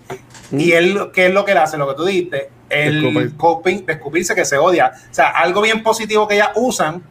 [0.52, 1.78] Y él, ¿qué es lo que él hace?
[1.78, 3.02] Lo que tú dijiste, el
[3.38, 4.92] coping, descubrirse que se odia.
[5.10, 7.02] O sea, algo bien positivo que ellas usan,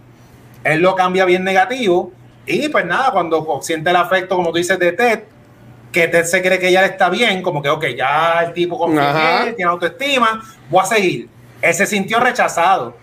[0.64, 2.12] él lo cambia bien negativo.
[2.46, 5.20] Y pues nada, cuando siente el afecto, como tú dices, de Ted,
[5.92, 8.78] que Ted se cree que ya le está bien, como que, ok, ya el tipo
[8.78, 11.28] confía en él, tiene autoestima, voy a seguir.
[11.60, 12.96] Él se sintió rechazado.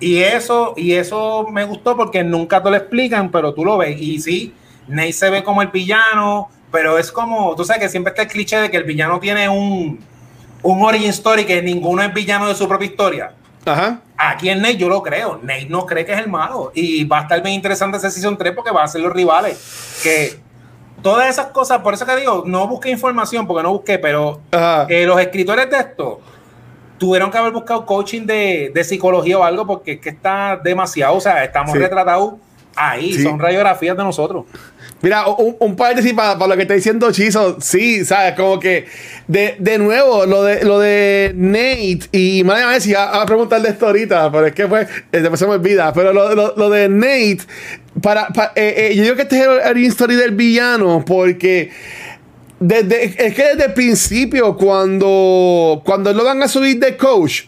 [0.00, 4.00] Y eso, y eso me gustó porque nunca te lo explican, pero tú lo ves.
[4.00, 4.54] Y sí,
[4.86, 8.28] Nate se ve como el villano, pero es como, tú sabes que siempre está el
[8.28, 9.98] cliché de que el villano tiene un,
[10.62, 13.32] un origin story que ninguno es villano de su propia historia.
[13.64, 14.00] Ajá.
[14.16, 15.38] Aquí en Nate yo lo creo.
[15.42, 16.72] Nate no cree que es el malo.
[16.74, 19.98] Y va a estar bien interesante ese Season 3 porque van a ser los rivales.
[20.02, 20.40] Que
[21.02, 24.40] todas esas cosas, por eso que digo, no busqué información porque no busqué, pero
[24.88, 26.20] eh, los escritores de esto
[26.98, 31.14] tuvieron que haber buscado coaching de, de psicología o algo porque es que está demasiado,
[31.14, 31.78] o sea, estamos Sí.
[31.78, 32.34] retratados
[32.74, 33.22] ahí, Sí.
[33.22, 34.46] son radiografías de nosotros.
[35.00, 37.58] Mira, un, un paréntesis para, para lo que está diciendo Chizo.
[37.60, 38.34] Sí, ¿sabes?
[38.34, 38.86] Como que,
[39.28, 43.62] de, de nuevo, lo de, lo de Nate, y madre mía, si a, a preguntar
[43.62, 45.92] de esto ahorita, pero es que pues, eh, después se me olvida.
[45.92, 47.38] Pero lo, lo, de Nate,
[48.02, 51.70] para, pa- eh, eh, yo digo que este es el origin story del villano, porque
[52.58, 57.42] desde, es que desde el principio, cuando, cuando lo van a subir de coach,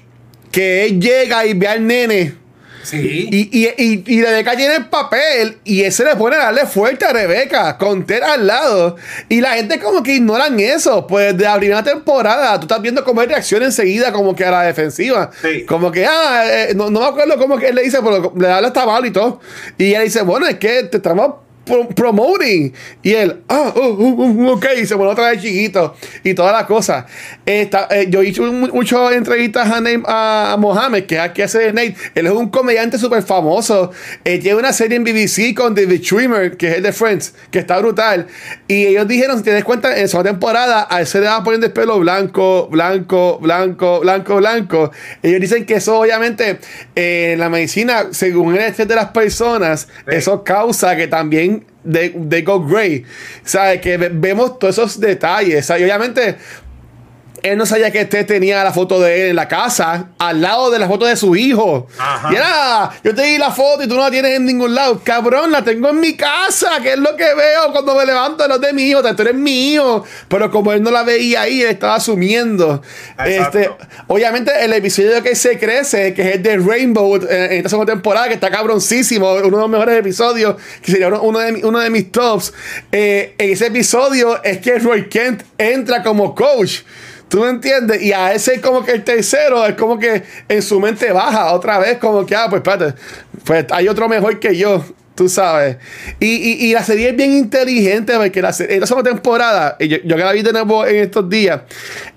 [0.52, 2.39] que él llega y ve al nene.
[2.82, 3.28] Sí.
[3.30, 7.04] Y, y, y, y Rebeca tiene el papel y ese le pone a darle fuerte
[7.04, 8.96] a Rebeca con Ted al lado.
[9.28, 11.06] Y la gente como que ignoran eso.
[11.06, 14.50] Pues de la primera temporada tú estás viendo cómo él reacciona enseguida como que a
[14.50, 15.30] la defensiva.
[15.42, 15.64] Sí.
[15.64, 18.50] Como que, ah, eh, no, no me acuerdo cómo que él le dice, pero le
[18.50, 19.40] habla hasta mal y todo.
[19.76, 22.72] Y ella dice, bueno, es que te estamos promoting.
[23.02, 26.52] Y él, ah, oh, oh, oh, ok, y se pone otra vez chiquito y toda
[26.52, 27.06] la cosa.
[27.46, 31.20] Esta, eh, yo he hecho mu- muchas entrevistas a, Nate- a, a Mohamed, que es
[31.20, 31.94] aquí hace Nate.
[32.14, 33.90] Él es un comediante súper famoso.
[34.24, 37.58] Él tiene una serie en BBC con David Schwimmer, que es el de Friends, que
[37.60, 38.26] está brutal.
[38.68, 41.42] Y ellos dijeron, si te das cuenta, en su temporada, a él se le va
[41.44, 44.90] poniendo el pelo blanco, blanco, blanco, blanco, blanco.
[45.22, 46.58] Ellos dicen que eso, obviamente,
[46.96, 50.16] eh, en la medicina, según el estrés de las personas, Sí.
[50.16, 53.04] eso causa que también de, de go gray.
[53.44, 53.80] ¿Sabes?
[53.80, 55.66] Que ve- vemos todos esos detalles.
[55.66, 55.82] ¿sabes?
[55.84, 56.36] Obviamente,
[57.42, 60.70] él no sabía que este tenía la foto de él en la casa, al lado
[60.70, 61.86] de la foto de su hijo.
[61.98, 62.32] Ajá.
[62.32, 65.00] Y era, yo te di la foto y tú no la tienes en ningún lado.
[65.04, 68.56] Cabrón, la tengo en mi casa, que es lo que veo cuando me levanto, no
[68.56, 70.04] es de mi hijo, tú eres mi hijo.
[70.28, 72.82] Pero como él no la veía ahí, él estaba asumiendo.
[73.18, 73.58] Exacto.
[73.58, 73.70] Este,
[74.06, 77.92] obviamente, el episodio que se crece, que es el de Rainbow eh, en esta segunda
[77.92, 81.90] temporada, que está cabroncísimo, uno de los mejores episodios, que sería uno, de, uno de
[81.90, 82.52] mis tops.
[82.92, 86.80] eh, en ese episodio es que Roy Kent entra como coach.
[87.30, 88.02] ¿Tú me entiendes?
[88.02, 91.78] Y a ese como que el tercero es como que en su mente baja otra
[91.78, 92.98] vez, como que, ah, pues espérate,
[93.44, 94.84] pues hay otro mejor que yo,
[95.14, 95.76] tú sabes.
[96.18, 99.76] Y, y, y la serie es bien inteligente, porque la, serie, en la segunda temporada,
[99.78, 101.60] yo, yo que la vi de nuevo en estos días,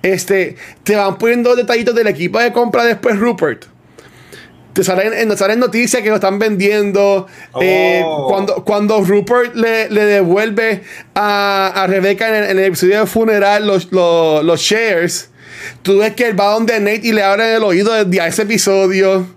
[0.02, 3.66] este, te van poniendo detallitos del equipo de compra después Rupert.
[4.74, 7.28] Te salen, en- salen noticias que lo están vendiendo.
[7.62, 8.28] eh, Oh.
[8.28, 10.82] cuando, cuando Rupert le, le devuelve
[11.16, 15.30] a, a Rebecca en el, en el episodio de funeral los, los, los shares,
[15.84, 18.42] tú ves que él va donde Nate y le abre el oído desde a ese
[18.44, 19.28] episodio.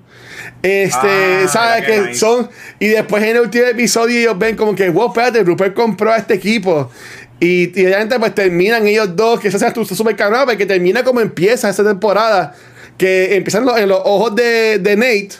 [0.62, 0.96] Este,
[1.44, 1.84] Ah, ¿sabes?
[1.86, 2.14] Que nice.
[2.14, 2.48] son.
[2.78, 6.16] Y después en el último episodio ellos ven como que, wow, espérate, Rupert compró a
[6.16, 6.90] este equipo.
[7.38, 11.20] Y, y obviamente pues terminan ellos dos, que eso sea súper cabrón, porque termina como
[11.20, 12.54] empieza esa temporada,
[12.98, 15.30] que empiezan los- en los ojos de, de Nate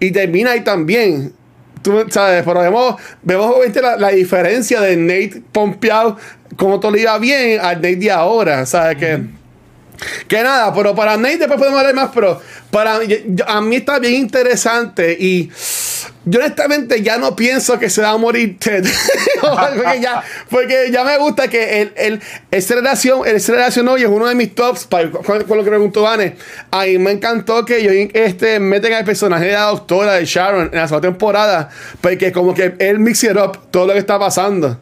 [0.00, 1.32] y termina ahí también.
[1.82, 6.16] Tú sabes, pero vemos, vemos obviamente la, la diferencia de Nate pompeado,
[6.56, 8.96] como todo le iba bien, al Nate de ahora, ¿sabes?
[8.98, 9.20] Que,
[10.26, 13.00] que nada, pero para Nate después podemos hablar más, pero para
[13.46, 15.50] a mí está bien interesante y
[16.24, 18.84] yo honestamente ya no pienso que se va a morir Ted.
[19.40, 22.20] porque, ya, porque ya me gusta que el, el,
[22.50, 25.70] esa relación, esa relación hoy es uno de mis tops, para, con, con lo que
[25.70, 26.36] preguntó Vane.
[26.70, 30.70] A mí me encantó que yo este, meten al personaje de la doctora de Sharon
[30.72, 31.70] en la segunda temporada,
[32.00, 34.78] porque como que él mix up todo lo que está pasando.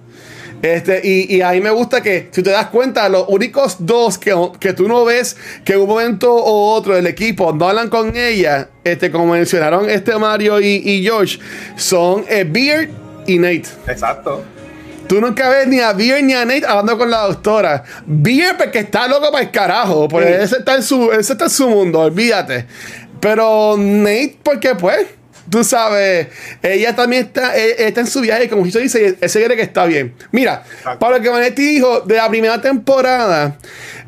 [0.63, 4.35] Este, y, y ahí me gusta que, si te das cuenta, los únicos dos que,
[4.59, 8.17] que tú no ves que en un momento o otro del equipo no hablan con
[8.17, 11.39] ella, este, como mencionaron este Mario y, y George,
[11.77, 12.89] son eh, Beard
[13.27, 13.65] y Nate.
[13.87, 14.43] Exacto.
[15.09, 17.85] Tú nunca ves ni a Beard ni a Nate hablando con la doctora.
[18.07, 20.43] Beard porque está loco para el carajo, porque Sí.
[20.43, 22.67] ese, está en su, ese está en su mundo, olvídate.
[23.21, 25.07] Pero Nate, porque pues,
[25.51, 26.29] tú sabes,
[26.63, 29.87] ella también está, eh, está en su viaje, y como dice, ese cree que está
[29.87, 30.15] bien.
[30.33, 30.99] Mira, Exacto.
[30.99, 33.59] para lo que Vanetti dijo de la primera temporada,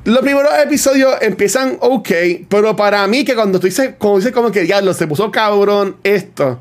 [0.04, 2.10] los primeros episodios empiezan ok,
[2.48, 5.96] pero para mí que cuando tú dices, como dices como que diablo, se puso cabrón
[6.02, 6.60] esto,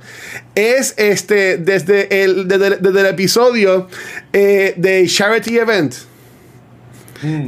[0.53, 3.87] es este, desde el, desde, desde el episodio
[4.33, 5.95] eh, de Charity Event.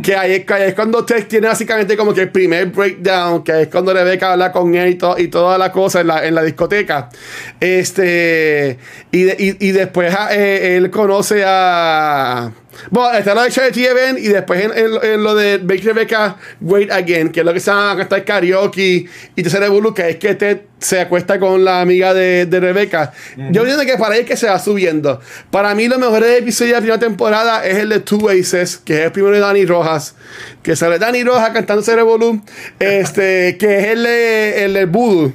[0.02, 3.44] Que ahí, es- que ahí es cuando Ted tiene básicamente como que el primer breakdown,
[3.44, 6.26] que es cuando Rebeca habla con él y, to- y toda la cosa en la,
[6.26, 7.10] en la discoteca.
[7.60, 8.78] Este,
[9.12, 12.52] y, y, y después ah, eh, él conoce a.
[12.90, 15.82] Bueno, está lo de Charity Event y después en, en lo- en lo de Make
[15.82, 20.16] Rebecca Great Again, que es lo que se llama cantar karaoke y Bulu, que es
[20.18, 23.12] que Ted se acuesta con la amiga de, de Rebeca.
[23.52, 25.20] Yo entiendo que para es que se va subiendo.
[25.52, 28.94] Para mí, los mejores episodios de la primera temporada es el de Two Aces, que
[29.00, 30.16] es el primero de Dani Rojas,
[30.64, 32.42] que sale Dani Rojas cantando Cerebolu,
[32.80, 35.34] este, que es el de, el de Voodoo,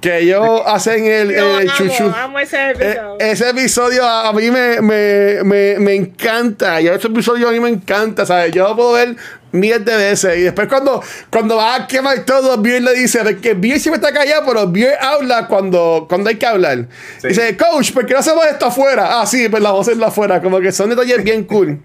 [0.00, 2.04] que ellos hacen el, Yo el amo, chuchu.
[2.16, 3.16] amo ese Eh, episodio.
[3.18, 6.80] ese episodio a, a mí me, me, me, me encanta.
[6.80, 8.52] Yo ese episodio a mí me encanta, ¿sabes?
[8.52, 9.16] Yo lo puedo ver
[9.50, 10.38] miles de veces.
[10.38, 14.16] Y después cuando, cuando va a quemar todo, Beer le dice que Beer siempre está
[14.16, 16.86] callado, pero Beer habla cuando, cuando hay que hablar.
[17.20, 17.28] Sí.
[17.28, 19.20] Dice, coach, ¿por qué no hacemos esto afuera?
[19.20, 20.40] Ah, sí, pues la vamos a hacerlo afuera.
[20.40, 21.80] Como que son detalles bien cool.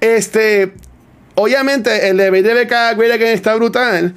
[0.00, 0.72] Este...
[1.36, 4.14] Obviamente, el de BDBK Great Again está brutal.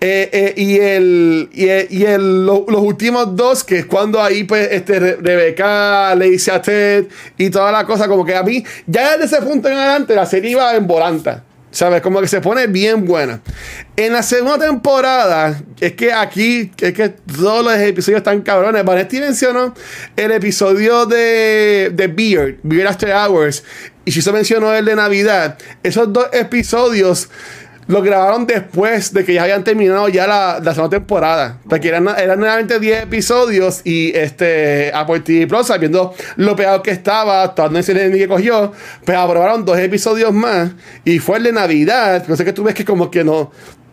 [0.00, 4.22] Eh, eh, y el, y, el- y el- lo- los últimos dos, que es cuando
[4.22, 7.06] ahí, pues, este, Re- Rebeca le dice a Ted
[7.36, 10.26] y toda la cosa, como que a mí, ya desde ese punto en adelante, la
[10.26, 11.42] serie iba en volanta.
[11.70, 12.00] ¿Sabes?
[12.02, 13.40] Como que se pone bien buena.
[13.96, 18.84] En la segunda temporada, es que aquí, es que todos los episodios están cabrones.
[18.84, 19.72] Vanetti mencionó
[20.16, 23.62] el episodio de, de Beard, Beard After Hours,
[24.04, 25.58] y se mencionó el de Navidad.
[25.84, 27.28] Esos dos episodios
[27.86, 31.58] lo grabaron después de que ya habían terminado ya la, segunda temporada.
[31.68, 36.90] Porque eran, eran realmente 10 episodios y este Apple TV Plus, sabiendo lo pegado que
[36.90, 38.72] estaba, no sé ni que cogió,
[39.04, 40.70] pues aprobaron dos episodios más
[41.04, 42.24] y fue el de Navidad.
[42.28, 43.50] No sé que tú ves que como que no,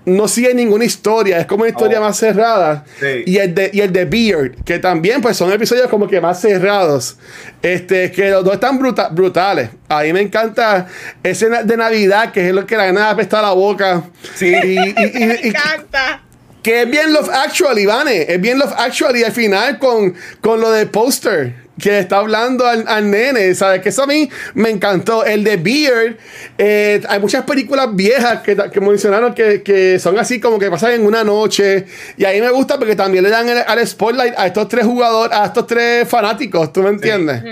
[0.07, 2.03] no sigue ninguna historia, es como una historia Oh.
[2.03, 2.85] más cerrada.
[2.99, 3.23] Sí.
[3.25, 6.39] Y el de, y el de Beard, que también pues son episodios como que más
[6.41, 7.17] cerrados.
[7.61, 9.69] Este, que los dos están bruta- brutales.
[9.89, 10.87] A mí me encanta
[11.23, 14.03] ese na- de Navidad, que es lo que la gana apesta la boca.
[14.35, 14.47] Sí.
[14.47, 16.21] Y, y- y- Me encanta.
[16.63, 18.25] que es bien Love Actually, Vane.
[18.31, 21.66] Es bien Love Actually al final con, con lo del póster.
[21.79, 23.81] Que le está hablando al, al nene, ¿sabes?
[23.81, 25.23] Que eso a mí me encantó.
[25.23, 26.17] El de Beard,
[26.57, 30.93] eh, hay muchas películas viejas que, que mencionaron que, que son así como que pasan
[30.93, 31.85] en una noche.
[32.17, 35.37] Y ahí me gusta porque también le dan el, al spotlight a estos tres jugadores,
[35.37, 37.43] a estos tres fanáticos, ¿tú me entiendes?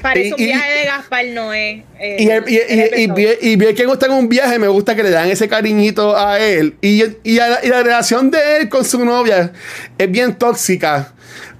[0.00, 1.84] Parece Y- un y- viaje de Gaspar Noé.
[1.98, 4.68] eh, Y, el- y, el y, bien- y bien que está en un viaje, me
[4.68, 6.76] gusta que le dan ese cariñito a él.
[6.80, 9.52] Y, y, a la, y la relación de él con su novia
[9.98, 11.12] es bien tóxica.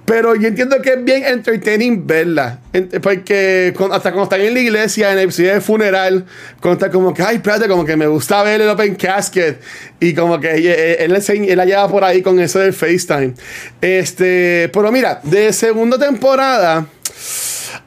[0.05, 2.59] Pero yo entiendo que es bien entertaining verla.
[3.01, 6.25] Porque hasta cuando están en la iglesia, en el del funeral,
[6.59, 9.61] cuando está como que, ay, espérate, como que me gusta ver el Open Casket.
[9.99, 13.33] Y como que él, él, él la lleva por ahí con eso del FaceTime.
[13.81, 16.85] Este, pero mira, de segunda temporada,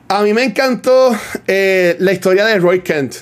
[0.09, 1.15] a mí me encantó
[1.47, 3.15] eh, la historia de Roy Kent.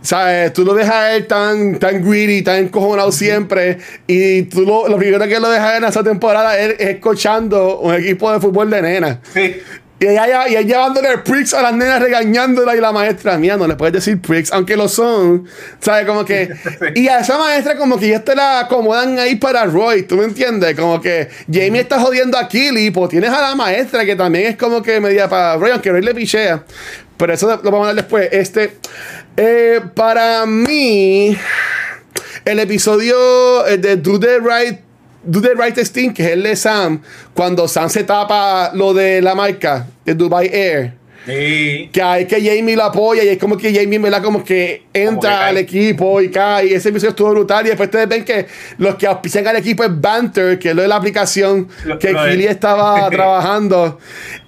[0.00, 0.52] ¿Sabes?
[0.52, 3.78] Tú lo dejas a él tan, tan greedy, tan encojonado siempre.
[4.06, 7.94] Y tú lo, lo primero que lo dejas en esa temporada es, es coachando un
[7.94, 9.20] equipo de fútbol de nena.
[9.34, 9.56] Sí.
[10.00, 13.66] Y ella, y él llevándole pricks a las nenas, regañándola y la maestra, mía, no
[13.66, 15.48] le puedes decir pricks, aunque lo son,
[15.80, 16.06] ¿sabes?
[16.06, 16.48] Como que.
[16.94, 20.24] Y a esa maestra, como que ya te la acomodan ahí para Roy, ¿tú me
[20.24, 20.76] entiendes?
[20.76, 24.56] Como que Jamie está jodiendo a Killy, pues tienes a la maestra que también es
[24.56, 26.62] como que media para Roy, aunque Roy le pichea.
[27.18, 28.28] Pero eso lo vamos a hablar después.
[28.32, 28.78] Este.
[29.36, 31.36] eh, para mí,
[32.44, 34.80] el episodio eh, de Do the Right.
[35.24, 37.02] Do the Right Thing, que es el de Sam,
[37.34, 40.94] cuando Sam se tapa lo de la marca de Dubai Air.
[41.28, 41.90] Sí.
[41.92, 44.22] Que hay que Jamie lo apoya y es como que Jamie, ¿verdad?
[44.22, 45.48] Como que entra Como que cae.
[45.50, 46.66] al equipo y cae.
[46.68, 47.66] Y ese episodio estuvo brutal.
[47.66, 48.46] Y después ustedes ven que
[48.78, 52.08] los que auspician al equipo es Banter, que es lo de la aplicación Lo- que
[52.14, 53.98] de- Kili estaba trabajando.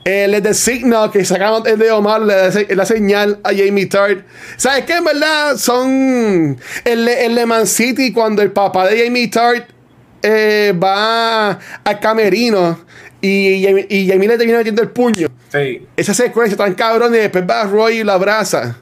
[0.04, 4.24] El de Signal, que sacamos el de Omar, le la señal a Jamie Tart.
[4.56, 4.94] ¿Sabes qué?
[4.94, 6.58] En verdad son.
[6.84, 9.68] El, de- el de Man City, cuando el papá de Jamie Tart
[10.22, 12.80] eh, va al camerino
[13.20, 15.86] y, y Jamie le termina metiendo el puño Sí.
[15.96, 18.76] esa secuencia tan cabrón y después va Roy y la abraza.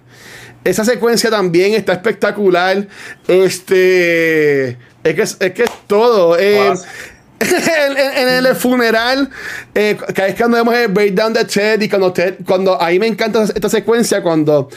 [0.64, 2.86] Esa secuencia también está espectacular.
[3.26, 4.68] Este.
[5.04, 6.38] Es que es, es, que es todo.
[6.38, 6.72] Eh,
[7.40, 9.30] en, en- en el funeral,
[9.74, 13.06] eh, cada vez cuando vemos el breakdown de Ted y cuando Ted, cuando ahí me
[13.06, 14.68] encanta esta secuencia cuando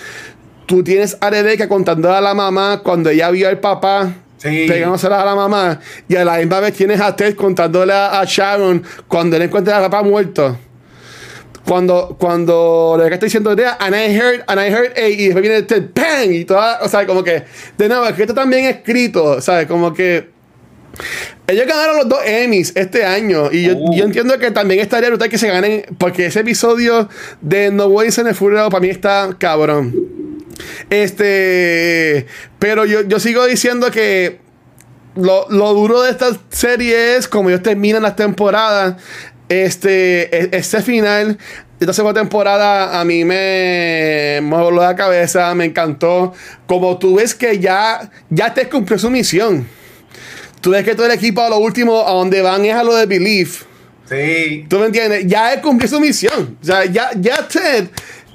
[0.67, 4.67] tú tienes a Rebecca contando a la mamá cuando ella vio al papá Sí.
[4.71, 8.83] a la mamá y a la misma vez tienes a Ted contándole a, a Sharon
[9.07, 10.57] cuando él encuentra al papá muerto
[11.65, 15.43] cuando cuando Rebecca está diciendo "Yeah, and I heard and I heard eh", y después
[15.43, 17.43] viene Ted bang y toda o sea como que
[17.77, 20.29] de nuevo es que esto también es escrito sabes como que
[21.47, 23.93] ellos ganaron los dos Emmys este año y yo, Uh.
[23.95, 27.07] yo entiendo que también estaría brutal que se ganen porque ese episodio
[27.41, 30.20] de No Boys en el Funeral para mí está cabrón.
[30.89, 32.27] Este,
[32.59, 34.39] pero yo, yo sigo diciendo que
[35.15, 38.95] lo, lo duro de esta serie es como ellos terminan las temporadas.
[39.49, 45.53] Este, e- este final de esta segunda temporada a mí me, me voló la cabeza,
[45.55, 46.33] me encantó.
[46.67, 49.67] Como tú ves que ya, ya te cumplió su misión.
[50.61, 52.95] Tú ves que todo el equipo a lo último, a donde van es a lo
[52.95, 53.63] de Belief.
[54.07, 54.65] Sí.
[54.69, 55.25] ¿Tú me entiendes?
[55.25, 56.57] Ya él cumplió su misión.
[56.61, 57.87] O sea, ya, ya Ted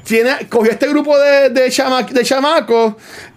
[0.07, 2.95] tiene, cogió este grupo de, de, chama- de chamacos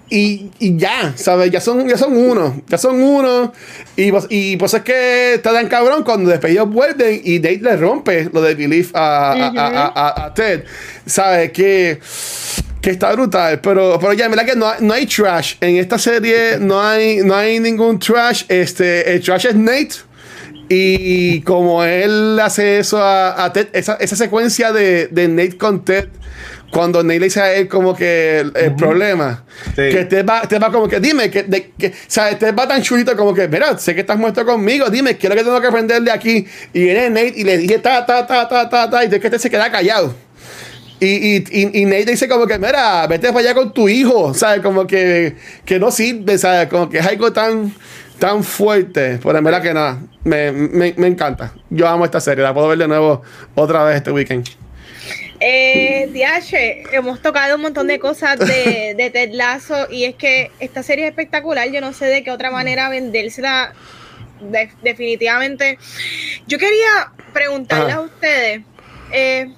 [0.09, 1.51] y, y ya, ¿sabes?
[1.51, 2.61] Ya son, ya son uno.
[2.67, 3.53] Ya son uno.
[3.95, 7.59] Y, pues- y pues es que está tan cabrón cuando después ellos vuelven y Dave
[7.61, 10.63] le rompe lo de Belief a, a- a- a- a Ted.
[11.05, 11.51] ¿Sabes?
[11.51, 11.99] Que,
[12.81, 13.59] que está brutal.
[13.61, 15.55] Pero, pero ya, verdad que no, hay- no hay trash.
[15.61, 18.43] En esta serie no hay, no hay ningún trash.
[18.47, 19.89] Este, el trash es Nate.
[20.71, 25.83] Y como él hace eso a, a Ted, esa, esa secuencia de, de Nate con
[25.83, 26.09] Ted,
[26.71, 29.43] cuando Nate le dice a él como que el, el problema,
[29.75, 29.89] Sí.
[29.89, 32.67] que Ted va, Ted va como que, dime, que, de, que, o sea, Ted va
[32.67, 35.43] tan chulito como que, mira, sé que estás muerto conmigo, dime, ¿qué es lo que
[35.43, 36.45] tengo que aprender de aquí?
[36.73, 39.29] Y viene Nate y le dije, ta, ta, ta, ta, ta, ta, y es que
[39.29, 40.13] Ted se queda callado.
[41.01, 44.33] Y, y, y, y Nate dice como que, mira, vete para allá con tu hijo,
[44.33, 44.61] ¿sabes?
[44.61, 45.35] Como que,
[45.65, 46.67] que no sirve, ¿sabes?
[46.67, 47.73] Como que es algo tan,
[48.19, 49.17] tan fuerte.
[49.23, 51.53] Pero en verdad que nada, me, me, me encanta.
[51.69, 53.21] Yo amo esta serie, la puedo ver de nuevo
[53.55, 54.45] otra vez este weekend.
[55.39, 60.51] Eh, DH, hemos tocado un montón de cosas de, de Ted Lasso y es que
[60.59, 61.69] esta serie es espectacular.
[61.71, 63.73] Yo no sé de qué otra manera vendérsela
[64.41, 65.77] de- definitivamente.
[66.47, 67.97] Yo quería preguntarles Ajá.
[67.97, 68.61] a ustedes
[69.11, 69.53] eh,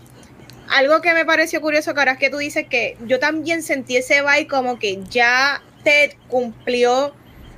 [0.70, 3.98] algo que me pareció curioso, que ahora es que tú dices que yo también sentí
[3.98, 7.14] ese vibe como que ya Ted cumplió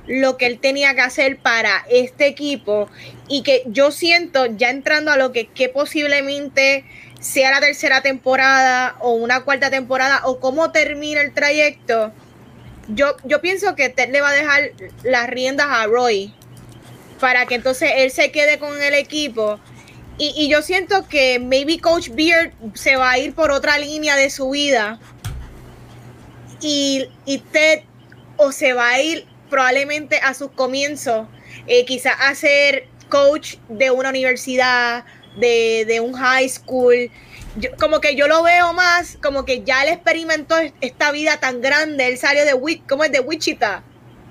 [0.06, 2.90] lo que él tenía que hacer para este equipo
[3.26, 6.84] y que yo siento ya entrando a lo que, que posiblemente
[7.24, 12.12] sea la tercera temporada o una cuarta temporada o cómo termina el trayecto,
[12.88, 14.72] yo, yo pienso que Ted le va a dejar
[15.02, 16.34] las riendas a Roy
[17.20, 19.58] para que entonces él se quede con el equipo
[20.18, 24.16] Y, y yo siento que maybe Coach Beard se va a ir por otra línea
[24.16, 25.00] de su vida.
[26.60, 27.80] Y, y Ted
[28.36, 31.26] o se va a ir probablemente a sus comienzos,
[31.66, 35.04] eh, quizás a ser coach de una universidad,
[35.36, 37.10] de, de un high school.
[37.56, 41.60] Yo- como que yo lo veo más, como que ya él experimentó esta vida tan
[41.60, 42.08] grande.
[42.08, 43.12] Él salió de, Wi- ¿cómo es?
[43.12, 43.82] de Wichita.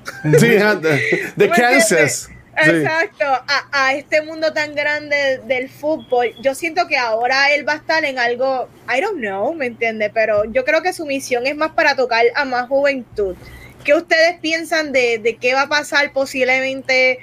[0.38, 2.28] Sí, de, de ¿Tú me Kansas.
[2.64, 2.70] Sí.
[2.70, 6.36] Exacto, a, a este mundo tan grande del fútbol.
[6.42, 10.12] Yo siento que ahora él va a estar en algo, I don't know, ¿me entiende?
[10.14, 13.36] Pero yo creo que su misión es más para tocar a más juventud.
[13.84, 17.18] ¿Qué ustedes piensan de, de qué va a pasar posiblemente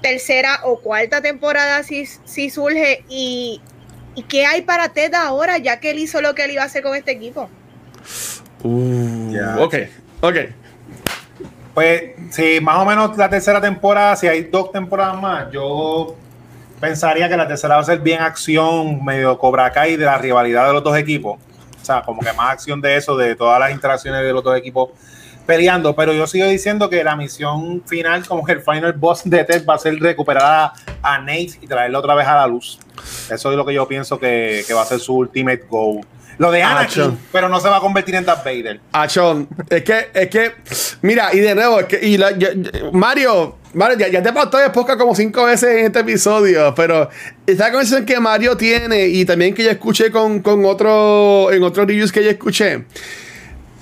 [0.00, 3.04] tercera o cuarta temporada si, si surge?
[3.08, 3.60] Y,
[4.14, 6.66] ¿Y qué hay para Ted ahora, ya que él hizo lo que él iba a
[6.66, 7.48] hacer con este equipo?
[8.64, 9.56] Uh, Ya.
[9.58, 9.74] ok,
[10.20, 10.36] ok.
[11.74, 16.16] Pues sí, más o menos la tercera temporada, si hay dos temporadas más, yo
[16.80, 20.66] pensaría que la tercera va a ser bien acción, medio Cobra Kai de la rivalidad
[20.66, 21.38] de los dos equipos.
[21.80, 24.56] O sea, como que más acción de eso, de todas las interacciones de los dos
[24.58, 24.90] equipos
[25.48, 25.96] peleando.
[25.96, 29.64] Pero yo sigo diciendo que la misión final, como que el final boss de Ted
[29.66, 30.72] va a ser recuperar a,
[31.14, 32.78] a Nate y traerlo otra vez a la luz.
[33.30, 36.00] Eso es lo que yo pienso que, que va a ser su ultimate goal.
[36.36, 38.80] Lo de Anakin, pero no se va a convertir en Darth Vader.
[38.92, 40.52] Achón, es que, es que,
[41.02, 44.32] mira, y de nuevo, es que, y la- yo- yo- Mario, Mario, ya, ya te
[44.32, 47.08] pasó de podcast como cinco veces en este episodio, pero
[47.44, 51.88] esta conversación que Mario tiene y también que yo escuché con, con otro, en otros
[51.88, 52.84] reviews que yo escuché,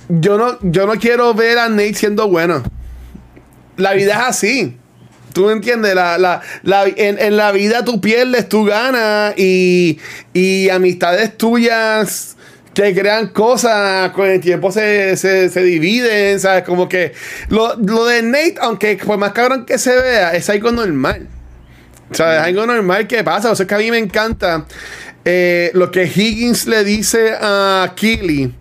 [0.08, 2.62] yo no, yo no quiero ver a Nate siendo bueno.
[3.76, 4.76] La vida es así.
[5.32, 5.94] ¿Tú me entiendes?
[5.94, 9.98] La, la, la- en, en la vida tú pierdes, tú ganas y,
[10.32, 12.36] y amistades tuyas
[12.72, 16.62] que crean cosas con el tiempo se, se, se dividen, ¿sabes?
[16.64, 17.12] Como que
[17.48, 21.26] lo, lo de Nate, aunque por más cabrón que se vea, es algo normal.
[22.12, 22.40] ¿Sabes?
[22.40, 23.50] Algo normal que pasa.
[23.50, 24.64] O sea, es que a mí me encanta
[25.24, 28.54] eh, lo que Higgins le dice a Keely.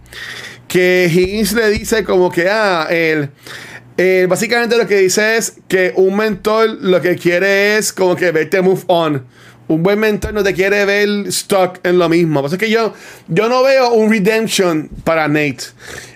[0.76, 6.18] Que Higgins le dice como que, ah, eh, básicamente lo que dice es que un
[6.18, 9.26] mentor lo que quiere es como que verte move on.
[9.70, 12.42] Un buen mentor no te quiere ver stuck en lo mismo.
[12.42, 12.94] Por eso es que yo,
[13.30, 15.64] yo no veo un redemption para Nate.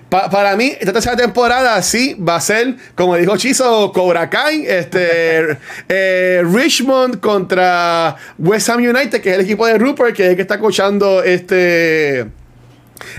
[0.09, 4.65] Pa- para mí, esta tercera temporada sí va a ser, como dijo Chizo, Cobra Kai,
[4.67, 5.57] este,
[5.87, 10.35] eh, Richmond contra West Ham United, que es el equipo de Rupert, que es el
[10.35, 12.25] que está coachando este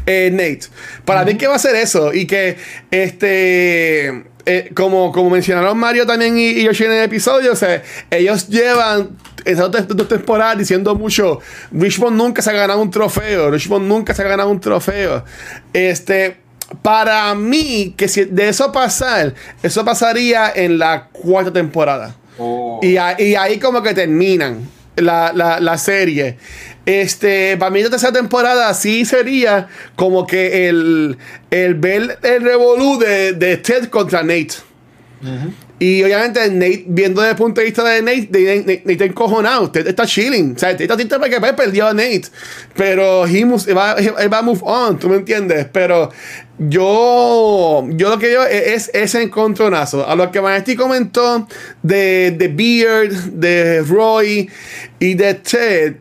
[0.07, 0.63] eh, Nate.
[1.05, 2.57] Para mí que va a ser eso y que
[2.91, 7.83] este eh, como, como mencionaron Mario también y, y Yoshi en el episodio, o sea,
[8.11, 9.11] ellos llevan
[9.45, 11.41] esas dos, dos temporadas diciendo mucho,
[11.73, 15.25] Richmond nunca se ha ganado un trofeo, Richmond nunca se ha ganado un trofeo.
[15.73, 16.39] Este,
[16.83, 22.17] para mí, que si de eso pasar, eso pasaría en la cuarta temporada.
[22.39, 22.81] Oh.
[22.83, 24.67] Y, a- y ahí como que terminan
[25.03, 26.37] la, la- la serie.
[26.87, 31.19] Este, para mí la tercera temporada sí sería como que el,
[31.51, 34.55] el ver el revolú de, de Ted contra Nate.
[35.83, 39.87] Y obviamente Nate, viendo desde el punto de vista de Nate, Nate, Nate encojonado, Ted
[39.87, 40.53] está chilling.
[40.55, 42.25] O sea, Ted está triste porque pues, perdió a Nate.
[42.77, 43.95] Pero he move- él va,
[44.29, 45.67] va a move on, ¿tú me entiendes?
[45.73, 46.11] Pero
[46.59, 50.07] yo, yo lo que es, es ese encontronazo.
[50.07, 51.49] A lo que Vanesti comentó
[51.83, 54.51] de, de Beard, de Roy
[54.99, 55.95] y de Ted.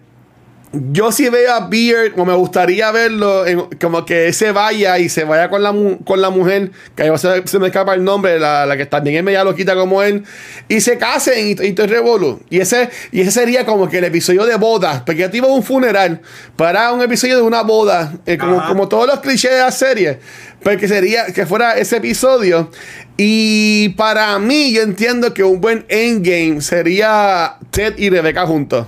[0.72, 5.10] Yo sí veo a Beard, o me gustaría verlo, en- como que se vaya y
[5.10, 5.74] se vaya con la,
[6.06, 9.16] con la mujer, que ahí se, se me escapa el nombre, la, la que también
[9.18, 10.24] es media loquita como él,
[10.68, 12.40] y se casen y, y te revolu.
[12.52, 16.22] Y ese, y ese sería como que el episodio de boda, porque yo un funeral
[16.56, 20.20] para un episodio de una boda, eh, como, como todos los clichés de la serie,
[20.64, 22.70] pero que sería que fuera ese episodio.
[23.18, 28.86] Y para mí, yo entiendo que un buen endgame sería Ted y Rebecca juntos.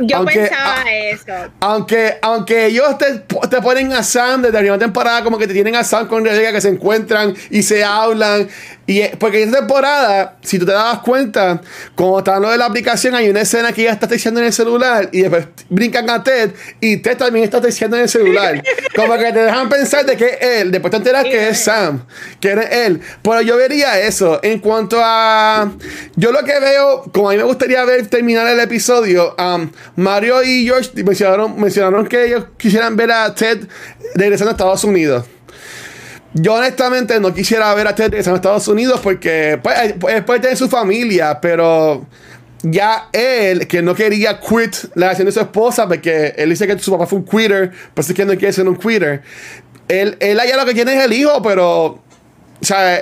[0.00, 1.32] Yo Aunque- pensaba ah, eso.
[1.60, 3.18] Aunque, aunque ellos te,
[3.48, 6.24] te ponen a Sam desde la primera temporada, como que te tienen a Sam con
[6.24, 8.48] Rebecca que se encuentran y se hablan.
[8.86, 11.60] Y, eh, porque en esta temporada, si tú te dabas cuenta,
[11.94, 14.52] como está lo de la aplicación, hay una escena que ella está texteando en el
[14.52, 18.62] celular y después brincan a Ted y Ted también está texteando en el celular.
[18.96, 22.04] como que te dejan pensar de que es él, después te enteras que es Sam,
[22.40, 23.00] que eres él.
[23.22, 24.40] Pero yo vería eso.
[24.42, 25.70] En cuanto a.
[26.16, 30.42] Yo lo que veo, como a mí me gustaría ver terminar el episodio, um, Mario
[30.42, 33.66] y George mencionaron, que ellos quisieran ver a Ted
[34.14, 35.24] regresando a Estados Unidos.
[36.34, 40.40] Yo honestamente no quisiera ver a Ted regresando a Estados Unidos porque pues, pues, puede
[40.40, 42.06] tener su familia, pero
[42.62, 46.78] ya él, que no quería quit la relación de su esposa porque él dice que
[46.78, 49.22] su papá fue un quitter, pues es que no quiere ser un quitter.
[49.88, 52.02] Él, él allá lo que tiene es el hijo, pero
[52.60, 53.00] o sea,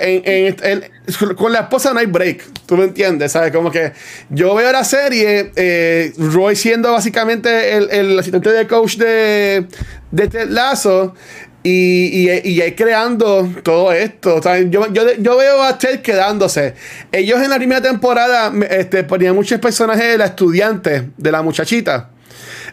[1.35, 2.43] con la esposa no hay break.
[2.65, 3.31] ¿Tú me entiendes?
[3.31, 3.51] ¿Sabes?
[3.51, 3.93] Como que
[4.29, 9.65] yo veo la serie, eh, Roy siendo básicamente el, el asistente de coach de,
[10.11, 11.15] de Ted Lasso
[11.63, 14.35] y, y, y él creando todo esto.
[14.35, 16.75] O sea, yo, yo, yo veo a Ted quedándose.
[17.11, 22.11] Ellos en la primera temporada este, ponían muchos personajes de la estudiante, de la muchachita.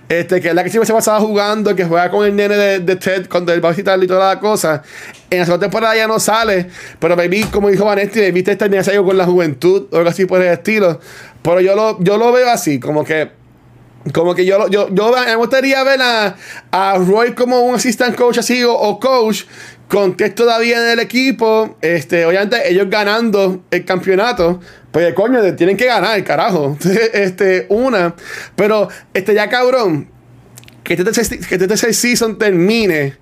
[0.08, 2.78] Este, que es la que siempre se pasaba jugando, que juega con el nene de,
[2.80, 4.82] de Ted cuando él va a visitarle y toda la cosa.
[5.30, 6.68] En la segunda temporada ya no sale,
[6.98, 10.26] pero baby, como dijo Vanetti, baby está en algo con la juventud o algo así
[10.26, 11.00] por el estilo.
[11.42, 13.44] Pero yo lo, yo lo veo así, como que
[14.12, 16.36] como que yo, yo, yo me gustaría ver a,
[16.70, 19.44] a Roy como un assistant coach así o coach
[19.94, 21.78] con Ted todavía en el equipo.
[21.80, 24.58] Este, obviamente ellos ganando el campeonato.
[24.90, 26.76] Pues coño, tienen que ganar, carajo.
[27.12, 28.16] Este, una.
[28.56, 30.08] Pero este ya cabrón.
[30.82, 33.14] Que este que este tercer season termine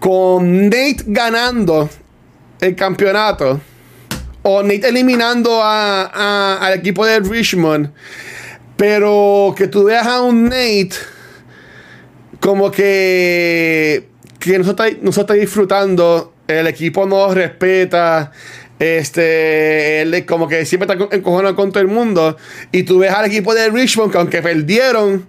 [0.00, 1.88] con Nate ganando
[2.60, 3.60] el campeonato.
[4.42, 7.92] O Nate eliminando a- al equipo de Richmond.
[8.76, 10.90] Pero que tú veas a un Nate
[12.40, 14.08] como que,
[14.52, 18.32] que no está, disfrutando, el equipo no respeta,
[18.78, 22.36] este, él como que siempre está encojonado con todo el mundo.
[22.72, 25.26] Y tú ves al equipo de Richmond que aunque perdieron,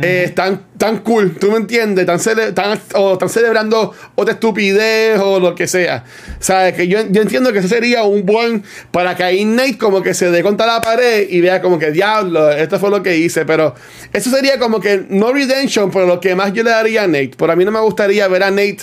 [0.00, 2.08] eh, están tan cool, ¿tú me entiendes?
[2.08, 6.04] Están, cele- o están celebrando otra estupidez o lo que sea.
[6.38, 6.74] ¿Sabes?
[6.74, 10.14] Que yo, yo entiendo que eso sería un buen para que ahí Nate como que
[10.14, 13.44] se dé contra la pared y vea como que diablo, esto fue lo que hice.
[13.44, 13.74] Pero
[14.12, 17.32] eso sería como que no redemption, pero lo que más yo le daría a Nate.
[17.36, 18.78] Por a mí no me gustaría ver a Nate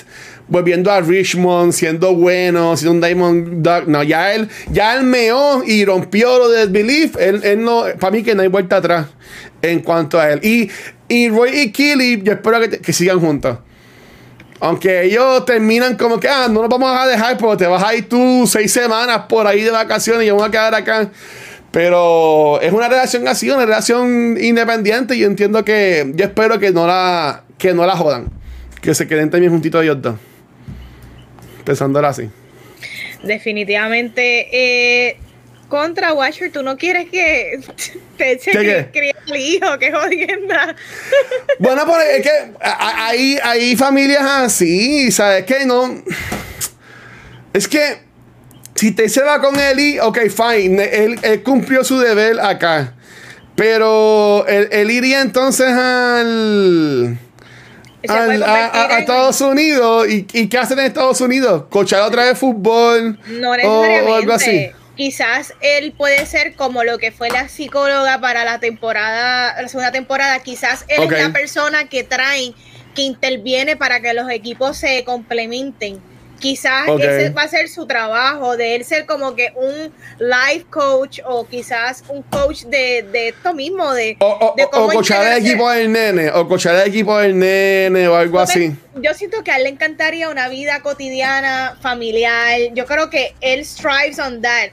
[0.47, 3.87] volviendo a Richmond, siendo bueno, siendo un Diamond Dog.
[3.87, 7.15] No, ya él, ya él meó y rompió lo del belief.
[7.17, 9.07] Él, él no, para mí que no hay vuelta atrás
[9.61, 10.39] en cuanto a él.
[10.43, 10.69] Y,
[11.07, 13.57] y Roy y Killy, yo espero que, que sigan juntos.
[14.59, 17.93] Aunque ellos terminan como que, ah, no nos vamos a dejar porque te vas a
[17.93, 21.09] ir tú seis semanas por ahí de vacaciones y yo voy a quedar acá.
[21.71, 26.71] Pero es una relación así, una relación independiente y yo entiendo que, yo espero que
[26.71, 28.27] no la, que no la jodan.
[28.81, 30.15] Que se queden también juntitos ellos dos.
[31.65, 32.29] Pensándolo así.
[33.23, 34.47] Definitivamente.
[34.51, 35.17] Eh,
[35.69, 37.59] contra Watcher, tú no quieres que
[38.17, 38.57] te echen
[39.27, 40.75] al hijo, que jodienda.
[41.59, 42.31] Bueno, pero es que
[42.61, 45.65] hay, hay familias así, ¿sabes qué?
[45.65, 46.03] No.
[47.53, 47.99] Es que
[48.75, 50.83] si te se va con Eli, ok, fine.
[50.83, 52.93] Él, él cumplió su deber acá.
[53.55, 57.17] Pero él, él iría entonces al.
[58.07, 60.09] A, Estados Unidos.
[60.09, 61.63] ¿Y, ¿Y qué hacen en Estados Unidos?
[61.69, 63.17] ¿Cochar otra vez fútbol?
[63.27, 64.11] No o- necesariamente.
[64.11, 64.71] o algo así.
[64.95, 69.91] Quizás él puede ser como lo que fue la psicóloga para la temporada, la segunda
[69.91, 70.39] temporada.
[70.39, 72.53] Quizás él es la persona que trae,
[72.95, 75.99] que interviene para que los equipos se complementen.
[76.39, 81.19] Quizás ese va a ser su trabajo, de él ser como que un life coach
[81.25, 85.25] o quizás un coach de, de esto mismo, de, O, o, de o- o cochar
[85.27, 86.29] el equipo del nene.
[86.31, 88.73] O cochar el equipo del nene o algo así.
[88.95, 92.59] Yo siento que a él le encantaría una vida cotidiana, familiar.
[92.73, 94.71] Yo creo que él strives on that.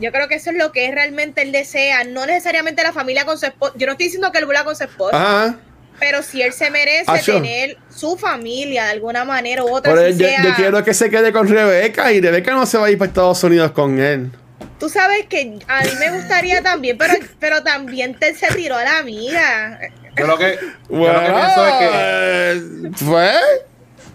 [0.00, 2.04] Yo creo que eso es lo que realmente él desea.
[2.04, 3.72] No necesariamente la familia con su esposa.
[3.76, 5.56] Yo no estoy diciendo que él vuelva con su esposa, Ajá.
[5.98, 7.34] pero si él se merece Acho.
[7.34, 9.92] tener su familia de alguna manera u otra.
[10.06, 12.86] Él, yo, sea- yo quiero que se quede con Rebeca y Rebeca no se va
[12.86, 14.30] a ir para Estados Unidos con él.
[14.78, 18.84] Tú sabes que a mí me gustaría también, pero, pero también te se tiró a
[18.84, 19.80] la amiga.
[20.16, 20.58] Yo lo que,
[20.88, 23.04] yo lo que pienso es que.
[23.04, 23.30] ¿Fue?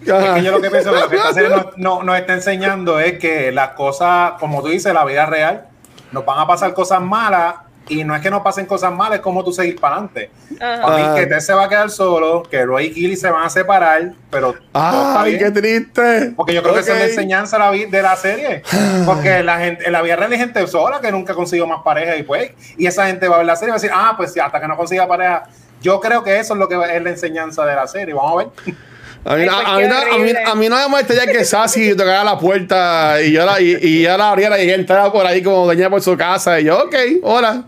[0.06, 0.36] Es Ajá.
[0.36, 3.00] que yo lo que pienso que lo que esta serie nos, no- nos está enseñando
[3.02, 5.66] es que las cosas, como tú dices, la vida real,
[6.14, 7.56] nos van a pasar cosas malas
[7.90, 10.32] y no es que nos pasen cosas malas, es como tú seguir para adelante.
[10.58, 11.14] Para Ah.
[11.14, 13.50] mí que Ted se va a quedar solo, que Roy y Killy se van a
[13.50, 16.32] separar, pero está Ay, qué triste.
[16.38, 18.64] Porque yo creo que esa es la enseñanza de la, vi- de la serie.
[19.06, 22.16] Porque la gente, en la vida real hay gente sola que nunca consiguió más pareja
[22.16, 24.14] y pues, y esa gente va a ver la serie y va a decir, ah,
[24.16, 25.44] pues sí, hasta que no consiga pareja.
[25.82, 28.14] Yo creo que eso es lo que es la enseñanza de la serie.
[28.14, 28.76] Vamos a ver.
[29.26, 31.26] A mí, Ay, a- pues, a mí no- a mí- a mí no me molestaría
[31.32, 35.12] que Sassy tocara la puerta y yo la, y, y yo la abriera y entrara
[35.12, 36.60] por ahí como dueña por su casa.
[36.60, 37.64] Y yo, ok, hola.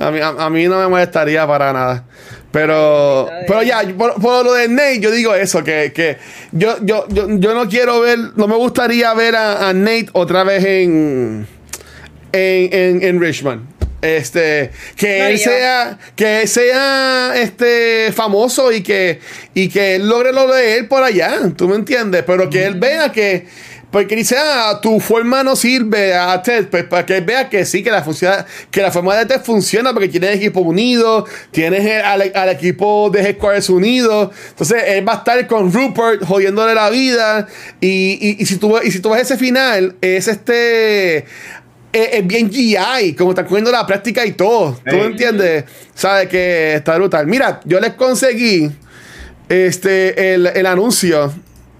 [0.00, 2.04] A mí, a, mí no me molestaría para nada.
[2.50, 6.16] Pero, pero ya, por, por lo de Nate, yo digo eso, que, que
[6.52, 10.44] yo, yo, yo, yo no quiero ver, no me gustaría ver a, a Nate otra
[10.44, 11.46] vez en,
[12.32, 13.66] en, en, en Richmond.
[14.00, 15.44] Este, que No, él yo.
[15.44, 19.18] sea, que él sea este famoso y que,
[19.54, 22.74] y que él logre lo de él por allá, tú me entiendes, pero que él
[22.76, 23.46] vea que,
[23.90, 27.64] porque dice, ah, tu forma no sirve a Ted, pues para que él vea que
[27.64, 31.84] sí, que la, funciona, que la forma de Ted funciona porque tienes equipo unido, tienes
[31.84, 36.72] el- al, al equipo de Headquarters unido, entonces él va a estar con Rupert jodiéndole
[36.74, 37.48] la vida.
[37.80, 41.24] Y, y, y si tú, y si tú ves ese final, es este
[41.98, 44.72] es, es bien GI, como están cogiendo la práctica y todo.
[44.84, 44.96] ¿Tú Sí.
[44.96, 45.64] entiendes?
[45.94, 47.26] ¿Sabes que está brutal?
[47.26, 48.70] Mira, yo les conseguí
[49.48, 51.32] este, el, el anuncio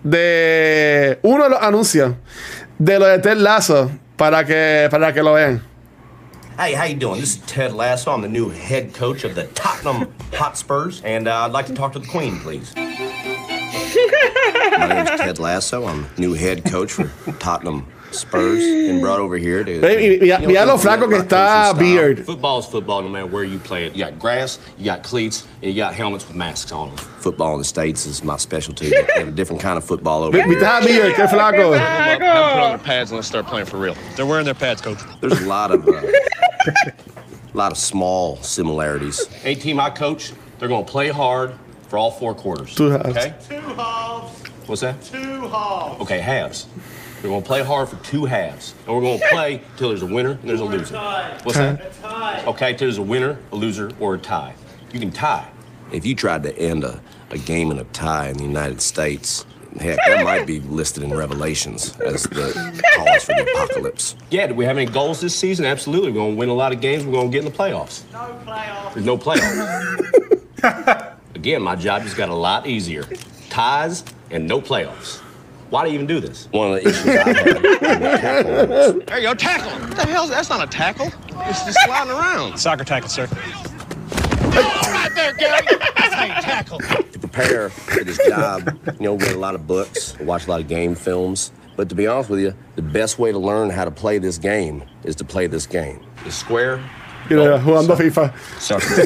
[0.02, 1.18] de.
[1.22, 2.14] Uno de los anuncios
[2.78, 5.62] de lo de Ted Lasso para que, para que lo vean.
[6.58, 7.20] Hey, how you doing?
[7.20, 8.10] This is Ted Lasso.
[8.12, 11.92] I'm the new head coach of the Tottenham Hotspurs, and uh, I'd like to talk
[11.92, 12.72] to the Queen, please.
[14.76, 15.86] My name's Ted Lasso.
[15.86, 17.08] I'm new head coach for
[17.38, 19.80] Tottenham Spurs, and brought over here to.
[19.80, 21.76] Ve, mira- mira lo flaco que está.
[21.78, 22.24] Beard.
[22.24, 23.94] Football is football no matter where you play it.
[23.94, 26.96] You got grass, you got cleats, and you got helmets with masks on them.
[26.96, 28.90] Football in the States is my specialty.
[28.90, 30.58] They have a different kind of football over Vi- here.
[30.58, 31.14] ¿Viste a Beard?
[31.14, 31.76] ¡Qué flaco!
[31.78, 33.96] Have them put on their pads and let's start playing for real.
[34.16, 34.98] They're wearing their pads, coach.
[35.20, 35.86] There's a lot of.
[35.88, 36.00] Uh,
[37.54, 39.26] a lot of small similarities.
[39.44, 41.54] A team I coach, they're going to play hard
[41.88, 42.74] for all four quarters.
[42.74, 43.08] Two halves.
[43.16, 43.34] Okay?
[43.48, 44.42] Two halves.
[44.66, 45.02] What's that?
[45.02, 46.00] Two halves.
[46.02, 46.66] Okay, halves.
[47.22, 48.74] We're going to play hard for two halves.
[48.86, 50.96] And we're going to play till there's a winner and there's a loser.
[51.42, 51.80] What's that?
[51.80, 52.44] A tie.
[52.46, 54.54] Okay, till there's a winner, a loser, or a tie.
[54.92, 55.48] You can tie.
[55.90, 57.00] If you tried to end a,
[57.30, 59.44] a game in a tie in the United States,
[59.80, 62.52] heck, that might be listed in Revelations as the
[62.96, 64.14] cause for the apocalypse.
[64.30, 65.64] Yeah, do we have any goals this season?
[65.64, 66.12] Absolutely.
[66.12, 67.04] We're going to win a lot of games.
[67.04, 68.04] We're going to get in the playoffs.
[68.12, 68.94] No playoffs.
[68.94, 71.14] There's no playoffs.
[71.34, 73.04] Again, my job just got a lot easier.
[73.50, 75.20] Ties and no playoffs.
[75.70, 76.48] Why do you even do this?
[76.50, 79.70] One of the issues I had in the tackle was There you go, tackle.
[79.88, 80.26] What the hell?
[80.26, 81.12] That's not a tackle.
[81.42, 82.58] It's just sliding around.
[82.58, 83.28] Soccer tackle, sir.
[83.30, 85.66] All right there, Gary.
[85.96, 86.78] That's how you tackle.
[86.78, 90.60] to prepare for this job, you know, read a lot of books, watch a lot
[90.60, 91.52] of game films.
[91.76, 94.38] But to be honest with you, the best way to learn how to play this
[94.38, 96.00] game is to play this game.
[96.24, 96.82] The square.
[97.30, 98.32] Mira, jugando FIFA.
[98.58, 99.04] Soccer.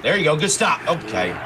[0.00, 0.36] There you go.
[0.36, 0.80] Good stop.
[0.88, 1.36] Okay.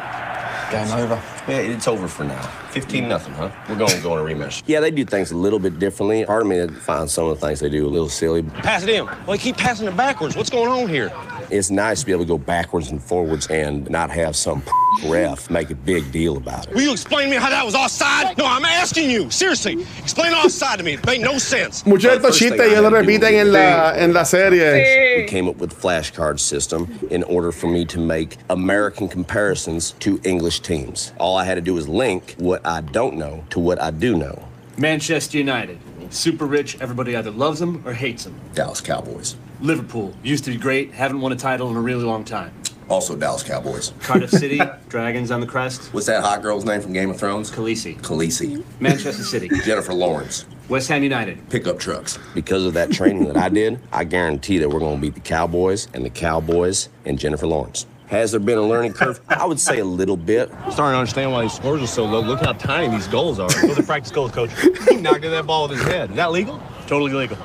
[0.70, 1.20] Game over?
[1.48, 2.48] Yeah, it's over for now.
[2.76, 3.50] 15 nothing, huh?
[3.70, 4.62] We're going to go on a rematch.
[4.66, 6.26] Yeah, they do things a little bit differently.
[6.26, 8.42] Part of me finds some of the things they do a little silly.
[8.42, 9.06] Pass it in.
[9.06, 10.36] Well, you keep passing it backwards.
[10.36, 11.10] What's going on here?
[11.50, 14.62] It's nice to be able to go backwards and forwards and not have some
[15.04, 16.74] ref make a big deal about it.
[16.74, 18.36] Will you explain to me how that was offside?
[18.36, 19.30] No, I'm asking you.
[19.30, 19.82] Seriously.
[19.98, 20.94] Explain offside to me.
[20.94, 21.84] It made no sense.
[21.86, 25.22] Muchos de estos chistes ellos lo repiten en la, en la serie.
[25.22, 29.92] We came up with a flashcard system in order for me to make American comparisons
[30.00, 31.12] to English teams.
[31.18, 34.16] All I had to do was link what I don't know to what I do
[34.16, 34.48] know.
[34.76, 35.78] Manchester United.
[36.10, 38.38] Super rich, everybody either loves them or hates them.
[38.54, 39.36] Dallas Cowboys.
[39.60, 40.12] Liverpool.
[40.24, 42.52] Used to be great, haven't won a title in a really long time.
[42.88, 43.92] Also Dallas Cowboys.
[44.00, 45.94] Cardiff City, Dragons on the crest.
[45.94, 47.52] What's that hot girl's name from Game of Thrones?
[47.52, 48.00] Khaleesi.
[48.00, 48.64] Khaleesi.
[48.80, 49.48] Manchester City.
[49.64, 50.44] Jennifer Lawrence.
[50.68, 51.48] West Ham United.
[51.48, 52.18] Pickup trucks.
[52.34, 55.20] Because of that training that I did, I guarantee that we're going to beat the
[55.20, 57.86] Cowboys and the Cowboys and Jennifer Lawrence.
[58.08, 59.20] Has there been a learning curve?
[59.28, 60.48] I would say a little bit.
[60.70, 62.20] starting to understand why these scores are so low.
[62.20, 63.48] Look how tiny these goals are.
[63.48, 64.50] Those are practice goals, coach.
[64.88, 66.10] he knocked in that ball with his head.
[66.10, 66.60] Is that legal?
[66.86, 67.36] Totally legal.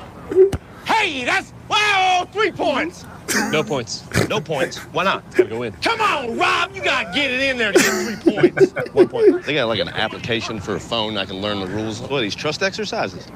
[0.84, 3.04] Hey, that's wow, three points.
[3.50, 4.04] No points.
[4.28, 4.78] No points.
[4.78, 5.28] Why not?
[5.34, 5.72] Gotta go in.
[5.74, 8.72] Come on, Rob, you gotta get it in there to get three points.
[8.92, 9.44] One point.
[9.44, 11.16] They got like an application for a phone.
[11.16, 12.00] I can learn the rules.
[12.00, 13.26] What are these trust exercises?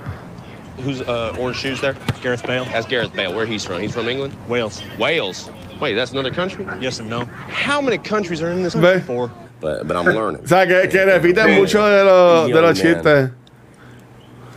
[0.79, 1.97] Who's uh, orange shoes there?
[2.21, 2.67] Gareth Bale.
[2.67, 3.35] That's Gareth Bale.
[3.35, 3.81] Where he's from?
[3.81, 4.37] He's from England.
[4.49, 4.83] Wales.
[4.99, 5.49] Wales.
[5.81, 6.67] Wait, that's another country.
[6.81, 7.25] Yes and no.
[7.25, 8.81] How many countries are in this Ve.
[8.81, 9.01] country?
[9.03, 9.31] Four.
[9.61, 10.43] But, but I'm learning.
[10.43, 13.33] O sea, que, que repiten mucho de, los de los Young chistes.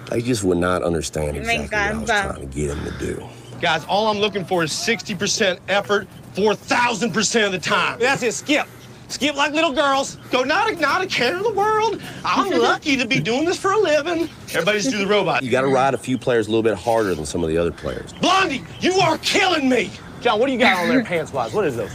[0.09, 2.91] They just would not understand Me exactly what I was trying to get them to
[2.99, 3.29] do.
[3.61, 7.99] Guys, all I'm looking for is 60% effort, 4,000% of the time.
[7.99, 8.67] That's it, skip.
[9.09, 10.15] Skip like little girls.
[10.31, 12.01] Go, not a, not a care in the world.
[12.23, 14.29] I'm lucky to be doing this for a living.
[14.49, 15.43] Everybody just do the robot.
[15.43, 17.57] You got to ride a few players a little bit harder than some of the
[17.57, 18.13] other players.
[18.13, 19.91] Blondie, you are killing me.
[20.21, 21.53] John, what do you got on there pants-wise?
[21.53, 21.91] What is those?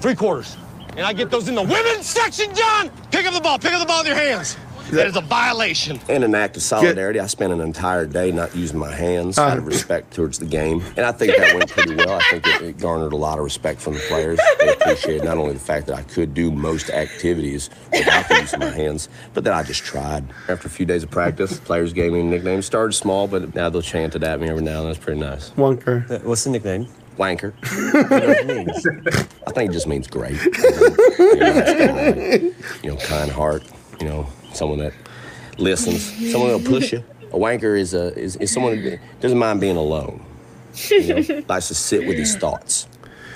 [0.00, 0.56] Three quarters.
[0.96, 2.90] And I get those in the women's section, John.
[3.10, 3.58] Pick up the ball.
[3.58, 4.56] Pick up the ball with your hands.
[4.90, 6.00] That is a violation.
[6.08, 9.58] In an act of solidarity, I spent an entire day not using my hands out
[9.58, 9.66] of uh.
[9.66, 10.82] respect towards the game.
[10.96, 12.12] And I think that went pretty well.
[12.12, 14.38] I think it, it garnered a lot of respect from the players.
[14.60, 18.52] They appreciated not only the fact that I could do most activities without the use
[18.52, 20.24] of my hands, but that I just tried.
[20.48, 22.66] After a few days of practice, players gave me nicknames.
[22.66, 24.90] Started small, but now they'll chant it at me every now and then.
[24.90, 25.50] It's pretty nice.
[25.50, 26.10] Wonker.
[26.10, 26.88] Uh, what's the nickname?
[27.16, 27.52] Wanker.
[27.72, 28.86] You know what it means?
[29.46, 30.42] I think it just means great.
[30.44, 32.52] You know,
[32.82, 33.64] you know, kind heart.
[34.00, 34.92] You know, someone that
[35.58, 36.02] listens,
[36.32, 37.04] someone that'll push you.
[37.32, 40.24] A wanker is a is, is someone that doesn't mind being alone.
[40.90, 42.86] You know, likes to sit with his thoughts.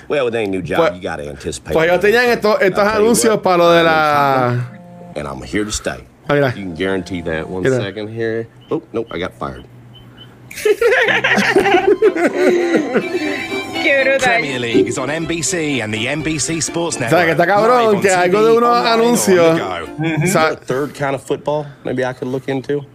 [0.07, 1.73] Well, with any new job, Pues- you got to anticipate.
[1.73, 4.63] Pues ellos tenían estos, estos I'll tell you anuncios what, para lo de la.
[5.15, 6.03] and I'm here to stay.
[6.29, 6.47] Ah, mira.
[6.49, 7.47] You can guarantee that.
[7.49, 7.75] One Mira.
[7.77, 8.47] second here.
[8.71, 9.65] Oh, nope, I got fired.
[13.83, 14.19] Qué brutal.
[14.39, 17.09] Premier League is on NBC and the NBC Sports O Network.
[17.19, 19.59] sea, que está cabrón que algo de unos anuncios.
[19.61, 22.79] O sea, A third kind of football maybe I could look into.
[22.79, 22.85] O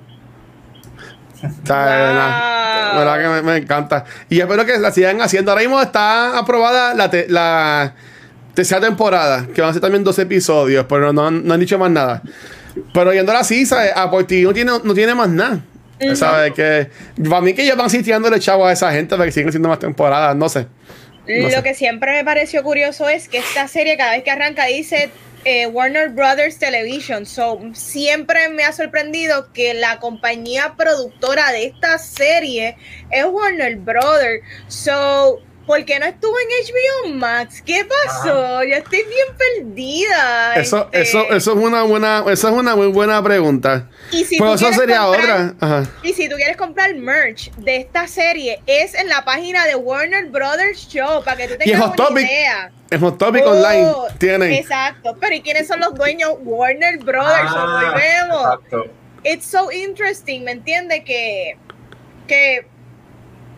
[1.66, 1.76] sea,
[2.14, 4.04] la- verdad que me, me encanta.
[4.30, 5.50] Y espero que la sigan haciendo.
[5.50, 7.94] Ahora mismo está aprobada la, te- la
[8.54, 11.78] tercera temporada, que van a ser también dos episodios, pero no, han- no han dicho
[11.78, 12.22] más nada.
[12.92, 13.90] Pero yéndola así, ¿sabes?
[13.94, 15.60] Apple TV no tiene, no tiene más nada.
[16.14, 16.52] ¿Sabes?
[16.52, 16.88] Que
[17.28, 19.78] para mí que ellos van sitiándole chavo a esa gente para que sigan haciendo más
[19.78, 20.66] temporadas, no sé.
[21.26, 21.62] No Lo sé.
[21.62, 25.10] que siempre me pareció curioso es que esta serie cada vez que arranca dice
[25.44, 27.26] eh, Warner Brothers Television.
[27.26, 32.76] So, siempre me ha sorprendido que la compañía productora de esta serie
[33.10, 34.42] es Warner Brothers.
[34.68, 37.62] So, ¿por qué no estuvo en HBO Max?
[37.64, 38.62] ¿Qué pasó?
[38.64, 39.36] Yo estoy bien
[39.74, 40.54] perdida.
[40.56, 41.00] Eso, este.
[41.02, 43.88] eso, eso es una buena, eso es una muy buena pregunta.
[44.12, 45.54] Y si tú eso sería comprar- otra.
[45.60, 45.90] Ajá.
[46.02, 50.26] Y si tú quieres comprar merch de esta serie, es en la página de Warner
[50.26, 52.72] Brothers Show, para que tú tengas Hot una Topic, idea.
[52.90, 54.52] en Hot Topic Oh, Online tienen.
[54.52, 55.16] Exacto.
[55.20, 56.32] Pero ¿y quiénes son los dueños?
[56.40, 57.50] Warner Brothers.
[57.50, 58.54] Ah, volvemos.
[58.54, 58.90] exacto.
[59.24, 61.02] It's so interesting, ¿me entiendes?
[61.04, 61.56] Que,
[62.28, 62.66] que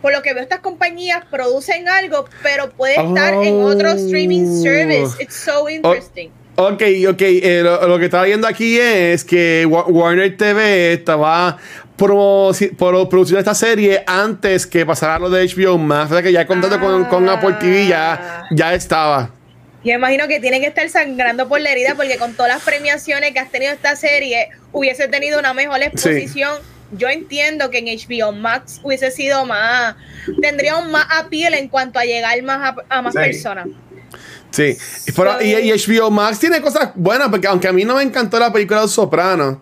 [0.01, 4.63] por lo que veo, estas compañías producen algo, pero puede estar en otro streaming Oh.
[4.63, 5.23] service.
[5.23, 6.31] It's so interesting.
[6.55, 7.21] Ok, ok.
[7.21, 11.57] eh, lo, lo que estaba viendo aquí es que Wa- Warner TV estaba
[11.95, 12.51] pro-
[13.09, 16.11] produciendo esta serie antes que pasara lo de HBO Max.
[16.11, 19.31] O sea que ya contando con, con Apple TV ya, ya estaba.
[19.83, 23.31] Yo imagino que tiene que estar sangrando por la herida porque con todas las premiaciones
[23.31, 26.57] que has tenido esta serie hubiese tenido una mejor exposición.
[26.91, 29.95] Yo entiendo que en HBO Max hubiese sido más,
[30.41, 33.19] tendría un más appeal en cuanto a llegar más a, a más Sí.
[33.19, 33.67] personas.
[34.51, 34.77] Sí.
[35.15, 38.39] Pero- y, y HBO Max tiene cosas buenas porque aunque a mí no me encantó
[38.39, 39.57] la película de Los Sopranos,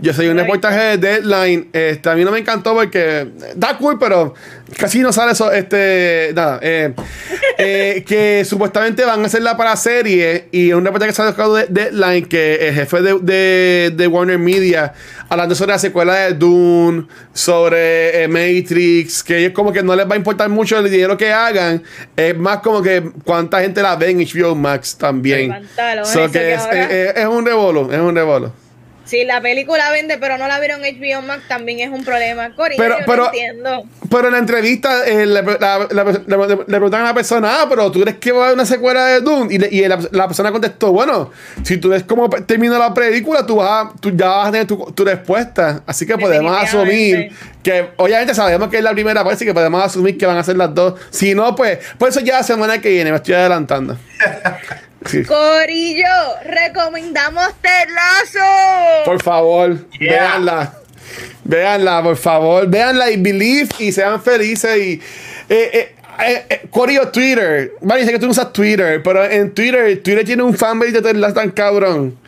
[0.00, 3.98] yo soy un reportaje de Deadline, este, a mí no me encantó porque da cool,
[3.98, 4.34] pero
[4.76, 6.94] casi no sale eso, este, nada, eh,
[7.58, 12.26] eh, que supuestamente van a hacerla para serie y un reportaje que salió de Deadline
[12.26, 14.94] que el jefe de, de, de Warner Media
[15.28, 20.08] hablando sobre la secuela de Dune, sobre eh, Matrix, que ellos como que no les
[20.08, 21.82] va a importar mucho el dinero que hagan,
[22.16, 25.68] es más como que cuánta gente la ve en HBO Max también.
[26.04, 26.62] So que es,
[27.16, 28.59] es un rebolo, es un rebolo.
[29.10, 32.52] Si la película vende pero no la vieron HBO Max también es un problema.
[32.56, 33.82] Pero- yo pero- no entiendo.
[34.08, 37.66] Pero en la entrevista eh, le, la- la- la- le preguntan a la persona, ah,
[37.68, 39.52] pero tú crees que va a haber una secuela de Dune?
[39.54, 41.30] Y, le- y la, la persona contestó, bueno,
[41.64, 44.66] si tú ves cómo termina la película, tú, vas a- tú ya vas a tener
[44.66, 45.82] tu, tu respuesta.
[45.86, 47.32] Así que podemos asumir
[47.62, 50.42] que, obviamente sabemos que es la primera parte, así que podemos asumir que van a
[50.44, 50.94] ser las dos.
[51.10, 53.96] Si no, pues, por eso ya la semana que viene, me estoy adelantando.
[55.06, 55.24] Sí.
[55.24, 56.06] Corillo,
[56.44, 59.04] recomendamos Terlazo.
[59.04, 60.12] Por favor, Yeah.
[60.12, 60.74] véanla.
[61.44, 62.66] Véanla, por favor.
[62.68, 64.76] Véanla y believe y sean felices.
[64.76, 64.92] Y,
[65.48, 65.94] eh, eh,
[66.26, 67.72] eh, eh, Corillo, Twitter.
[67.80, 71.02] Vale, sé que tú no usas Twitter, pero en Twitter, Twitter tiene un fanbase de
[71.02, 72.18] Ted Lasso tan cabrón.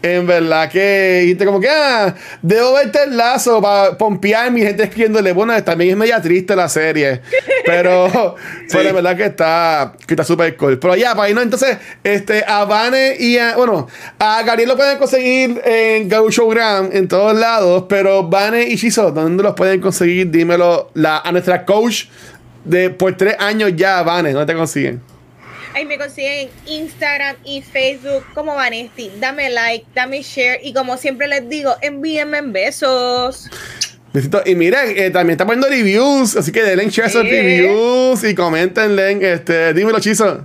[0.00, 4.62] En verdad que, y te como que, ah, debo ver Ted Lasso para pompear mi
[4.62, 5.32] gente escribiéndole.
[5.32, 7.20] Bueno, también es media triste la serie.
[7.66, 8.36] Pero,
[8.72, 10.78] pero en verdad que está que está súper cool.
[10.78, 13.88] Pero ya, para irnos entonces, este, a Vane y a, bueno,
[14.20, 19.42] a Gabriel lo pueden conseguir en Gauchogram en todos lados, pero Vane y Shizo, ¿dónde
[19.42, 20.30] los pueden conseguir?
[20.30, 22.04] Dímelo la, a nuestra coach
[22.64, 25.17] de por tres años ya, Vane, ¿dónde te consiguen?
[25.74, 29.10] Ahí me consiguen en Instagram y Facebook como Vanesti.
[29.20, 33.48] Dame like, dame share y como siempre les digo, envíenme besos.
[34.12, 34.42] Besitos.
[34.46, 37.30] Y miren, eh, también está poniendo reviews, así que denle share esos Sí.
[37.30, 40.44] reviews y comentenle, este, dímelo, Chizo.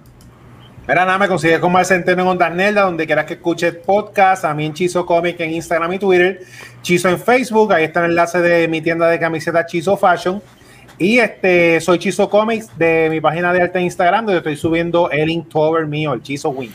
[0.86, 4.44] Mira, nada, me consigues con Mar Centeno en Ondas Nelda, donde quieras que escuches podcast,
[4.44, 6.42] a mí en Chizo Comic en Instagram y Twitter,
[6.82, 10.42] Chizo en Facebook, ahí está el enlace de mi tienda de camisetas Chizo Fashion.
[10.98, 15.10] Y este, soy Chizo Comics de mi página de arte en Instagram, donde estoy subiendo
[15.10, 16.72] el Inktober mío, el Chizo Win.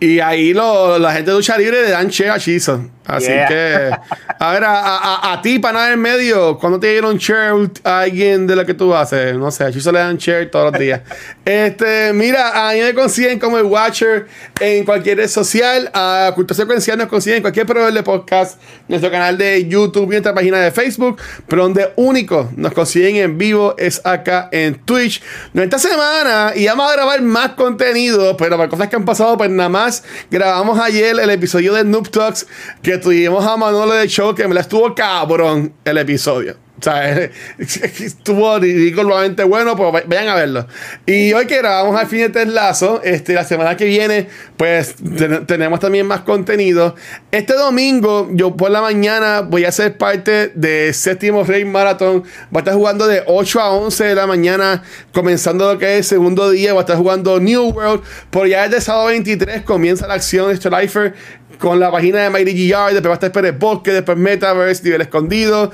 [0.00, 2.88] Y ahí lo, la gente de lucha libre le dan share a Chizo.
[3.10, 3.48] Así Yeah.
[3.48, 3.90] que,
[4.38, 8.00] a ver, a, a, a ti, para nada en medio, cuando te dieron share a
[8.00, 9.34] alguien de lo que tú haces?
[9.36, 11.00] No sé, a Chizo le dan share todos los días.
[11.44, 14.26] este, mira, a mí me consiguen como el Watcher
[14.60, 15.90] en cualquier red social.
[15.92, 20.10] A Cultura Secuencial nos consiguen en cualquier proveedor de podcast, nuestro canal de YouTube y
[20.10, 21.20] nuestra página de Facebook.
[21.48, 25.22] Pero donde único nos consiguen en vivo es acá en Twitch.
[25.52, 29.36] No, esta semana y vamos a grabar más contenido, pero para cosas que han pasado,
[29.36, 32.46] pues nada más grabamos ayer el episodio de Noob Talks
[32.82, 36.56] que tuvimos a Manolo de Show, que me la estuvo cabrón el episodio.
[36.80, 40.66] O sea, estuvo ridículamente bueno, pues va- vayan a verlo.
[41.06, 45.46] Y hoy que grabamos al fin de Teslazo, este, la semana que viene, pues ten-
[45.46, 46.94] tenemos también más contenido.
[47.30, 52.22] Este domingo, yo por la mañana voy a ser parte de Séptimo Rey Marathon.
[52.54, 54.82] Va a estar jugando de 8 a 11 de la mañana,
[55.12, 56.72] comenzando lo que es el segundo día.
[56.72, 58.02] Va a estar jugando New World.
[58.30, 61.14] Por ya desde sábado 23 comienza la acción de Strifer
[61.58, 62.92] con la página de Mighty GR.
[62.94, 65.70] Después va a estar Pérez Bosque, después Metaverse, Nivel Escondido.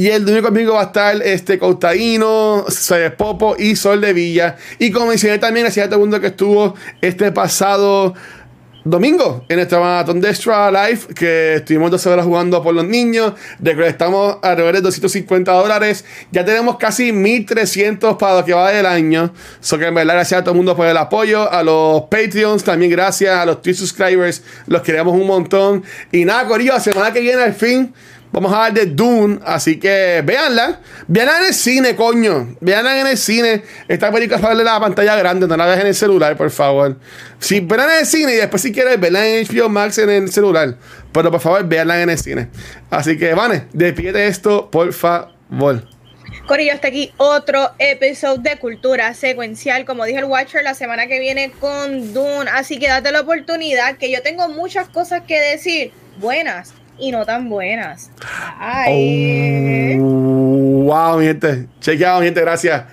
[0.00, 2.64] Y el domingo conmigo va a estar este Costaíno,
[3.18, 4.56] Popo y Sol de Villa.
[4.78, 8.14] Y como mencioné también, gracias a todo el mundo que estuvo este pasado
[8.82, 13.34] domingo en nuestra maratón de Extra Life que estuvimos dos horas jugando por los niños
[13.62, 16.06] estamos alrededor de 250 dólares.
[16.32, 19.34] Ya tenemos casi 1300 para lo que va del año.
[19.60, 22.64] So que en verdad gracias a todo el mundo por el apoyo a los Patreons
[22.64, 25.84] también gracias a los Twitch subscribers los queremos un montón.
[26.10, 27.92] Y nada Corillo la semana que viene al fin
[28.32, 30.80] Vamos a hablar de Dune, así que véanla.
[31.08, 32.56] Véanla en el cine, coño.
[32.60, 33.62] Véanla en el cine.
[33.88, 36.96] Esta película es para la pantalla grande, no la veas en el celular, por favor.
[37.40, 40.30] Si véanla en el cine y después si quieres verla en HBO Max en el
[40.30, 40.76] celular.
[41.12, 42.48] Pero por favor, véanla en el cine.
[42.88, 45.88] Así que, Vane, despídete esto, por favor.
[46.46, 49.84] Corillo, hasta aquí otro episodio de Cultura Secuencial.
[49.84, 52.48] Como dije el Watcher, la semana que viene con Dune.
[52.52, 55.92] Así que date la oportunidad, que yo tengo muchas cosas que decir.
[56.18, 58.10] Buenas y no tan buenas.
[58.58, 59.98] Ay.
[60.00, 61.66] Oh, wow, mi gente.
[61.80, 62.84] Chequeado, mi gente, gracias.